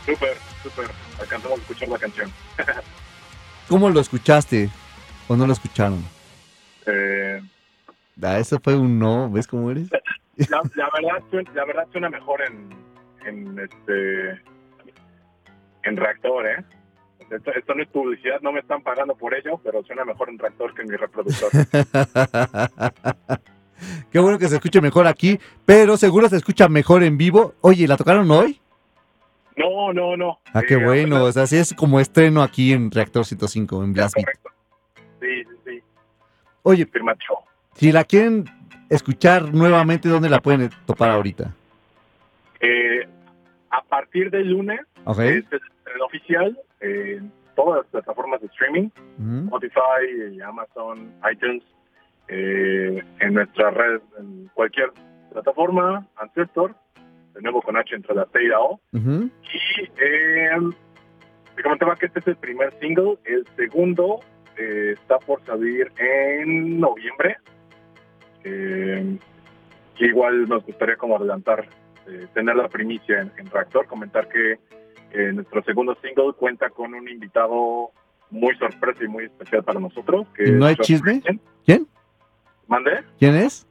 Súper, 0.06 0.36
súper. 0.64 0.88
Alcanzamos 1.19 1.60
a 1.60 1.61
escuchar 1.61 1.90
la 1.90 1.98
canción. 1.99 2.31
¿Cómo 3.68 3.90
lo 3.91 3.99
escuchaste? 3.99 4.72
¿O 5.27 5.36
no 5.36 5.45
lo 5.45 5.53
escucharon? 5.53 6.03
Eh, 6.88 7.41
ah, 8.23 8.40
eso 8.40 8.60
fue 8.64 8.76
un 8.76 8.98
no. 8.98 9.30
¿Ves 9.30 9.45
cómo 9.45 9.69
eres? 9.69 9.90
La, 10.49 10.61
verdad, 10.64 11.45
la 11.53 11.65
verdad 11.65 11.86
suena 11.91 12.10
mejor 12.10 12.41
en, 12.41 12.69
en 13.26 13.60
este 13.60 14.41
en 15.84 15.98
reactor, 15.98 16.48
¿eh? 16.48 16.64
Esto, 17.32 17.76
no 17.76 17.84
es 17.84 17.90
publicidad, 17.90 18.42
no 18.42 18.52
me 18.52 18.60
están 18.60 18.82
pagando 18.82 19.16
por 19.16 19.36
ello, 19.36 19.60
pero 19.64 19.84
suena 19.84 20.04
mejor 20.04 20.30
en 20.30 20.38
tractor 20.38 20.74
que 20.74 20.82
en 20.82 20.88
mi 20.90 20.96
reproductor. 20.96 21.52
Qué 24.12 24.20
bueno 24.20 24.38
que 24.38 24.48
se 24.48 24.56
escuche 24.56 24.82
mejor 24.82 25.08
aquí, 25.08 25.40
pero 25.66 25.96
seguro 25.96 26.28
se 26.28 26.36
escucha 26.38 26.68
mejor 26.68 27.04
en 27.04 27.18
vivo. 27.18 27.54
Oye, 27.62 27.88
¿la 27.88 27.96
tocaron 27.98 28.30
hoy? 28.30 28.60
No, 29.56 29.94
no, 29.94 30.18
no. 30.18 30.40
Ah, 30.54 30.64
qué 30.68 30.78
bueno. 30.78 31.24
O 31.24 31.32
sea, 31.32 31.44
así 31.44 31.58
es 31.58 31.74
como 31.74 32.00
estreno 32.00 32.42
aquí 32.42 32.74
en 32.74 32.92
Reactor 32.92 33.26
105, 33.26 33.84
en 33.84 33.94
Blast 33.94 34.16
Correcto. 34.16 34.50
Sí, 35.20 35.44
sí, 35.44 35.56
sí. 35.66 35.84
Oye, 36.64 36.88
si 37.74 37.92
la 37.92 38.04
quieren 38.04 38.46
escuchar 38.90 39.54
nuevamente, 39.54 40.10
¿dónde 40.10 40.30
la 40.30 40.40
pueden 40.40 40.70
topar 40.86 41.12
ahorita? 41.12 41.54
Eh, 42.62 43.08
a 43.70 43.82
partir 43.84 44.32
del 44.32 44.50
lunes, 44.50 44.82
okay. 45.06 45.38
es 45.38 45.46
el 45.95 46.02
oficial, 46.02 46.60
en 46.80 47.32
todas 47.56 47.84
las 47.84 47.88
plataformas 47.88 48.41
de 48.41 48.48
streaming, 48.48 48.90
Spotify, 49.48 50.41
Amazon, 50.41 51.14
iTunes, 51.30 51.64
eh, 52.32 53.03
en 53.20 53.34
nuestra 53.34 53.72
red, 53.72 54.02
en 54.20 54.49
cualquier 54.53 54.91
plataforma, 55.32 56.06
Ancestor, 56.16 56.76
de 57.34 57.41
nuevo 57.41 57.61
con 57.61 57.76
H 57.76 57.95
entre 57.95 58.14
la 58.14 58.26
T 58.28 58.44
y 58.44 58.48
la 58.48 58.60
O. 58.60 58.80
Y 58.94 59.84
eh, 59.98 60.49
te 61.56 61.64
comentaba 61.64 61.95
que 61.95 62.06
este 62.06 62.20
es 62.20 62.28
el 62.28 62.36
primer 62.36 62.72
single, 62.80 63.18
el 63.26 63.48
segundo 63.56 64.20
eh, 64.57 64.94
está 64.94 65.18
por 65.18 65.44
salir 65.45 65.91
en 65.98 66.80
noviembre. 66.80 67.38
Igual 69.98 70.48
nos 70.48 70.66
gustaría 70.66 70.95
como 70.95 71.18
adelantar, 71.18 71.68
tener 72.34 72.56
la 72.56 72.70
primicia 72.70 73.22
en, 73.22 73.32
en 73.38 73.48
Reactor, 73.48 73.86
comentar 73.88 74.30
que 74.30 74.57
nuestro 75.34 75.64
segundo 75.64 75.98
single 76.02 76.34
cuenta 76.34 76.69
con 76.69 76.94
un 76.94 77.07
invitado 77.07 77.91
muy 78.30 78.56
sorpresa 78.57 79.03
y 79.03 79.07
muy 79.07 79.26
especial 79.26 79.64
para 79.64 79.80
nosotros. 79.80 80.27
Que 80.36 80.52
¿No 80.52 80.65
hay 80.65 80.76
chisme? 80.76 81.22
¿Quién? 81.65 81.88
¿Mandé? 82.68 83.03
¿Quién 83.18 83.36
es? 83.36 83.68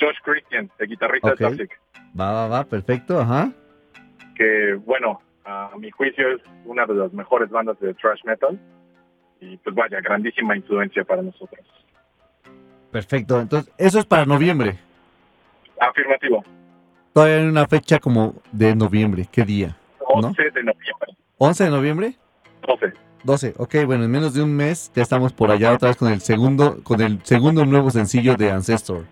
Josh 0.00 0.16
Christian, 0.22 0.70
el 0.78 0.88
guitarrista 0.88 1.30
de 1.30 1.36
Toxic. 1.36 1.80
Va, 2.18 2.32
va, 2.32 2.48
va, 2.48 2.64
perfecto, 2.64 3.20
ajá. 3.20 3.52
Que, 4.34 4.74
bueno, 4.74 5.20
a 5.44 5.70
mi 5.78 5.90
juicio 5.90 6.34
es 6.34 6.42
una 6.64 6.86
de 6.86 6.94
las 6.94 7.12
mejores 7.12 7.50
bandas 7.50 7.78
de 7.80 7.94
thrash 7.94 8.24
metal. 8.24 8.58
Y 9.40 9.56
pues 9.58 9.74
vaya, 9.74 10.00
grandísima 10.00 10.56
influencia 10.56 11.04
para 11.04 11.22
nosotros. 11.22 11.64
Perfecto. 12.90 13.40
Entonces, 13.40 13.72
eso 13.78 13.98
es 14.00 14.06
para 14.06 14.24
noviembre. 14.24 14.78
Afirmativo. 15.80 16.44
Todavía 17.12 17.36
hay 17.36 17.46
una 17.46 17.66
fecha 17.66 17.98
como 17.98 18.34
de 18.50 18.74
noviembre. 18.74 19.26
¿Qué 19.30 19.44
día? 19.44 19.76
11 20.26 20.42
de 20.42 20.62
noviembre. 20.62 21.16
¿11 21.38 21.64
de 21.64 21.70
noviembre? 21.70 22.14
12. 22.66 22.92
12. 23.24 23.54
Ok, 23.56 23.74
bueno, 23.86 24.04
en 24.04 24.10
menos 24.10 24.34
de 24.34 24.42
un 24.42 24.54
mes 24.54 24.92
ya 24.94 25.02
estamos 25.02 25.32
por 25.32 25.50
allá 25.50 25.72
otra 25.72 25.88
vez 25.88 25.96
con 25.96 26.12
el 26.12 26.20
segundo, 26.20 26.82
con 26.82 27.00
el 27.00 27.20
segundo 27.24 27.64
nuevo 27.64 27.90
sencillo 27.90 28.36
de 28.36 28.50
Ancestor. 28.50 29.04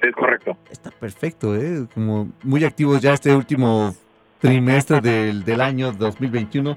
Es 0.00 0.14
correcto. 0.14 0.56
Está 0.70 0.90
perfecto, 0.90 1.56
¿eh? 1.56 1.86
Como 1.94 2.28
muy 2.42 2.64
activos 2.64 3.00
ya 3.00 3.14
este 3.14 3.34
último 3.34 3.94
trimestre 4.38 5.00
del, 5.00 5.44
del 5.44 5.60
año 5.60 5.92
2021 5.92 6.76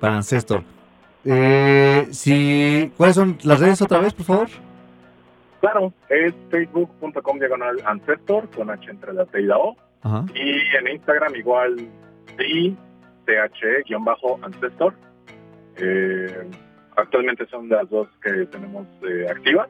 para 0.00 0.16
Ancestor. 0.16 0.62
Eh, 1.24 2.06
si, 2.10 2.92
¿Cuáles 2.96 3.16
son 3.16 3.38
las 3.42 3.60
redes 3.60 3.82
otra 3.82 3.98
vez, 3.98 4.14
por 4.14 4.26
favor? 4.26 4.48
Claro, 5.60 5.92
es 6.08 6.32
facebook.com 6.50 7.38
diagonal 7.38 7.82
ancestor 7.84 8.48
con 8.50 8.70
H 8.70 8.90
entre 8.90 9.12
la 9.12 9.24
T 9.26 9.40
y 9.40 9.44
la 9.44 9.58
O. 9.58 9.76
Ajá. 10.02 10.24
Y 10.34 10.76
en 10.76 10.88
Instagram 10.94 11.34
igual 11.34 11.88
THE-ancestor. 12.36 14.94
Eh, 15.78 16.50
actualmente 16.96 17.46
son 17.46 17.68
las 17.68 17.88
dos 17.90 18.08
que 18.22 18.46
tenemos 18.46 18.86
eh, 19.02 19.26
activas. 19.30 19.68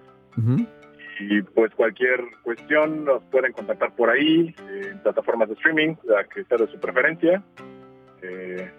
Y 1.18 1.40
pues 1.40 1.74
cualquier 1.74 2.20
cuestión 2.42 3.06
nos 3.06 3.22
pueden 3.24 3.52
contactar 3.52 3.94
por 3.94 4.10
ahí, 4.10 4.54
eh, 4.68 4.90
en 4.92 5.02
plataformas 5.02 5.48
de 5.48 5.54
streaming, 5.54 5.94
la 6.04 6.24
que 6.24 6.44
sea 6.44 6.58
de 6.58 6.66
su 6.66 6.78
preferencia. 6.78 7.42
Eh, 8.22 8.70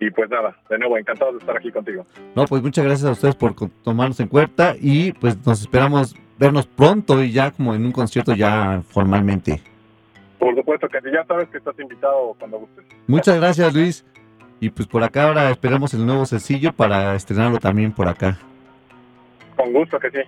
y 0.00 0.10
pues 0.10 0.30
nada, 0.30 0.56
de 0.68 0.78
nuevo, 0.78 0.98
encantado 0.98 1.32
de 1.32 1.38
estar 1.38 1.56
aquí 1.56 1.72
contigo. 1.72 2.06
No, 2.36 2.44
pues 2.44 2.62
muchas 2.62 2.84
gracias 2.84 3.08
a 3.08 3.12
ustedes 3.12 3.34
por 3.34 3.54
tomarnos 3.82 4.20
en 4.20 4.28
cuenta 4.28 4.76
y 4.80 5.12
pues 5.12 5.44
nos 5.44 5.62
esperamos 5.62 6.14
vernos 6.38 6.66
pronto 6.66 7.22
y 7.22 7.32
ya 7.32 7.50
como 7.50 7.74
en 7.74 7.84
un 7.84 7.92
concierto 7.92 8.34
ya 8.34 8.82
formalmente. 8.88 9.60
Por 10.38 10.54
supuesto 10.54 10.88
que 10.88 11.00
sí, 11.00 11.08
ya 11.12 11.24
sabes 11.26 11.48
que 11.48 11.58
estás 11.58 11.78
invitado 11.78 12.34
cuando 12.38 12.58
gustes. 12.58 12.84
Muchas 13.06 13.36
gracias 13.36 13.74
Luis 13.74 14.04
y 14.60 14.70
pues 14.70 14.88
por 14.88 15.02
acá 15.02 15.28
ahora 15.28 15.50
esperemos 15.50 15.92
el 15.94 16.06
nuevo 16.06 16.24
sencillo 16.26 16.72
para 16.72 17.14
estrenarlo 17.14 17.58
también 17.58 17.92
por 17.92 18.08
acá. 18.08 18.38
Con 19.56 19.72
gusto 19.72 19.98
que 19.98 20.10
sí. 20.10 20.18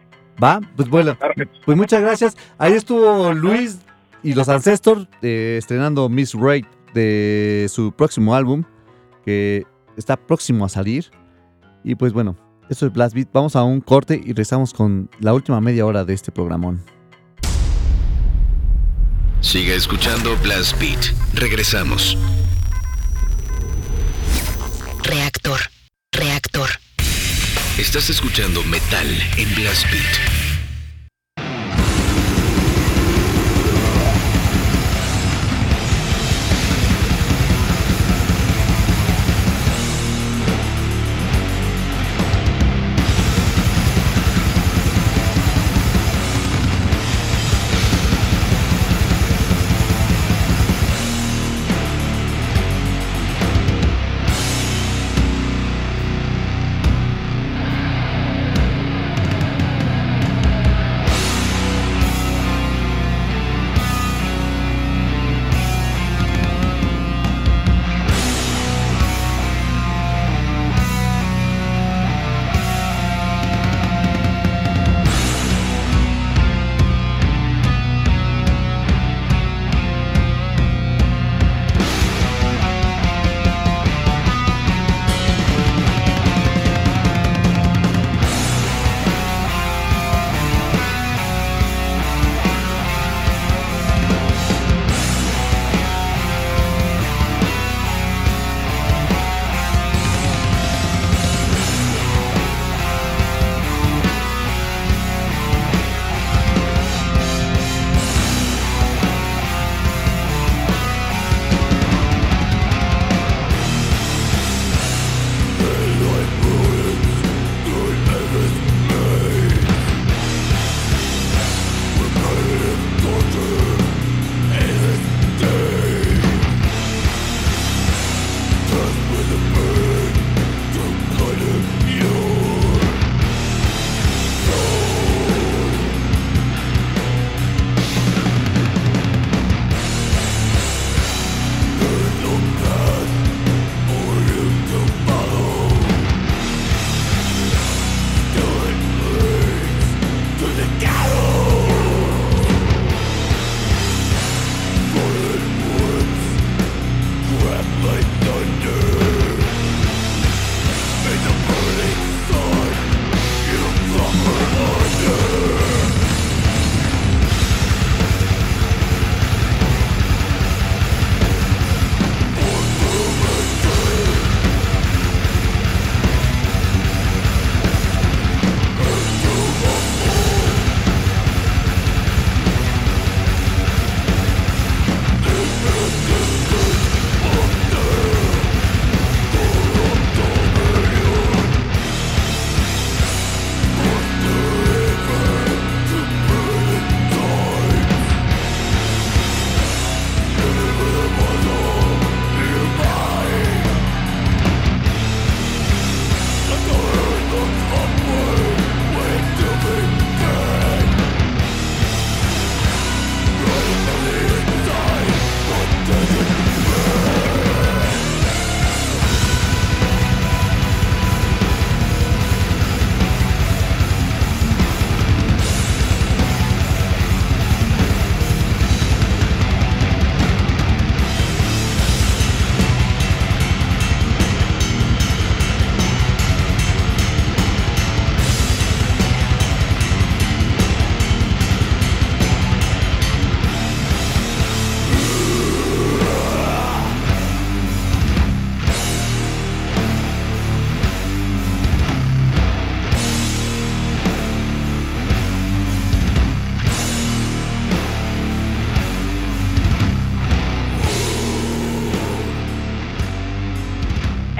¿Va? 0.43 0.61
Pues 0.77 0.89
bueno, 0.89 1.17
pues 1.65 1.77
muchas 1.77 2.03
gracias. 2.03 2.37
Ahí 2.59 2.75
estuvo 2.75 3.33
Luis 3.33 3.81
y 4.23 4.35
los 4.35 4.49
Ancestors 4.49 5.09
eh, 5.23 5.57
estrenando 5.59 6.09
Miss 6.09 6.35
Right 6.35 6.67
de 6.93 7.67
su 7.71 7.93
próximo 7.93 8.35
álbum 8.35 8.65
que 9.25 9.65
está 9.97 10.17
próximo 10.17 10.65
a 10.65 10.69
salir. 10.69 11.07
Y 11.83 11.95
pues 11.95 12.13
bueno, 12.13 12.37
eso 12.69 12.87
es 12.87 12.93
Blast 12.93 13.15
Beat. 13.15 13.29
Vamos 13.33 13.57
a 13.57 13.65
un 13.65 13.81
corte 13.81 14.21
y 14.23 14.29
regresamos 14.29 14.75
con 14.75 15.09
la 15.21 15.33
última 15.33 15.61
media 15.61 15.87
hora 15.87 16.05
de 16.05 16.13
este 16.13 16.31
programón. 16.31 16.83
Siga 19.47 19.77
escuchando 19.77 20.37
Blast 20.39 20.77
Beat. 20.81 21.13
Regresamos. 21.33 22.19
Reactor. 25.05 25.61
Reactor. 26.11 26.69
Estás 27.79 28.11
escuchando 28.11 28.65
Metal 28.65 29.07
en 29.37 29.55
Blast 29.55 29.89
Beat. 29.93 30.36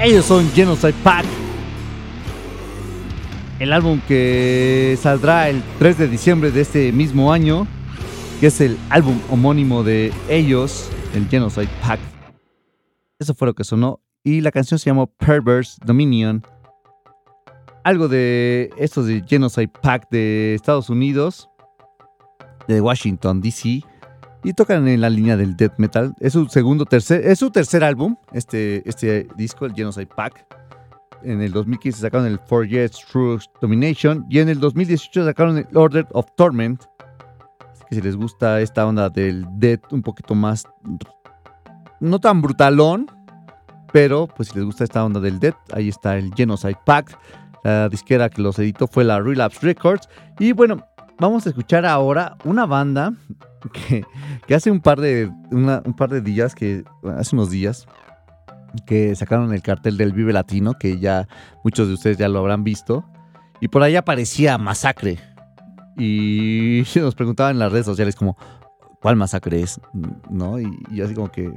Ellos 0.07 0.23
son 0.23 0.49
Genocide 0.51 0.93
Pack. 1.03 1.25
El 3.59 3.73
álbum 3.73 3.99
que 4.07 4.97
saldrá 5.01 5.49
el 5.49 5.61
3 5.79 5.97
de 5.97 6.07
diciembre 6.07 6.49
de 6.49 6.61
este 6.61 6.93
mismo 6.93 7.33
año, 7.33 7.67
que 8.39 8.47
es 8.47 8.61
el 8.61 8.77
álbum 8.89 9.19
homónimo 9.29 9.83
de 9.83 10.13
ellos, 10.29 10.89
el 11.13 11.27
Genocide 11.27 11.67
Pack. 11.81 11.99
Eso 13.19 13.35
fue 13.35 13.47
lo 13.47 13.53
que 13.53 13.65
sonó. 13.65 13.99
Y 14.23 14.39
la 14.39 14.51
canción 14.51 14.79
se 14.79 14.89
llamó 14.89 15.07
Perverse 15.07 15.77
Dominion. 15.83 16.41
Algo 17.83 18.07
de 18.07 18.69
estos 18.77 19.07
de 19.07 19.25
Genocide 19.27 19.67
Pack 19.67 20.09
de 20.09 20.53
Estados 20.55 20.89
Unidos, 20.89 21.49
de 22.69 22.79
Washington, 22.79 23.41
D.C. 23.41 23.83
Y 24.47 24.53
tocan 24.53 24.87
en 24.87 25.01
la 25.01 25.09
línea 25.09 25.35
del 25.35 25.57
death 25.57 25.73
metal. 25.75 26.15
Es 26.21 26.31
su 26.31 26.47
segundo, 26.47 26.85
tercer, 26.85 27.27
es 27.27 27.39
su 27.39 27.51
tercer 27.51 27.83
álbum, 27.83 28.15
este, 28.31 28.81
este 28.87 29.27
disco, 29.35 29.65
el 29.65 29.73
Genocide 29.73 30.07
Pack. 30.07 30.45
En 31.21 31.41
el 31.41 31.51
2015 31.51 31.99
sacaron 31.99 32.25
el 32.25 32.39
Four 32.39 32.65
Years 32.65 32.97
True 33.11 33.39
Domination. 33.59 34.25
Y 34.29 34.39
en 34.39 34.47
el 34.47 34.61
2018 34.61 35.25
sacaron 35.25 35.57
el 35.57 35.67
Order 35.75 36.07
of 36.13 36.27
Torment. 36.37 36.81
Así 37.73 37.83
que 37.89 37.95
si 37.95 38.01
les 38.01 38.15
gusta 38.15 38.61
esta 38.61 38.87
onda 38.87 39.09
del 39.09 39.45
death 39.51 39.91
un 39.91 40.01
poquito 40.01 40.33
más. 40.33 40.63
No 41.99 42.17
tan 42.19 42.41
brutalón. 42.41 43.11
Pero 43.91 44.27
pues 44.27 44.47
si 44.47 44.55
les 44.55 44.63
gusta 44.63 44.85
esta 44.85 45.03
onda 45.03 45.19
del 45.19 45.41
death, 45.41 45.57
ahí 45.73 45.89
está 45.89 46.17
el 46.17 46.33
Genocide 46.33 46.77
Pack. 46.85 47.19
La 47.65 47.89
disquera 47.89 48.29
que 48.29 48.41
los 48.41 48.57
editó 48.59 48.87
fue 48.87 49.03
la 49.03 49.19
Relapse 49.19 49.59
Records. 49.61 50.07
Y 50.39 50.53
bueno, 50.53 50.87
vamos 51.19 51.45
a 51.45 51.49
escuchar 51.49 51.85
ahora 51.85 52.37
una 52.43 52.65
banda 52.65 53.13
que, 54.47 54.55
hace 54.55 54.71
un 54.71 54.79
par 54.79 54.99
de 55.01 55.31
un 55.51 55.95
par 55.97 56.09
de 56.09 56.21
días 56.21 56.55
que 56.55 56.83
hace 57.17 57.35
unos 57.35 57.49
días 57.49 57.87
que 58.85 59.15
sacaron 59.15 59.53
el 59.53 59.61
cartel 59.61 59.97
del 59.97 60.13
Vive 60.13 60.33
Latino 60.33 60.73
que 60.73 60.99
ya 60.99 61.27
muchos 61.63 61.87
de 61.87 61.95
ustedes 61.95 62.17
ya 62.17 62.27
lo 62.29 62.39
habrán 62.39 62.63
visto 62.63 63.03
y 63.59 63.67
por 63.69 63.81
ahí 63.83 63.95
aparecía 63.95 64.57
Masacre 64.57 65.19
y 65.97 66.83
nos 66.95 67.15
preguntaban 67.15 67.53
en 67.53 67.59
las 67.59 67.71
redes 67.71 67.85
sociales 67.85 68.15
como 68.15 68.37
¿cuál 69.01 69.15
masacre 69.15 69.61
es? 69.61 69.79
¿no? 70.29 70.59
Y, 70.59 71.01
así 71.01 71.13
como 71.13 71.31
que 71.31 71.51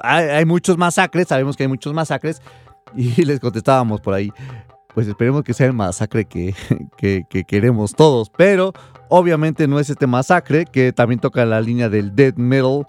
hay, 0.00 0.24
hay 0.28 0.44
muchos 0.44 0.76
masacres, 0.76 1.28
sabemos 1.28 1.56
que 1.56 1.64
hay 1.64 1.68
muchos 1.68 1.92
masacres 1.94 2.42
y 2.96 3.24
les 3.24 3.40
contestábamos 3.40 4.00
por 4.00 4.14
ahí 4.14 4.32
pues 4.94 5.08
esperemos 5.08 5.42
que 5.42 5.54
sea 5.54 5.66
el 5.66 5.72
masacre 5.72 6.24
que, 6.24 6.54
que- 6.96 7.24
que 7.28 7.42
queremos 7.44 7.94
todos. 7.94 8.30
Pero 8.30 8.72
obviamente 9.08 9.68
no 9.68 9.78
es 9.78 9.90
este 9.90 10.06
masacre, 10.06 10.64
que 10.66 10.92
también 10.92 11.20
toca 11.20 11.44
la 11.44 11.60
línea 11.60 11.88
del 11.88 12.14
death 12.14 12.36
metal. 12.36 12.86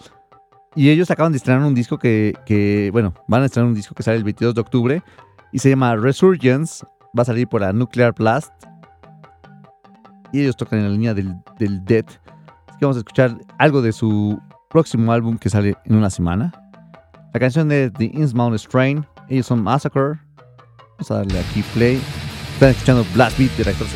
Y 0.76 0.90
ellos 0.90 1.10
acaban 1.10 1.32
de 1.32 1.38
estrenar 1.38 1.64
un 1.64 1.74
disco 1.74 1.98
que, 1.98 2.90
bueno, 2.92 3.14
van 3.28 3.44
a 3.44 3.46
estrenar 3.46 3.70
un 3.70 3.76
disco 3.76 3.96
que 3.96 4.04
sale 4.04 4.18
el 4.18 4.24
22 4.24 4.56
de 4.56 4.62
octubre 4.62 5.04
y 5.52 5.60
se 5.60 5.70
llama 5.70 5.96
Resurgence. 5.96 6.86
Va 7.18 7.22
a 7.22 7.26
salir 7.26 7.48
por 7.48 7.62
la 7.62 7.72
Nuclear 7.72 8.14
Blast. 8.14 8.52
Y 10.34 10.42
ellos 10.42 10.58
tocan 10.58 10.80
en 10.80 10.86
la 10.86 10.92
línea 10.92 11.14
del, 11.14 11.34
del 11.58 11.84
death. 11.86 12.10
Así 12.68 12.78
que 12.80 12.86
vamos 12.86 12.98
a 12.98 13.00
escuchar 13.00 13.38
algo 13.58 13.82
de 13.82 13.94
su 13.94 14.38
próximo 14.70 15.14
álbum 15.14 15.38
que 15.38 15.50
sale 15.50 15.76
en 15.86 15.96
una 15.96 16.10
semana. 16.10 16.52
La 17.34 17.40
canción 17.40 17.70
de 17.70 17.90
The 17.90 18.06
Innsmouth 18.06 18.58
Strain. 18.58 19.06
Ellos 19.30 19.46
son 19.46 19.64
Massacre. 19.64 20.20
Vamos 20.92 21.12
a 21.12 21.16
darle 21.16 21.40
aquí 21.40 21.64
play. 21.74 22.02
Están 22.54 22.70
escuchando 22.70 23.06
Blast 23.14 23.38
Beat 23.38 23.52
de 23.58 23.64
Reactor. 23.64 23.88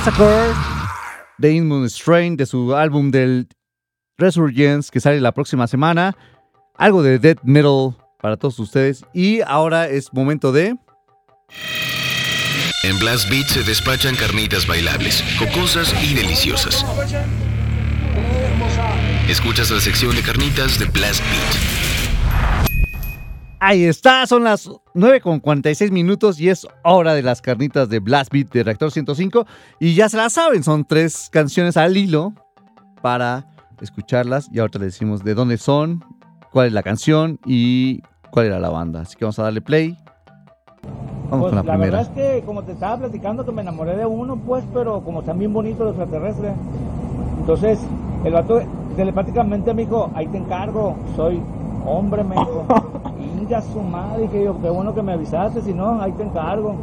Massacre 0.00 0.54
de 1.36 1.52
Inmoon 1.52 1.90
Strain 1.90 2.34
de 2.34 2.46
su 2.46 2.74
álbum 2.74 3.10
del 3.10 3.46
Resurgence 4.16 4.90
que 4.90 4.98
sale 4.98 5.20
la 5.20 5.32
próxima 5.32 5.66
semana. 5.66 6.16
Algo 6.74 7.02
de 7.02 7.18
death 7.18 7.40
metal 7.42 7.94
para 8.18 8.38
todos 8.38 8.58
ustedes. 8.60 9.04
Y 9.12 9.42
ahora 9.42 9.88
es 9.88 10.10
momento 10.14 10.52
de 10.52 10.74
En 12.82 12.98
Blast 12.98 13.28
Beat 13.28 13.48
se 13.48 13.62
despachan 13.62 14.16
carnitas 14.16 14.66
bailables, 14.66 15.22
cocosas 15.38 15.94
y 16.02 16.14
deliciosas. 16.14 16.86
Escuchas 19.28 19.70
la 19.70 19.80
sección 19.80 20.16
de 20.16 20.22
carnitas 20.22 20.78
de 20.78 20.86
Blast 20.86 21.22
Beat. 21.30 21.79
Ahí 23.62 23.84
está, 23.84 24.26
son 24.26 24.44
las 24.44 24.70
9 24.94 25.20
con 25.20 25.38
46 25.38 25.90
minutos 25.90 26.40
y 26.40 26.48
es 26.48 26.66
hora 26.82 27.12
de 27.12 27.22
las 27.22 27.42
carnitas 27.42 27.90
de 27.90 27.98
Blast 27.98 28.32
Beat 28.32 28.50
de 28.50 28.62
Reactor 28.62 28.90
105. 28.90 29.46
Y 29.78 29.94
ya 29.94 30.08
se 30.08 30.16
la 30.16 30.30
saben, 30.30 30.62
son 30.62 30.86
tres 30.86 31.28
canciones 31.30 31.76
al 31.76 31.94
hilo 31.94 32.32
para 33.02 33.46
escucharlas. 33.82 34.48
Y 34.50 34.60
ahorita 34.60 34.78
le 34.78 34.86
decimos 34.86 35.22
de 35.22 35.34
dónde 35.34 35.58
son, 35.58 36.02
cuál 36.50 36.68
es 36.68 36.72
la 36.72 36.82
canción 36.82 37.38
y 37.44 38.00
cuál 38.30 38.46
era 38.46 38.58
la 38.58 38.70
banda. 38.70 39.02
Así 39.02 39.14
que 39.16 39.26
vamos 39.26 39.38
a 39.38 39.42
darle 39.42 39.60
play. 39.60 39.94
Vamos 41.30 41.50
Pues 41.50 41.50
con 41.50 41.56
la, 41.56 41.62
la 41.62 41.78
primera. 41.78 41.98
verdad 41.98 42.00
es 42.00 42.08
que, 42.40 42.46
como 42.46 42.62
te 42.64 42.72
estaba 42.72 42.96
platicando, 42.96 43.44
que 43.44 43.52
me 43.52 43.60
enamoré 43.60 43.94
de 43.94 44.06
uno, 44.06 44.36
pues, 44.36 44.64
pero 44.72 45.02
como 45.04 45.20
están 45.20 45.38
bien 45.38 45.52
bonitos 45.52 45.80
los 45.80 45.96
extraterrestres. 45.96 46.54
Entonces, 47.40 47.78
el 48.24 48.32
vato 48.32 48.62
telepáticamente 48.96 49.74
me 49.74 49.82
dijo, 49.82 50.10
ahí 50.14 50.26
te 50.28 50.38
encargo, 50.38 50.96
soy 51.14 51.42
hombre, 51.84 52.24
me 52.24 52.36
dijo. 52.36 52.64
Inga 53.40 53.60
su 53.62 53.80
madre, 53.80 54.22
dije 54.22 54.44
yo, 54.44 54.60
qué 54.60 54.70
bueno 54.70 54.94
que 54.94 55.02
me 55.02 55.12
avisaste, 55.12 55.62
si 55.62 55.72
no, 55.72 56.00
ahí 56.00 56.12
te 56.12 56.22
encargo. 56.22 56.74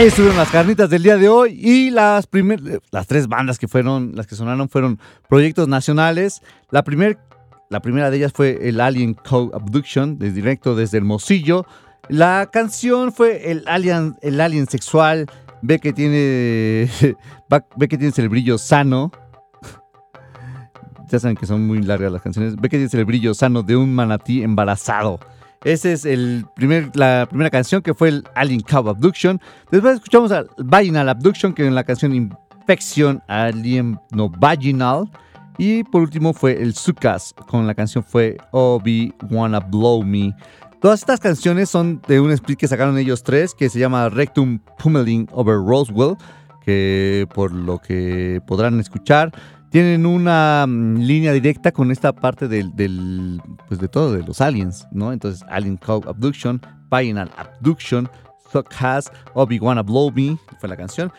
Ahí 0.00 0.06
estuvieron 0.06 0.38
las 0.38 0.48
carnitas 0.48 0.88
del 0.88 1.02
día 1.02 1.18
de 1.18 1.28
hoy 1.28 1.60
y 1.62 1.90
las 1.90 2.26
primer, 2.26 2.80
tres 3.06 3.28
bandas 3.28 3.58
que 3.58 3.68
fueron, 3.68 4.12
las 4.14 4.26
que 4.26 4.34
sonaron 4.34 4.70
fueron 4.70 4.98
proyectos 5.28 5.68
nacionales. 5.68 6.40
La, 6.70 6.82
primer, 6.84 7.18
la 7.68 7.80
primera 7.80 8.10
de 8.10 8.16
ellas 8.16 8.32
fue 8.34 8.66
el 8.66 8.80
Alien 8.80 9.12
Co 9.12 9.50
Abduction, 9.52 10.18
de 10.18 10.32
directo 10.32 10.74
desde 10.74 10.96
Hermosillo. 10.96 11.66
La 12.08 12.48
canción 12.50 13.12
fue 13.12 13.50
el 13.50 13.62
Alien, 13.66 14.16
el 14.22 14.40
alien 14.40 14.66
sexual. 14.68 15.26
Ve 15.60 15.78
que 15.78 15.92
tiene, 15.92 16.88
ve 17.76 17.88
que 17.88 17.98
tienes 17.98 18.18
el 18.18 18.30
brillo 18.30 18.56
sano. 18.56 19.12
Ya 21.10 21.18
saben 21.18 21.36
que 21.36 21.44
son 21.44 21.66
muy 21.66 21.82
largas 21.82 22.10
las 22.10 22.22
canciones. 22.22 22.56
Ve 22.56 22.70
que 22.70 22.78
tienes 22.78 22.94
el 22.94 23.04
brillo 23.04 23.34
sano 23.34 23.62
de 23.62 23.76
un 23.76 23.94
manatí 23.94 24.42
embarazado. 24.42 25.20
Esa 25.62 25.90
es 25.90 26.06
la 26.94 27.28
primera 27.28 27.50
canción 27.50 27.82
que 27.82 27.92
fue 27.92 28.08
el 28.08 28.24
Alien 28.34 28.60
Cow 28.60 28.88
Abduction. 28.88 29.38
Después 29.70 29.96
escuchamos 29.96 30.32
al 30.32 30.48
Vaginal 30.56 31.08
Abduction, 31.10 31.52
que 31.52 31.66
en 31.66 31.74
la 31.74 31.84
canción 31.84 32.14
Infection 32.14 33.22
Alien 33.28 34.00
No 34.10 34.30
Vaginal. 34.30 35.10
Y 35.58 35.84
por 35.84 36.00
último 36.00 36.32
fue 36.32 36.62
el 36.62 36.74
Sukas, 36.74 37.34
con 37.46 37.66
la 37.66 37.74
canción 37.74 38.02
fue 38.02 38.38
Obi 38.52 39.12
Wanna 39.30 39.60
Blow 39.60 40.02
Me. 40.02 40.34
Todas 40.80 41.00
estas 41.00 41.20
canciones 41.20 41.68
son 41.68 42.00
de 42.08 42.20
un 42.20 42.30
split 42.30 42.58
que 42.58 42.66
sacaron 42.66 42.96
ellos 42.96 43.22
tres, 43.22 43.52
que 43.54 43.68
se 43.68 43.78
llama 43.78 44.08
Rectum 44.08 44.60
Pummeling 44.78 45.28
Over 45.32 45.56
Roswell, 45.56 46.16
que 46.64 47.28
por 47.34 47.52
lo 47.52 47.78
que 47.78 48.40
podrán 48.46 48.80
escuchar, 48.80 49.30
tienen 49.70 50.04
una 50.04 50.66
mm, 50.68 50.96
línea 50.98 51.32
directa 51.32 51.72
con 51.72 51.90
esta 51.90 52.12
parte 52.12 52.48
del, 52.48 52.74
del, 52.74 53.40
pues 53.68 53.80
de 53.80 53.88
todo, 53.88 54.12
de 54.12 54.22
los 54.22 54.40
aliens, 54.40 54.86
¿no? 54.92 55.12
Entonces, 55.12 55.44
Alien 55.48 55.76
Cow 55.76 56.02
Abduction, 56.06 56.60
Final 56.90 57.30
Abduction, 57.36 58.08
Suck 58.52 58.68
Has, 58.80 59.10
Obi-Wanna 59.34 59.82
Blow 59.82 60.10
Me, 60.12 60.36
fue 60.58 60.68
la 60.68 60.76
canción. 60.76 61.12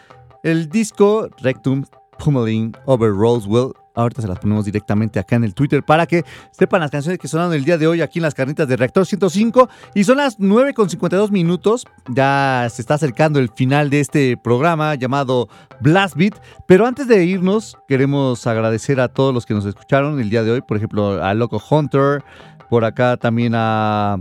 El 0.44 0.69
disco 0.69 1.30
Rectum 1.41 1.86
Pummeling 2.19 2.76
Over 2.86 3.11
Roswell 3.11 3.73
Ahorita 3.94 4.22
se 4.22 4.28
las 4.28 4.40
ponemos 4.40 4.66
directamente 4.66 5.20
acá 5.20 5.36
en 5.36 5.44
el 5.44 5.54
Twitter 5.54 5.84
para 5.84 6.06
que 6.06 6.24
sepan 6.52 6.82
las 6.82 6.92
canciones 6.92 7.20
que 7.20 7.28
sonaron 7.28 7.54
el 7.54 7.66
día 7.66 7.78
de 7.78 7.88
hoy 7.88 8.02
aquí 8.02 8.20
en 8.20 8.24
las 8.24 8.34
carnitas 8.34 8.68
de 8.68 8.78
Reactor 8.78 9.06
105. 9.06 9.70
Y 9.96 10.04
son 10.04 10.18
las 10.18 10.40
9 10.40 10.74
con 10.74 10.90
52 10.90 11.32
minutos. 11.32 11.86
Ya 12.10 12.68
se 12.70 12.82
está 12.82 12.96
acercando 12.96 13.40
el 13.40 13.50
final 13.50 13.90
de 13.90 14.00
este 14.00 14.38
programa 14.38 14.96
llamado 14.96 15.50
Blast 15.82 16.16
Beat. 16.16 16.36
Pero 16.68 16.86
antes 16.86 17.08
de 17.08 17.24
irnos, 17.26 17.78
queremos 17.88 18.48
agradecer 18.48 19.00
a 19.00 19.10
todos 19.10 19.34
los 19.34 19.46
que 19.46 19.54
nos 19.54 19.66
escucharon 19.66 20.20
el 20.20 20.30
día 20.30 20.44
de 20.44 20.52
hoy. 20.52 20.62
Por 20.62 20.78
ejemplo, 20.78 21.24
a 21.24 21.34
Loco 21.34 21.62
Hunter. 21.70 22.24
Por 22.70 22.86
acá 22.86 23.18
también 23.18 23.54
a 23.56 24.18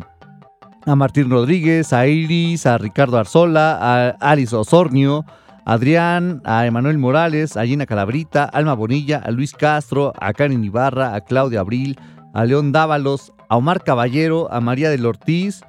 a 0.86 0.96
Martín 0.96 1.30
Rodríguez, 1.30 1.92
a 1.92 2.06
Iris, 2.06 2.66
a 2.66 2.78
Ricardo 2.78 3.18
Arzola, 3.18 3.78
a 3.80 4.08
Alice 4.20 4.54
Osornio, 4.54 5.24
Adrián, 5.64 6.40
a 6.44 6.66
Emanuel 6.66 6.98
Morales, 6.98 7.56
a 7.56 7.64
Gina 7.64 7.86
Calabrita, 7.86 8.44
Alma 8.44 8.74
Bonilla, 8.74 9.18
a 9.18 9.30
Luis 9.30 9.52
Castro, 9.52 10.12
a 10.20 10.32
Karen 10.32 10.64
Ibarra, 10.64 11.14
a 11.14 11.20
Claudia 11.20 11.60
Abril, 11.60 11.98
a 12.34 12.44
León 12.44 12.72
Dávalos, 12.72 13.32
a 13.48 13.56
Omar 13.56 13.82
Caballero, 13.82 14.52
a 14.52 14.60
María 14.60 14.90
del 14.90 15.06
Ortiz, 15.06 15.62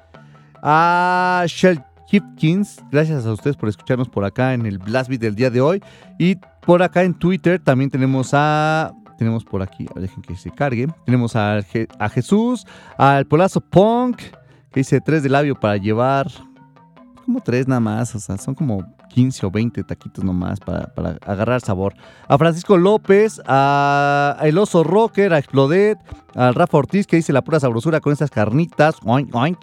a 0.62 1.44
Shell 1.46 1.82
Hipkins. 2.10 2.82
Gracias 2.90 3.26
a 3.26 3.32
ustedes 3.32 3.56
por 3.56 3.68
escucharnos 3.68 4.08
por 4.08 4.24
acá 4.24 4.54
en 4.54 4.66
el 4.66 4.78
Blast 4.78 5.08
Beat 5.08 5.20
del 5.20 5.34
día 5.34 5.50
de 5.50 5.60
hoy. 5.60 5.82
Y 6.18 6.36
por 6.64 6.82
acá 6.82 7.02
en 7.02 7.14
Twitter 7.14 7.58
también 7.58 7.90
tenemos 7.90 8.30
a 8.32 8.92
tenemos 9.18 9.44
por 9.44 9.62
aquí, 9.62 9.86
dejen 9.94 10.22
que 10.22 10.34
se 10.36 10.50
cargue. 10.50 10.88
Tenemos 11.04 11.36
a, 11.36 11.60
a 11.98 12.08
Jesús, 12.08 12.66
al 12.98 13.24
Polazo 13.26 13.60
Punk, 13.60 14.16
que 14.16 14.80
dice 14.80 15.00
tres 15.00 15.22
de 15.22 15.28
labio 15.28 15.54
para 15.58 15.76
llevar. 15.76 16.26
Como 17.24 17.40
tres 17.40 17.68
nada 17.68 17.80
más, 17.80 18.14
o 18.14 18.20
sea, 18.20 18.36
son 18.36 18.54
como 18.54 18.84
15 19.10 19.46
o 19.46 19.50
20 19.50 19.84
taquitos 19.84 20.24
nomás 20.24 20.60
para, 20.60 20.92
para 20.94 21.18
agarrar 21.24 21.60
sabor. 21.60 21.94
A 22.28 22.36
Francisco 22.38 22.76
López, 22.76 23.40
a 23.46 24.38
El 24.42 24.58
Oso 24.58 24.82
Rocker, 24.82 25.32
a 25.32 25.38
Explodet, 25.38 25.98
al 26.34 26.54
Rafa 26.54 26.78
Ortiz 26.78 27.06
que 27.06 27.16
dice 27.16 27.32
la 27.32 27.42
pura 27.42 27.60
sabrosura 27.60 28.00
con 28.00 28.12
estas 28.12 28.30
carnitas. 28.30 28.96
Oink, 29.04 29.34
oink. 29.34 29.58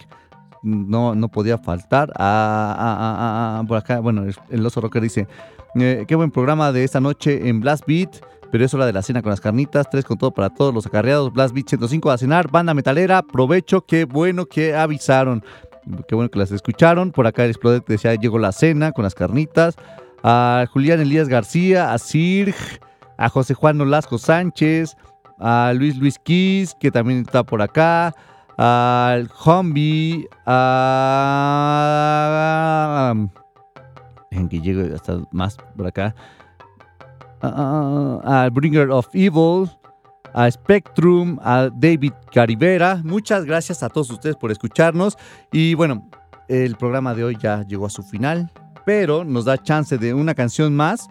No, 0.62 1.14
no 1.14 1.28
podía 1.28 1.58
faltar. 1.58 2.12
A, 2.16 3.62
por 3.66 3.78
acá, 3.78 4.00
bueno, 4.00 4.24
el 4.50 4.66
Oso 4.66 4.80
Rocker 4.80 5.02
dice, 5.02 5.26
eh, 5.74 6.04
qué 6.06 6.14
buen 6.14 6.30
programa 6.30 6.72
de 6.72 6.84
esta 6.84 7.00
noche 7.00 7.48
en 7.48 7.60
Blast 7.60 7.84
Beat 7.86 8.20
pero 8.50 8.64
es 8.64 8.74
hora 8.74 8.86
de 8.86 8.92
la 8.92 9.02
cena 9.02 9.22
con 9.22 9.30
las 9.30 9.40
carnitas, 9.40 9.88
tres 9.90 10.04
con 10.04 10.18
todo 10.18 10.32
para 10.32 10.50
todos 10.50 10.74
los 10.74 10.86
acarreados, 10.86 11.32
Blast 11.32 11.54
Beat 11.54 11.68
105 11.68 12.10
a 12.10 12.18
cenar, 12.18 12.50
banda 12.50 12.74
metalera, 12.74 13.22
provecho, 13.22 13.82
qué 13.82 14.04
bueno 14.04 14.46
que 14.46 14.74
avisaron. 14.74 15.44
Qué 16.08 16.14
bueno 16.14 16.30
que 16.30 16.38
las 16.38 16.52
escucharon. 16.52 17.12
Por 17.12 17.26
acá 17.26 17.44
el 17.44 17.50
Explodet 17.50 17.86
decía, 17.86 18.14
llegó 18.14 18.38
la 18.38 18.52
cena 18.52 18.92
con 18.92 19.04
las 19.04 19.14
carnitas. 19.14 19.76
A 20.22 20.66
Julián 20.72 21.00
Elías 21.00 21.28
García, 21.28 21.92
a 21.92 21.98
Sirg, 21.98 22.54
a 23.16 23.28
José 23.28 23.54
Juan 23.54 23.78
Nolasco 23.78 24.18
Sánchez, 24.18 24.96
a 25.38 25.72
Luis 25.74 25.96
Luis 25.96 26.18
Kiss, 26.18 26.76
que 26.78 26.90
también 26.90 27.20
está 27.20 27.42
por 27.42 27.62
acá, 27.62 28.14
al 28.58 29.30
Humby, 29.44 30.28
a... 30.44 31.14
En 34.30 34.48
que 34.48 34.60
llegue 34.60 34.94
hasta 34.94 35.22
más 35.32 35.56
por 35.76 35.86
acá. 35.86 36.14
Al 37.40 38.50
Bringer 38.50 38.90
of 38.90 39.08
Evil, 39.14 39.70
a 40.34 40.50
Spectrum, 40.50 41.38
a 41.42 41.70
David 41.72 42.12
Caribera. 42.32 43.00
Muchas 43.04 43.44
gracias 43.44 43.82
a 43.82 43.88
todos 43.88 44.10
ustedes 44.10 44.36
por 44.36 44.50
escucharnos. 44.50 45.16
Y 45.52 45.74
bueno, 45.74 46.08
el 46.48 46.76
programa 46.76 47.14
de 47.14 47.24
hoy 47.24 47.38
ya 47.40 47.64
llegó 47.66 47.86
a 47.86 47.90
su 47.90 48.02
final, 48.02 48.50
pero 48.84 49.24
nos 49.24 49.44
da 49.44 49.62
chance 49.62 49.98
de 49.98 50.14
una 50.14 50.34
canción 50.34 50.74
más. 50.74 51.08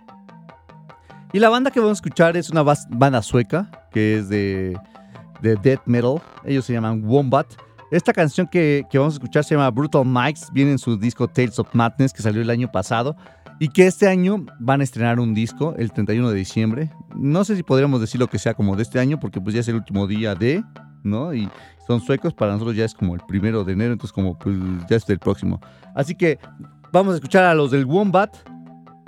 Y 1.31 1.39
la 1.39 1.49
banda 1.49 1.71
que 1.71 1.79
vamos 1.79 1.97
a 1.97 2.01
escuchar 2.01 2.35
es 2.37 2.49
una 2.49 2.63
banda 2.63 3.21
sueca, 3.21 3.69
que 3.91 4.17
es 4.17 4.29
de, 4.29 4.77
de 5.41 5.55
death 5.55 5.81
metal. 5.85 6.21
Ellos 6.43 6.65
se 6.65 6.73
llaman 6.73 7.03
Wombat. 7.05 7.47
Esta 7.91 8.13
canción 8.13 8.47
que, 8.47 8.83
que, 8.89 8.97
vamos 8.97 9.15
a 9.15 9.17
escuchar 9.17 9.43
se 9.43 9.55
llama 9.55 9.69
Brutal 9.71 10.05
Mics, 10.05 10.51
viene 10.53 10.71
en 10.71 10.77
su 10.77 10.97
disco 10.97 11.27
Tales 11.27 11.57
of 11.57 11.73
Madness 11.73 12.13
que 12.13 12.21
salió 12.21 12.41
el 12.41 12.49
año 12.49 12.71
pasado 12.71 13.15
y 13.59 13.67
que 13.69 13.87
este 13.87 14.07
año 14.07 14.45
van 14.59 14.79
a 14.79 14.83
estrenar 14.83 15.19
un 15.19 15.33
disco 15.33 15.75
el 15.77 15.91
31 15.91 16.29
de 16.29 16.35
diciembre. 16.35 16.91
No 17.15 17.43
sé 17.43 17.57
si 17.57 17.63
podríamos 17.63 17.99
decir 17.99 18.19
lo 18.19 18.27
que 18.27 18.39
sea 18.39 18.53
como 18.53 18.75
de 18.77 18.83
este 18.83 18.99
año, 18.99 19.19
porque 19.19 19.41
pues 19.41 19.53
ya 19.53 19.59
es 19.59 19.67
el 19.67 19.75
último 19.75 20.07
día 20.07 20.33
de, 20.33 20.63
¿no? 21.03 21.33
Y 21.33 21.49
son 21.85 21.99
suecos, 21.99 22.33
para 22.33 22.53
nosotros 22.53 22.77
ya 22.77 22.85
es 22.85 22.93
como 22.93 23.15
el 23.15 23.21
primero 23.27 23.65
de 23.65 23.73
enero, 23.73 23.91
entonces 23.91 24.13
como 24.13 24.39
pues 24.39 24.55
ya 24.89 24.95
es 24.95 25.09
el 25.09 25.19
próximo. 25.19 25.59
Así 25.93 26.15
que 26.15 26.39
vamos 26.93 27.13
a 27.13 27.15
escuchar 27.15 27.43
a 27.43 27.53
los 27.53 27.71
del 27.71 27.85
Wombat. 27.85 28.33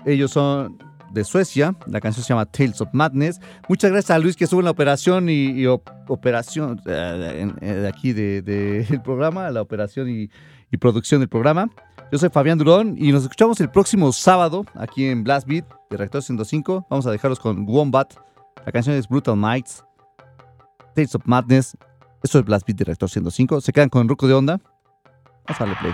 Ellos 0.05 0.31
son 0.31 0.77
de 1.13 1.23
Suecia. 1.23 1.73
La 1.87 2.01
canción 2.01 2.23
se 2.25 2.29
llama 2.29 2.45
Tales 2.45 2.81
of 2.81 2.89
Madness. 2.91 3.39
Muchas 3.69 3.91
gracias 3.91 4.11
a 4.11 4.19
Luis 4.19 4.35
que 4.35 4.43
estuvo 4.43 4.59
en 4.59 4.65
la 4.65 4.71
operación 4.71 5.29
y, 5.29 5.65
operación 5.65 6.81
eh, 6.87 7.53
de 7.61 7.87
aquí 7.87 8.11
de, 8.11 8.99
programa, 9.03 9.49
la 9.49 9.61
operación 9.61 10.09
y 10.09 10.29
producción 10.77 11.21
del 11.21 11.29
programa. 11.29 11.69
Yo 12.11 12.17
soy 12.17 12.29
Fabián 12.29 12.57
Durón 12.57 12.95
y 12.97 13.13
nos 13.13 13.23
escuchamos 13.23 13.61
el 13.61 13.69
próximo 13.69 14.11
sábado 14.11 14.65
aquí 14.75 15.05
en 15.05 15.23
Blast 15.23 15.47
Beat 15.47 15.65
de 15.89 15.95
Reactor 15.95 16.21
105. 16.21 16.87
Vamos 16.89 17.07
a 17.07 17.11
dejarlos 17.11 17.39
con 17.39 17.65
Wombat. 17.65 18.15
La 18.65 18.71
canción 18.73 18.97
es 18.97 19.07
Brutal 19.07 19.37
Mites, 19.37 19.85
Taste 20.93 21.15
of 21.15 21.23
Madness. 21.23 21.77
Esto 22.21 22.39
es 22.39 22.45
Blast 22.45 22.67
Beat 22.67 22.79
de 22.79 22.83
Reactor 22.83 23.09
105. 23.09 23.61
Se 23.61 23.71
quedan 23.71 23.87
con 23.87 24.09
Ruco 24.09 24.27
de 24.27 24.33
Onda. 24.33 24.59
Vamos 25.47 25.61
a 25.61 25.65
darle 25.65 25.75
play. 25.79 25.93